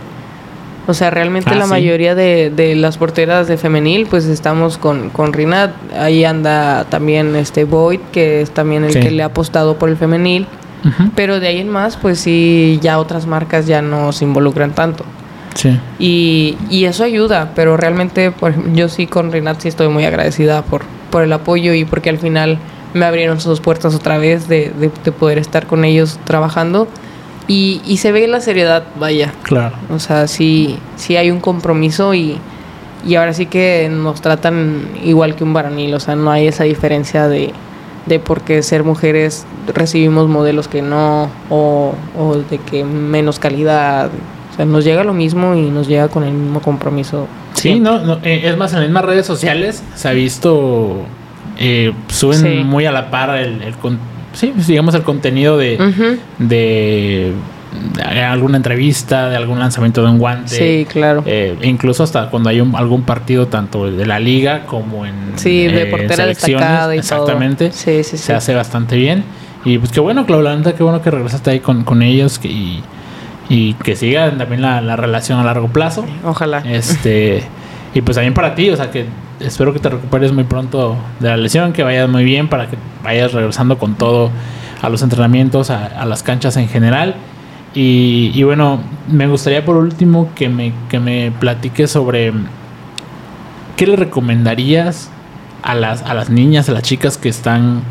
O 0.87 0.93
sea, 0.93 1.09
realmente 1.09 1.49
ah, 1.51 1.55
la 1.55 1.67
mayoría 1.67 2.15
de, 2.15 2.51
de, 2.55 2.75
las 2.75 2.99
porteras 2.99 3.49
de 3.49 3.57
femenil, 3.57 4.07
pues 4.07 4.27
estamos 4.27 4.77
con, 4.77 5.09
con 5.09 5.33
Rinat. 5.33 5.71
Ahí 5.99 6.27
anda 6.27 6.85
también 6.85 7.35
este 7.35 7.65
Boyd, 7.65 8.01
que 8.13 8.43
es 8.43 8.51
también 8.51 8.85
el 8.85 8.93
que 8.93 9.11
le 9.11 9.23
ha 9.23 9.27
apostado 9.27 9.79
por 9.79 9.89
el 9.89 9.97
femenil. 9.97 10.47
Pero 11.15 11.41
de 11.41 11.49
ahí 11.49 11.59
en 11.59 11.69
más, 11.69 11.97
pues 11.97 12.21
sí, 12.21 12.79
ya 12.83 12.99
otras 12.99 13.27
marcas 13.27 13.67
ya 13.67 13.83
no 13.83 14.13
se 14.13 14.25
involucran 14.25 14.75
tanto. 14.75 15.05
Sí. 15.55 15.79
Y, 15.99 16.59
y 16.69 16.85
eso 16.85 17.05
ayuda, 17.05 17.53
pero 17.55 17.77
realmente 17.77 18.31
por, 18.31 18.75
yo 18.75 18.89
sí 18.89 19.07
con 19.07 19.33
Rinat 19.33 19.61
sí 19.61 19.69
estoy 19.69 19.89
muy 19.89 20.05
agradecida 20.05 20.63
por, 20.63 20.83
por 21.11 21.23
el 21.23 21.33
apoyo 21.33 21.73
y 21.75 21.85
porque 21.85 22.11
al 22.11 22.19
final 22.19 22.59
me 22.93 23.05
abrieron 23.05 23.41
sus 23.41 23.61
puertas 23.61 23.95
otra 23.95 24.19
vez 24.19 24.49
de, 24.49 24.73
de, 24.79 24.91
de 25.05 25.13
poder 25.13 25.39
estar 25.39 25.67
con 25.67 25.85
ellos 25.85 26.19
trabajando. 26.25 26.89
Y, 27.47 27.83
y, 27.87 27.99
se 27.99 28.11
ve 28.11 28.27
la 28.27 28.41
seriedad, 28.41 28.85
vaya. 28.99 29.33
Claro. 29.43 29.77
O 29.91 29.99
sea, 29.99 30.29
sí, 30.29 30.79
sí 30.97 31.17
hay 31.17 31.31
un 31.31 31.41
compromiso 31.41 32.15
y, 32.15 32.39
y 33.07 33.17
ahora 33.17 33.35
sí 33.35 33.47
que 33.47 33.91
nos 33.91 34.23
tratan 34.23 34.89
igual 35.05 35.35
que 35.35 35.45
un 35.45 35.53
varonil. 35.53 35.93
O 35.95 36.01
sea, 36.01 36.17
no 36.17 36.31
hay 36.31 36.47
esa 36.47 36.65
diferencia 36.65 37.29
de, 37.29 37.53
de 38.07 38.19
por 38.19 38.43
qué 38.43 38.63
ser 38.63 38.85
mujeres 38.85 39.47
recibimos 39.73 40.29
modelos 40.29 40.69
que 40.69 40.83
no 40.83 41.31
o, 41.51 41.95
o 42.19 42.35
de 42.37 42.59
que 42.59 42.85
menos 42.85 43.39
calidad. 43.39 44.11
O 44.53 44.57
sea, 44.57 44.65
nos 44.65 44.85
llega 44.85 45.03
lo 45.05 45.15
mismo 45.15 45.55
y 45.55 45.63
nos 45.63 45.89
llega 45.89 46.09
con 46.09 46.23
el 46.25 46.33
mismo 46.33 46.61
compromiso. 46.61 47.27
Sí, 47.55 47.81
no, 47.81 47.99
no 48.01 48.19
eh, 48.23 48.43
es 48.45 48.57
más, 48.57 48.73
en 48.73 48.81
las 48.81 48.89
mismas 48.89 49.05
redes 49.05 49.27
sociales 49.27 49.83
se 49.95 50.09
ha 50.09 50.13
visto, 50.13 50.99
eh, 51.59 51.93
suben 52.09 52.67
muy 52.67 52.85
a 52.87 52.93
la 52.93 53.11
par 53.11 53.37
el, 53.37 53.63
el, 53.63 53.75
sí, 54.33 54.53
pues, 54.55 54.67
digamos 54.67 54.95
el 54.95 55.03
contenido 55.03 55.57
de, 55.57 56.19
de, 56.39 57.33
alguna 58.03 58.57
entrevista, 58.57 59.29
de 59.29 59.37
algún 59.37 59.59
lanzamiento 59.59 60.03
de 60.03 60.11
un 60.11 60.19
guante. 60.19 60.49
Sí, 60.49 60.87
claro. 60.91 61.23
Eh, 61.27 61.57
incluso 61.63 62.03
hasta 62.03 62.31
cuando 62.31 62.51
hay 62.51 62.61
un, 62.61 62.75
algún 62.77 63.03
partido 63.03 63.49
tanto 63.49 63.91
de 63.91 64.07
la 64.07 64.19
liga 64.19 64.67
como 64.67 65.07
en 65.07 65.15
sí, 65.37 65.67
de 65.67 65.87
portera 65.87 66.27
destacada 66.27 66.95
y 66.95 66.99
exactamente. 66.99 67.69
Todo. 67.69 67.77
Sí, 67.77 68.05
sí, 68.05 68.17
sí. 68.17 68.25
Se 68.25 68.35
hace 68.35 68.55
bastante 68.55 68.97
bien. 68.97 69.25
Y 69.65 69.79
pues 69.79 69.91
qué 69.93 70.01
bueno, 70.01 70.27
Claudia, 70.27 70.75
qué 70.75 70.83
bueno 70.83 71.01
que 71.01 71.11
regresaste 71.11 71.51
ahí 71.51 71.61
con, 71.61 71.85
con 71.85 72.03
ellos 72.03 72.39
que, 72.39 72.49
y 72.49 72.83
y 73.49 73.75
que 73.75 73.97
siga 73.97 74.31
también 74.37 74.63
la, 74.63 74.81
la, 74.81 74.97
relación 74.97 75.39
a 75.39 75.45
largo 75.45 75.69
plazo. 75.69 76.05
Ojalá. 76.25 76.59
Este, 76.61 77.43
y 77.95 78.01
pues 78.01 78.17
también 78.17 78.35
para 78.35 78.55
ti, 78.55 78.71
o 78.71 78.77
sea 78.77 78.91
que 78.91 79.07
espero 79.41 79.73
que 79.73 79.79
te 79.79 79.91
recuperes 79.91 80.33
muy 80.33 80.45
pronto 80.45 80.97
de 81.21 81.29
la 81.29 81.37
lesión, 81.37 81.73
que 81.73 81.83
vayas 81.83 82.09
muy 82.09 82.25
bien 82.25 82.49
para 82.49 82.69
que 82.69 82.77
vayas 83.03 83.33
regresando 83.33 83.79
con 83.79 83.95
todo 83.95 84.31
a 84.83 84.89
los 84.89 85.03
entrenamientos, 85.03 85.71
a, 85.71 85.87
a 85.87 86.05
las 86.07 86.23
canchas 86.23 86.57
en 86.57 86.69
general. 86.69 87.15
Y, 87.77 88.41
bueno, 88.45 88.81
me 89.11 89.27
gustaría 89.27 89.65
por 89.65 89.77
último 89.77 90.31
que 90.37 90.49
me, 90.49 90.73
que 90.89 91.01
me 91.01 91.33
platiques 91.33 91.91
sobre 91.91 92.33
qué 93.77 93.89
le 93.89 93.97
recomendarías 93.97 95.11
a 95.63 95.75
las, 95.75 96.03
a 96.03 96.15
las 96.15 96.31
niñas, 96.31 96.69
a 96.69 96.73
las 96.73 96.85
chicas 96.85 97.19
que 97.19 97.29
están, 97.29 97.83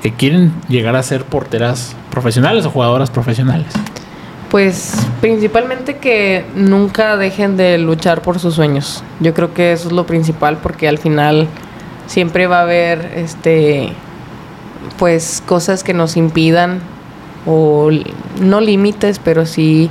que 0.00 0.12
quieren 0.12 0.52
llegar 0.68 0.94
a 0.94 1.02
ser 1.02 1.24
porteras 1.24 1.96
profesionales 2.10 2.66
o 2.66 2.70
jugadoras 2.70 3.10
profesionales. 3.10 3.66
Pues 4.48 4.94
principalmente 5.20 5.96
que 5.96 6.44
nunca 6.54 7.16
dejen 7.16 7.56
de 7.56 7.78
luchar 7.78 8.22
por 8.22 8.38
sus 8.38 8.54
sueños. 8.54 9.02
Yo 9.18 9.34
creo 9.34 9.52
que 9.52 9.72
eso 9.72 9.88
es 9.88 9.92
lo 9.92 10.06
principal 10.06 10.58
porque 10.62 10.86
al 10.86 10.98
final 10.98 11.48
siempre 12.06 12.46
va 12.46 12.60
a 12.60 12.62
haber 12.62 13.12
este 13.16 13.92
pues 14.98 15.42
cosas 15.44 15.82
que 15.82 15.94
nos 15.94 16.16
impidan 16.16 16.80
o 17.46 17.90
no 18.40 18.60
límites, 18.60 19.18
pero 19.18 19.46
sí 19.46 19.90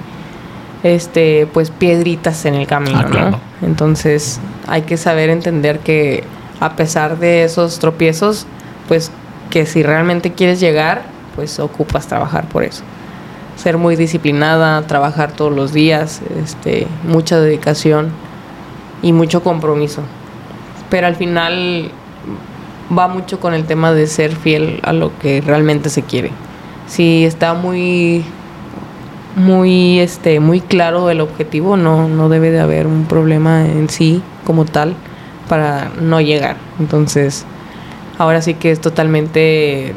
este 0.84 1.48
pues 1.52 1.72
piedritas 1.72 2.46
en 2.46 2.56
el 2.56 2.68
camino, 2.68 3.00
ah, 3.00 3.06
claro. 3.06 3.32
¿no? 3.32 3.40
Entonces, 3.62 4.40
hay 4.68 4.84
que 4.84 4.98
saber 4.98 5.30
entender 5.30 5.80
que 5.80 6.24
a 6.60 6.76
pesar 6.76 7.18
de 7.18 7.44
esos 7.44 7.80
tropiezos, 7.80 8.46
pues 8.88 9.12
que 9.50 9.66
si 9.66 9.84
realmente 9.84 10.34
quieres 10.34 10.60
llegar, 10.60 11.04
pues 11.36 11.60
ocupas 11.60 12.08
trabajar 12.08 12.48
por 12.48 12.64
eso 12.64 12.84
ser 13.56 13.78
muy 13.78 13.96
disciplinada, 13.96 14.82
trabajar 14.84 15.32
todos 15.32 15.54
los 15.54 15.74
días, 15.74 16.22
este, 16.44 16.88
mucha 17.04 17.40
dedicación 17.40 18.12
y 19.02 19.14
mucho 19.14 19.44
compromiso. 19.44 20.02
Pero 20.90 21.08
al 21.08 21.16
final 21.16 21.92
va 22.96 23.08
mucho 23.08 23.40
con 23.40 23.54
el 23.54 23.66
tema 23.66 23.92
de 23.94 24.08
ser 24.08 24.36
fiel 24.36 24.80
a 24.84 24.94
lo 24.94 25.18
que 25.20 25.42
realmente 25.42 25.90
se 25.90 26.04
quiere. 26.04 26.32
Si 26.88 27.26
está 27.26 27.54
muy 27.54 28.24
muy 29.36 30.00
este 30.00 30.40
muy 30.40 30.62
claro 30.62 31.10
el 31.10 31.20
objetivo, 31.20 31.76
no 31.78 32.08
no 32.08 32.30
debe 32.30 32.52
de 32.52 32.60
haber 32.60 32.88
un 32.88 33.06
problema 33.06 33.66
en 33.66 33.90
sí 33.90 34.22
como 34.46 34.66
tal 34.66 34.96
para 35.50 35.92
no 36.00 36.22
llegar. 36.22 36.58
Entonces, 36.80 37.46
ahora 38.18 38.42
sí 38.42 38.54
que 38.56 38.72
es 38.72 38.82
totalmente 38.82 39.94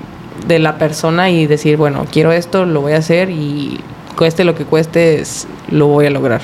de 0.46 0.58
la 0.58 0.78
persona 0.78 1.30
y 1.30 1.46
decir, 1.46 1.76
bueno, 1.76 2.06
quiero 2.10 2.32
esto, 2.32 2.64
lo 2.64 2.80
voy 2.80 2.92
a 2.92 2.98
hacer 2.98 3.30
y 3.30 3.80
cueste 4.16 4.44
lo 4.44 4.54
que 4.54 4.64
cueste, 4.64 5.22
lo 5.70 5.86
voy 5.86 6.06
a 6.06 6.10
lograr. 6.10 6.40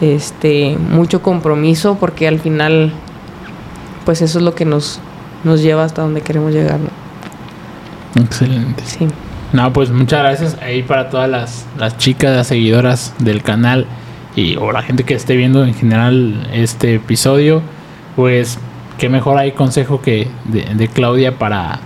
Este, 0.00 0.76
mucho 0.76 1.22
compromiso 1.22 1.96
porque 1.98 2.26
al 2.26 2.40
final, 2.40 2.92
pues 4.04 4.20
eso 4.20 4.38
es 4.38 4.44
lo 4.44 4.54
que 4.54 4.64
nos, 4.64 5.00
nos 5.44 5.62
lleva 5.62 5.84
hasta 5.84 6.02
donde 6.02 6.22
queremos 6.22 6.52
llegar. 6.52 6.80
¿no? 6.80 8.22
Excelente. 8.22 8.82
Sí. 8.84 9.06
No, 9.52 9.70
pues 9.72 9.90
muchas 9.90 10.20
gracias 10.20 10.56
ahí 10.62 10.82
para 10.82 11.10
todas 11.10 11.28
las, 11.28 11.66
las 11.78 11.98
chicas, 11.98 12.46
seguidoras 12.46 13.14
del 13.18 13.42
canal 13.42 13.86
y 14.34 14.56
o 14.56 14.72
la 14.72 14.82
gente 14.82 15.04
que 15.04 15.12
esté 15.14 15.36
viendo 15.36 15.64
en 15.64 15.74
general 15.74 16.48
este 16.52 16.94
episodio. 16.94 17.60
Pues 18.16 18.58
qué 18.96 19.10
mejor 19.10 19.36
hay 19.36 19.52
consejo 19.52 20.00
que 20.00 20.28
de, 20.44 20.64
de 20.74 20.88
Claudia 20.88 21.38
para 21.38 21.80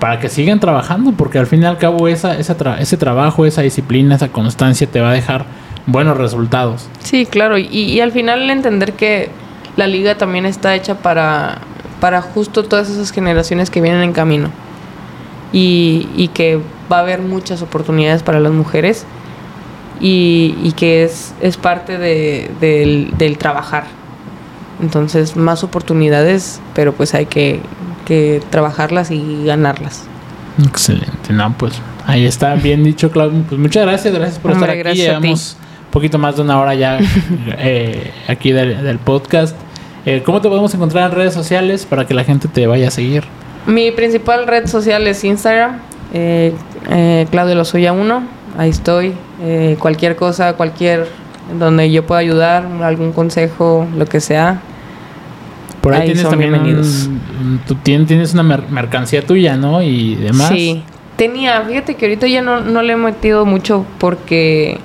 para 0.00 0.20
que 0.20 0.28
sigan 0.28 0.60
trabajando, 0.60 1.10
porque 1.12 1.38
al 1.38 1.48
fin 1.48 1.62
y 1.62 1.64
al 1.64 1.76
cabo 1.76 2.06
esa, 2.06 2.38
esa 2.38 2.56
tra 2.56 2.78
ese 2.78 2.96
trabajo, 2.96 3.46
esa 3.46 3.62
disciplina, 3.62 4.14
esa 4.14 4.28
constancia 4.28 4.86
te 4.86 5.00
va 5.00 5.10
a 5.10 5.12
dejar 5.12 5.44
buenos 5.86 6.16
resultados. 6.16 6.88
Sí, 7.00 7.26
claro, 7.26 7.58
y, 7.58 7.66
y 7.66 8.00
al 8.00 8.12
final 8.12 8.48
entender 8.48 8.92
que 8.92 9.30
la 9.76 9.88
liga 9.88 10.16
también 10.16 10.46
está 10.46 10.76
hecha 10.76 10.98
para, 10.98 11.58
para 12.00 12.22
justo 12.22 12.62
todas 12.64 12.88
esas 12.90 13.10
generaciones 13.10 13.70
que 13.70 13.80
vienen 13.80 14.02
en 14.02 14.12
camino 14.12 14.50
y, 15.52 16.08
y 16.16 16.28
que 16.28 16.60
va 16.90 16.98
a 16.98 17.00
haber 17.00 17.20
muchas 17.20 17.62
oportunidades 17.62 18.22
para 18.22 18.40
las 18.40 18.52
mujeres 18.52 19.04
y, 20.00 20.56
y 20.62 20.72
que 20.72 21.04
es, 21.04 21.34
es 21.40 21.56
parte 21.56 21.98
de, 21.98 22.50
del, 22.60 23.12
del 23.18 23.38
trabajar. 23.38 23.84
Entonces, 24.80 25.36
más 25.36 25.64
oportunidades, 25.64 26.60
pero 26.74 26.92
pues 26.92 27.14
hay 27.14 27.26
que 27.26 27.60
que 28.08 28.40
trabajarlas 28.48 29.10
y 29.10 29.44
ganarlas. 29.44 30.04
Excelente, 30.64 31.30
no, 31.30 31.54
pues 31.58 31.74
ahí 32.06 32.24
está 32.24 32.54
bien 32.54 32.82
dicho, 32.82 33.10
Claudio. 33.10 33.44
Pues 33.46 33.60
muchas 33.60 33.84
gracias, 33.84 34.14
gracias 34.14 34.38
por 34.38 34.52
Hombre, 34.52 34.78
estar 34.78 34.90
aquí. 34.90 34.98
Llevamos 34.98 35.56
un 35.84 35.90
poquito 35.90 36.18
más 36.18 36.36
de 36.36 36.42
una 36.42 36.58
hora 36.58 36.74
ya 36.74 36.98
eh, 37.58 38.10
aquí 38.26 38.50
del, 38.52 38.82
del 38.82 38.98
podcast. 38.98 39.54
Eh, 40.06 40.22
¿Cómo 40.24 40.40
te 40.40 40.48
podemos 40.48 40.72
encontrar 40.74 41.10
en 41.10 41.16
redes 41.16 41.34
sociales 41.34 41.84
para 41.84 42.06
que 42.06 42.14
la 42.14 42.24
gente 42.24 42.48
te 42.48 42.66
vaya 42.66 42.88
a 42.88 42.90
seguir? 42.90 43.24
Mi 43.68 43.90
principal 43.90 44.46
red 44.46 44.66
social 44.66 45.06
es 45.06 45.22
Instagram, 45.24 45.78
eh, 46.14 46.54
eh, 46.90 47.26
Claudio 47.30 47.54
Lozoya 47.54 47.92
1. 47.92 48.22
Ahí 48.56 48.70
estoy. 48.70 49.12
Eh, 49.42 49.76
cualquier 49.78 50.16
cosa, 50.16 50.54
cualquier 50.54 51.06
donde 51.58 51.90
yo 51.90 52.06
pueda 52.06 52.20
ayudar, 52.20 52.66
algún 52.82 53.12
consejo, 53.12 53.86
lo 53.96 54.06
que 54.06 54.20
sea, 54.20 54.60
por 55.82 55.92
ahí, 55.92 56.00
ahí 56.00 56.12
tienes 56.12 56.28
también 56.30 56.54
un, 56.54 57.60
tú 57.66 57.74
tienes 57.76 58.32
una 58.32 58.42
mer 58.42 58.64
mercancía 58.70 59.24
tuya, 59.24 59.56
¿no? 59.56 59.82
Y 59.82 60.14
demás. 60.16 60.48
Sí, 60.48 60.82
tenía, 61.16 61.62
fíjate 61.62 61.94
que 61.94 62.06
ahorita 62.06 62.26
ya 62.26 62.42
no, 62.42 62.60
no 62.60 62.82
le 62.82 62.94
he 62.94 62.96
metido 62.96 63.44
mucho 63.44 63.84
porque 63.98 64.78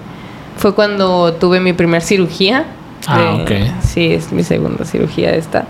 fue 0.58 0.76
cuando 0.76 1.34
tuve 1.34 1.62
mi 1.62 1.72
primer 1.72 2.02
cirugía. 2.02 2.66
Ah, 3.08 3.40
ok. 3.42 3.52
Sí, 3.82 4.14
es 4.14 4.32
mi 4.32 4.44
segunda 4.44 4.86
cirugía 4.86 5.36
esta. 5.36 5.66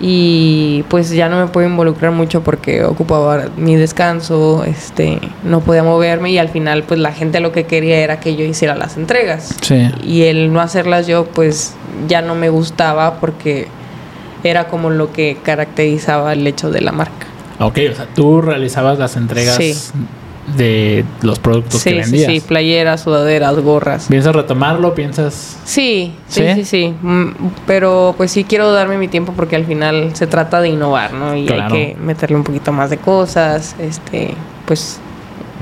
Y 0.00 0.84
pues 0.88 1.10
ya 1.10 1.28
no 1.28 1.40
me 1.40 1.48
puedo 1.48 1.66
involucrar 1.66 2.12
mucho 2.12 2.42
porque 2.42 2.84
ocupaba 2.84 3.46
mi 3.56 3.74
descanso, 3.74 4.62
este, 4.64 5.18
no 5.42 5.60
podía 5.60 5.82
moverme 5.82 6.30
y 6.30 6.38
al 6.38 6.48
final 6.48 6.84
pues 6.84 7.00
la 7.00 7.12
gente 7.12 7.40
lo 7.40 7.50
que 7.50 7.64
quería 7.64 7.98
era 7.98 8.20
que 8.20 8.36
yo 8.36 8.44
hiciera 8.44 8.76
las 8.76 8.96
entregas. 8.96 9.54
Sí. 9.60 9.90
Y 10.04 10.22
el 10.22 10.52
no 10.52 10.60
hacerlas 10.60 11.06
yo 11.06 11.26
pues 11.26 11.74
ya 12.06 12.22
no 12.22 12.34
me 12.36 12.48
gustaba 12.48 13.18
porque 13.18 13.66
era 14.44 14.68
como 14.68 14.90
lo 14.90 15.12
que 15.12 15.38
caracterizaba 15.42 16.32
el 16.32 16.46
hecho 16.46 16.70
de 16.70 16.80
la 16.80 16.92
marca. 16.92 17.26
Ok, 17.60 17.78
o 17.90 17.94
sea, 17.94 18.06
tú 18.14 18.40
realizabas 18.40 18.98
las 18.98 19.16
entregas 19.16 19.92
de 20.56 21.04
los 21.22 21.38
productos 21.38 21.82
que 21.82 21.94
vendías. 21.94 22.30
Sí, 22.30 22.40
sí, 22.40 22.46
playeras, 22.46 23.02
sudaderas, 23.02 23.56
gorras. 23.60 24.06
¿Piensas 24.08 24.34
retomarlo? 24.34 24.94
¿Piensas...? 24.94 25.58
Sí, 25.64 26.14
sí, 26.28 26.44
sí, 26.54 26.64
sí, 26.64 26.94
mm, 27.00 27.28
Pero 27.66 28.14
pues 28.16 28.30
sí 28.30 28.44
quiero 28.44 28.72
darme 28.72 28.98
mi 28.98 29.08
tiempo 29.08 29.32
porque 29.34 29.56
al 29.56 29.64
final 29.64 30.14
se 30.14 30.26
trata 30.26 30.60
de 30.60 30.68
innovar, 30.68 31.12
¿no? 31.12 31.36
Y 31.36 31.48
hay 31.48 31.70
que 31.70 31.96
meterle 32.00 32.36
un 32.36 32.44
poquito 32.44 32.72
más 32.72 32.90
de 32.90 32.98
cosas, 32.98 33.76
este, 33.78 34.34
pues 34.66 35.00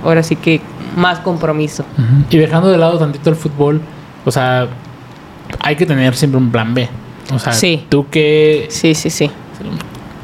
ahora 0.05 0.23
sí 0.23 0.37
que 0.37 0.61
más 0.97 1.19
compromiso. 1.21 1.85
Y 2.31 2.37
dejando 2.37 2.69
de 2.69 2.79
lado 2.79 2.99
tantito 2.99 3.31
el 3.31 3.37
fútbol, 3.37 3.81
o 4.25 4.31
sea, 4.31 4.69
hay 5.61 5.77
que 5.77 5.87
tener 5.87 6.15
siempre 6.15 6.39
un 6.39 6.51
plan 6.51 6.75
B. 6.75 6.89
O 7.33 7.39
sea, 7.39 7.53
tú 7.89 8.07
qué... 8.11 8.67
Sí, 8.71 8.95
sí, 8.95 9.11
sí. 9.11 9.31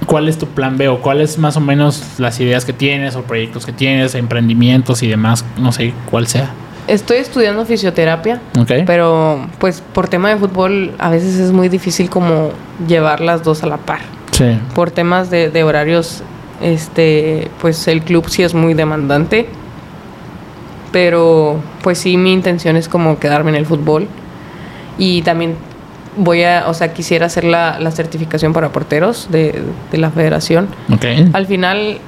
¿Cuál 0.06 0.28
es 0.28 0.38
tu 0.38 0.46
plan 0.46 0.76
B 0.76 0.88
o 0.88 1.00
cuáles 1.00 1.38
más 1.38 1.56
o 1.56 1.60
menos 1.60 2.18
las 2.18 2.40
ideas 2.40 2.64
que 2.64 2.72
tienes 2.72 3.16
o 3.16 3.22
proyectos 3.22 3.66
que 3.66 3.72
tienes, 3.72 4.14
emprendimientos 4.14 5.02
y 5.02 5.08
demás? 5.08 5.44
No 5.58 5.72
sé 5.72 5.94
cuál 6.10 6.26
sea. 6.26 6.50
Estoy 6.88 7.18
estudiando 7.18 7.64
fisioterapia, 7.64 8.40
pero 8.86 9.46
pues 9.58 9.82
por 9.94 10.08
tema 10.08 10.30
de 10.30 10.36
fútbol 10.36 10.92
a 10.98 11.10
veces 11.10 11.38
es 11.38 11.52
muy 11.52 11.68
difícil 11.68 12.10
como 12.10 12.50
llevar 12.88 13.20
las 13.20 13.44
dos 13.44 13.62
a 13.62 13.66
la 13.66 13.76
par. 13.76 14.00
Sí. 14.32 14.58
Por 14.74 14.90
temas 14.90 15.30
de, 15.30 15.50
de 15.50 15.62
horarios, 15.62 16.24
este, 16.60 17.48
pues 17.60 17.86
el 17.86 18.02
club 18.02 18.28
sí 18.28 18.42
es 18.42 18.54
muy 18.54 18.74
demandante 18.74 19.48
pero 20.92 21.58
pues 21.82 21.98
sí, 21.98 22.16
mi 22.16 22.32
intención 22.32 22.76
es 22.76 22.88
como 22.88 23.18
quedarme 23.18 23.50
en 23.50 23.56
el 23.56 23.66
fútbol. 23.66 24.06
Y 24.98 25.22
también 25.22 25.56
voy 26.16 26.42
a, 26.42 26.64
o 26.68 26.74
sea, 26.74 26.92
quisiera 26.92 27.26
hacer 27.26 27.44
la, 27.44 27.78
la 27.78 27.90
certificación 27.90 28.52
para 28.52 28.70
porteros 28.70 29.28
de, 29.30 29.62
de 29.90 29.98
la 29.98 30.10
federación. 30.10 30.68
Okay. 30.94 31.30
Al 31.32 31.46
final, 31.46 31.98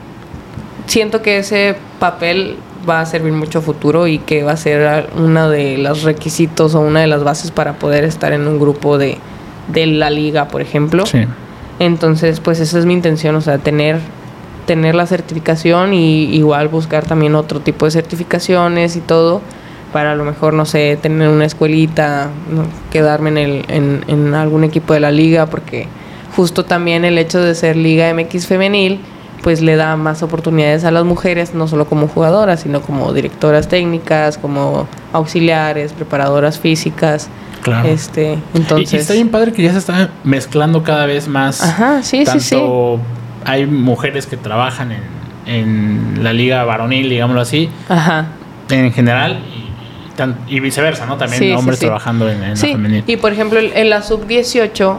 siento 0.87 1.23
que 1.23 1.39
ese 1.39 1.77
papel 1.99 2.57
va 2.89 3.01
a 3.01 3.07
servir 3.07 3.33
mucho 3.33 3.63
futuro 3.63 4.07
y 4.07 4.19
que 4.19 4.43
va 4.43 4.53
a 4.53 4.57
ser 4.57 5.09
uno 5.17 5.49
de 5.49 5.79
los 5.79 6.03
requisitos 6.03 6.75
o 6.75 6.81
una 6.81 7.01
de 7.01 7.07
las 7.07 7.25
bases 7.25 7.51
para 7.51 7.75
poder 7.75 8.05
estar 8.05 8.33
en 8.33 8.47
un 8.47 8.59
grupo 8.59 8.99
de, 8.99 9.19
de 9.69 9.87
la 9.87 10.11
liga, 10.11 10.49
por 10.49 10.61
ejemplo. 10.61 11.07
Sí. 11.07 11.25
Entonces, 11.79 12.41
pues 12.41 12.61
esa 12.61 12.79
es 12.79 12.87
mi 12.87 12.93
intención, 12.93 13.35
o 13.35 13.41
sea, 13.41 13.59
tener 13.59 14.01
tener 14.67 14.95
la 14.95 15.07
certificación 15.07 15.93
y 15.93 16.25
igual 16.35 16.69
buscar 16.69 17.05
también 17.05 17.35
otro 17.35 17.61
tipo 17.61 17.85
de 17.85 17.91
certificaciones 17.91 18.97
y 18.97 19.01
todo 19.01 19.43
para 19.95 20.13
a 20.13 20.15
lo 20.15 20.25
mejor, 20.25 20.53
no 20.53 20.67
sé, 20.67 20.99
tener 21.01 21.31
una 21.31 21.47
escuelita, 21.47 22.29
quedarme 22.91 23.31
en, 23.31 23.39
el, 23.39 23.65
en, 23.69 24.05
en 24.09 24.35
algún 24.35 24.65
equipo 24.65 24.93
de 24.93 25.01
la 25.01 25.11
liga, 25.11 25.47
porque 25.47 25.89
justo 26.37 26.67
también 26.67 27.07
el 27.07 27.17
hecho 27.17 27.41
de 27.41 27.55
ser 27.55 27.77
Liga 27.77 28.13
MX 28.13 28.47
femenil, 28.47 29.01
pues 29.43 29.63
le 29.63 29.77
da 29.77 29.97
más 29.97 30.23
oportunidades 30.23 30.85
a 30.85 30.91
las 30.91 31.05
mujeres, 31.05 31.55
no 31.55 31.67
solo 31.69 31.87
como 31.87 32.09
jugadoras, 32.09 32.61
sino 32.61 32.83
como 32.83 33.11
directoras 33.15 33.69
técnicas, 33.69 34.37
como 34.37 34.87
auxiliares, 35.15 35.95
preparadoras 35.95 36.59
físicas. 36.59 37.31
Claro. 37.63 37.89
Este, 37.89 38.39
entonces... 38.53 38.93
Y, 38.93 38.97
está 38.97 39.15
bien 39.15 39.31
padre 39.31 39.53
que 39.53 39.63
ya 39.63 39.73
se 39.73 39.79
está 39.79 40.11
mezclando 40.23 40.83
cada 40.83 41.07
vez 41.07 41.29
más. 41.29 41.63
Ajá, 41.63 42.03
sí, 42.03 42.27
sí, 42.27 42.41
sí 42.41 42.57
hay 43.45 43.67
mujeres 43.67 44.27
que 44.27 44.37
trabajan 44.37 44.93
en, 45.47 46.23
la 46.23 46.33
liga 46.33 46.65
varonil, 46.65 47.09
digámoslo 47.11 47.43
así, 47.43 47.69
Ajá. 47.89 48.29
en 48.71 48.93
general, 48.93 49.39
y, 50.47 50.61
viceversa, 50.61 51.07
¿no? 51.07 51.17
También 51.17 51.57
hombres 51.57 51.79
trabajando 51.79 52.29
en, 52.31 52.41
la 52.41 52.57
femenil. 52.57 53.05
Y 53.07 53.17
por 53.17 53.33
ejemplo, 53.33 53.61
en 53.61 53.91
la 53.91 54.03
sub-18 54.03 54.99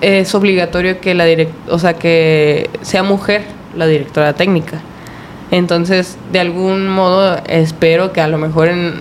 es 0.00 0.34
obligatorio 0.34 1.00
que 1.00 1.14
la 1.14 1.24
direct 1.24 1.52
o 1.68 1.78
sea, 1.78 1.94
que 1.94 2.68
sea 2.82 3.02
mujer 3.02 3.42
la 3.76 3.86
directora 3.86 4.32
técnica. 4.34 4.80
Entonces, 5.50 6.18
de 6.32 6.40
algún 6.40 6.88
modo, 6.88 7.40
espero 7.46 8.12
que 8.12 8.20
a 8.20 8.28
lo 8.28 8.38
mejor 8.38 8.68
en, 8.68 8.94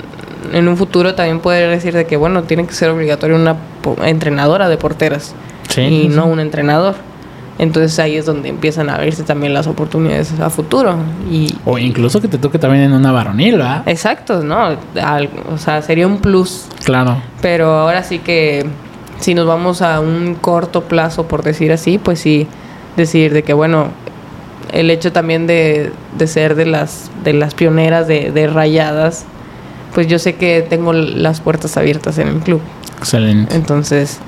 en 0.53 0.67
un 0.67 0.77
futuro 0.77 1.15
también 1.15 1.39
poder 1.39 1.69
decir 1.69 1.93
de 1.93 2.05
que, 2.05 2.17
bueno, 2.17 2.43
tiene 2.43 2.65
que 2.67 2.73
ser 2.73 2.89
obligatorio 2.89 3.35
una 3.35 3.57
entrenadora 4.03 4.69
de 4.69 4.77
porteras 4.77 5.33
y 5.77 6.07
no 6.07 6.25
un 6.25 6.39
entrenador. 6.39 6.95
Entonces 7.57 7.97
ahí 7.99 8.17
es 8.17 8.25
donde 8.25 8.49
empiezan 8.49 8.89
a 8.89 8.97
verse 8.97 9.23
también 9.23 9.53
las 9.53 9.67
oportunidades 9.67 10.37
a 10.39 10.49
futuro. 10.49 10.97
Y, 11.31 11.55
o 11.63 11.77
incluso 11.77 12.19
que 12.21 12.27
te 12.27 12.37
toque 12.37 12.59
también 12.59 12.83
en 12.83 12.93
una 12.93 13.11
varonil, 13.11 13.57
¿verdad? 13.57 13.83
Exacto, 13.85 14.43
¿no? 14.43 14.77
o 15.51 15.57
sea, 15.57 15.81
sería 15.81 16.05
un 16.05 16.17
plus. 16.17 16.65
Claro. 16.83 17.17
Pero 17.41 17.79
ahora 17.79 18.03
sí 18.03 18.19
que 18.19 18.65
si 19.19 19.33
nos 19.33 19.47
vamos 19.47 19.81
a 19.81 20.01
un 20.01 20.35
corto 20.35 20.83
plazo, 20.83 21.27
por 21.27 21.43
decir 21.43 21.71
así, 21.71 21.97
pues 21.97 22.19
sí, 22.19 22.47
decir 22.97 23.31
de 23.31 23.43
que, 23.43 23.53
bueno, 23.53 23.87
el 24.73 24.89
hecho 24.89 25.13
también 25.13 25.47
de, 25.47 25.91
de 26.17 26.27
ser 26.27 26.55
de 26.55 26.65
las, 26.65 27.09
de 27.23 27.33
las 27.33 27.53
pioneras 27.53 28.07
de, 28.07 28.31
de 28.31 28.47
rayadas, 28.47 29.25
pues 29.93 30.07
yo 30.07 30.19
sé 30.19 30.35
que 30.35 30.65
tengo 30.69 30.91
las 30.91 31.39
puertas 31.39 31.77
abiertas 31.77 32.17
en 32.17 32.27
el 32.27 32.39
club. 32.39 32.61
Excelente. 32.97 33.55
Entonces, 33.55 34.19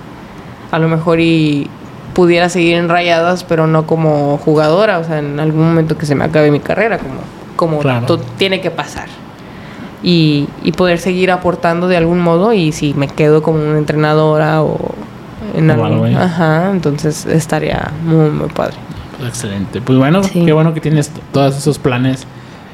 a 0.72 0.80
lo 0.80 0.88
mejor 0.88 1.20
y 1.20 1.70
pudiera 2.18 2.50
seguir 2.50 2.78
en 2.78 2.90
Rayadas, 2.90 3.44
pero 3.44 3.68
no 3.68 3.86
como 3.86 4.40
jugadora, 4.40 4.98
o 4.98 5.04
sea, 5.04 5.20
en 5.20 5.40
algún 5.40 5.68
momento 5.68 6.00
que 6.00 6.08
se 6.08 6.16
me 6.16 6.26
acabe 6.26 6.50
mi 6.50 6.60
carrera, 6.60 6.98
como, 7.56 7.80
como 7.80 8.18
tiene 8.40 8.60
que 8.60 8.72
pasar. 8.72 9.08
Y, 10.02 10.50
y, 10.64 10.72
poder 10.72 10.98
seguir 10.98 11.30
aportando 11.30 11.88
de 11.88 11.96
algún 11.96 12.20
modo 12.20 12.54
y 12.54 12.72
si 12.72 12.96
me 12.96 13.08
quedo 13.08 13.44
como 13.44 13.60
una 13.60 13.78
entrenadora 13.78 14.64
o 14.64 14.96
en 15.56 15.70
algún, 15.70 16.18
ajá, 16.18 16.72
entonces 16.72 17.28
estaría 17.28 17.92
muy, 18.04 18.32
muy 18.32 18.50
padre. 18.50 18.78
Pues 19.18 19.30
excelente. 19.30 19.80
Pues 19.80 20.00
bueno, 20.00 20.22
qué 20.34 20.54
bueno 20.54 20.74
que 20.74 20.82
tienes 20.82 21.12
todos 21.32 21.56
esos 21.56 21.78
planes, 21.78 22.26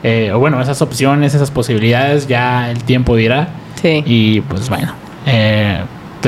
eh, 0.04 0.32
o 0.34 0.40
bueno, 0.40 0.62
esas 0.62 0.82
opciones, 0.82 1.34
esas 1.34 1.52
posibilidades, 1.52 2.28
ya 2.28 2.72
el 2.72 2.82
tiempo 2.86 3.18
dirá. 3.18 3.50
Sí. 3.82 4.04
Y 4.06 4.40
pues 4.40 4.70
bueno, 4.70 4.94
eh, 5.26 5.82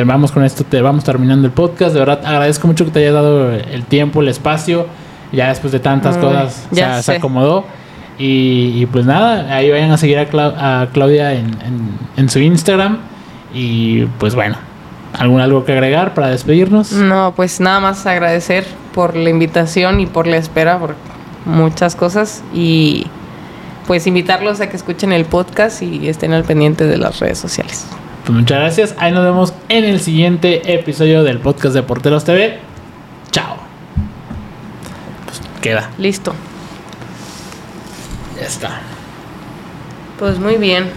vamos 0.03 0.31
con 0.31 0.43
esto, 0.43 0.63
te 0.63 0.81
vamos 0.81 1.03
terminando 1.03 1.47
el 1.47 1.53
podcast. 1.53 1.93
De 1.93 1.99
verdad, 1.99 2.22
agradezco 2.26 2.67
mucho 2.67 2.85
que 2.85 2.91
te 2.91 2.99
hayas 2.99 3.13
dado 3.13 3.51
el 3.51 3.85
tiempo, 3.85 4.22
el 4.22 4.27
espacio. 4.27 4.88
Ya 5.31 5.49
después 5.49 5.72
de 5.72 5.80
tantas 5.80 6.17
cosas 6.17 6.67
ya 6.72 7.01
se, 7.01 7.15
acomodó. 7.15 7.65
Y, 8.17 8.85
pues 8.88 9.05
nada, 9.05 9.53
ahí 9.53 9.69
vayan 9.69 9.91
a 9.91 9.97
seguir 9.97 10.17
a, 10.19 10.88
Claudia 10.93 11.34
en, 11.34 12.30
su 12.30 12.39
Instagram. 12.39 12.99
Y 13.53 14.05
pues 14.19 14.35
bueno, 14.35 14.57
¿algún 15.17 15.41
algo 15.41 15.65
que 15.65 15.72
agregar 15.72 16.13
para 16.13 16.27
despedirnos? 16.27 16.91
No, 16.91 17.34
pues 17.35 17.59
nada 17.59 17.80
más 17.80 18.05
agradecer 18.05 18.65
por 18.93 19.15
la 19.15 19.30
invitación 19.30 19.99
y 19.99 20.05
por 20.05 20.27
la 20.27 20.38
espera, 20.38 20.80
por 20.80 20.95
muchas 21.45 21.95
cosas. 21.95 22.43
Y 22.53 23.07
pues 23.88 24.07
invitarlos 24.07 24.61
a 24.61 24.69
que 24.69 24.77
escuchen 24.77 25.11
el 25.11 25.26
podcast 25.26 25.81
y 25.81 26.07
estén 26.07 26.34
al 26.34 26.43
pendiente 26.43 26.85
de 26.85 26.97
las 26.97 27.19
redes 27.19 27.38
sociales. 27.38 27.88
Pues 28.26 28.39
muchas 28.39 28.60
gracias. 28.60 28.95
Ahí 28.97 29.11
nos 29.11 29.23
vemos 29.23 29.53
en 29.69 29.84
el 29.84 29.99
siguiente 29.99 30.73
episodio 30.73 31.23
del 31.23 31.38
podcast 31.39 31.76
de 31.76 31.84
Porteros 31.84 32.26
TV. 32.26 32.57
Chao. 33.30 33.57
Pues 35.26 35.41
queda. 35.61 35.91
Listo. 35.99 36.34
Ya 38.39 38.47
está. 38.47 38.81
Pues 40.18 40.39
muy 40.39 40.56
bien. 40.56 40.89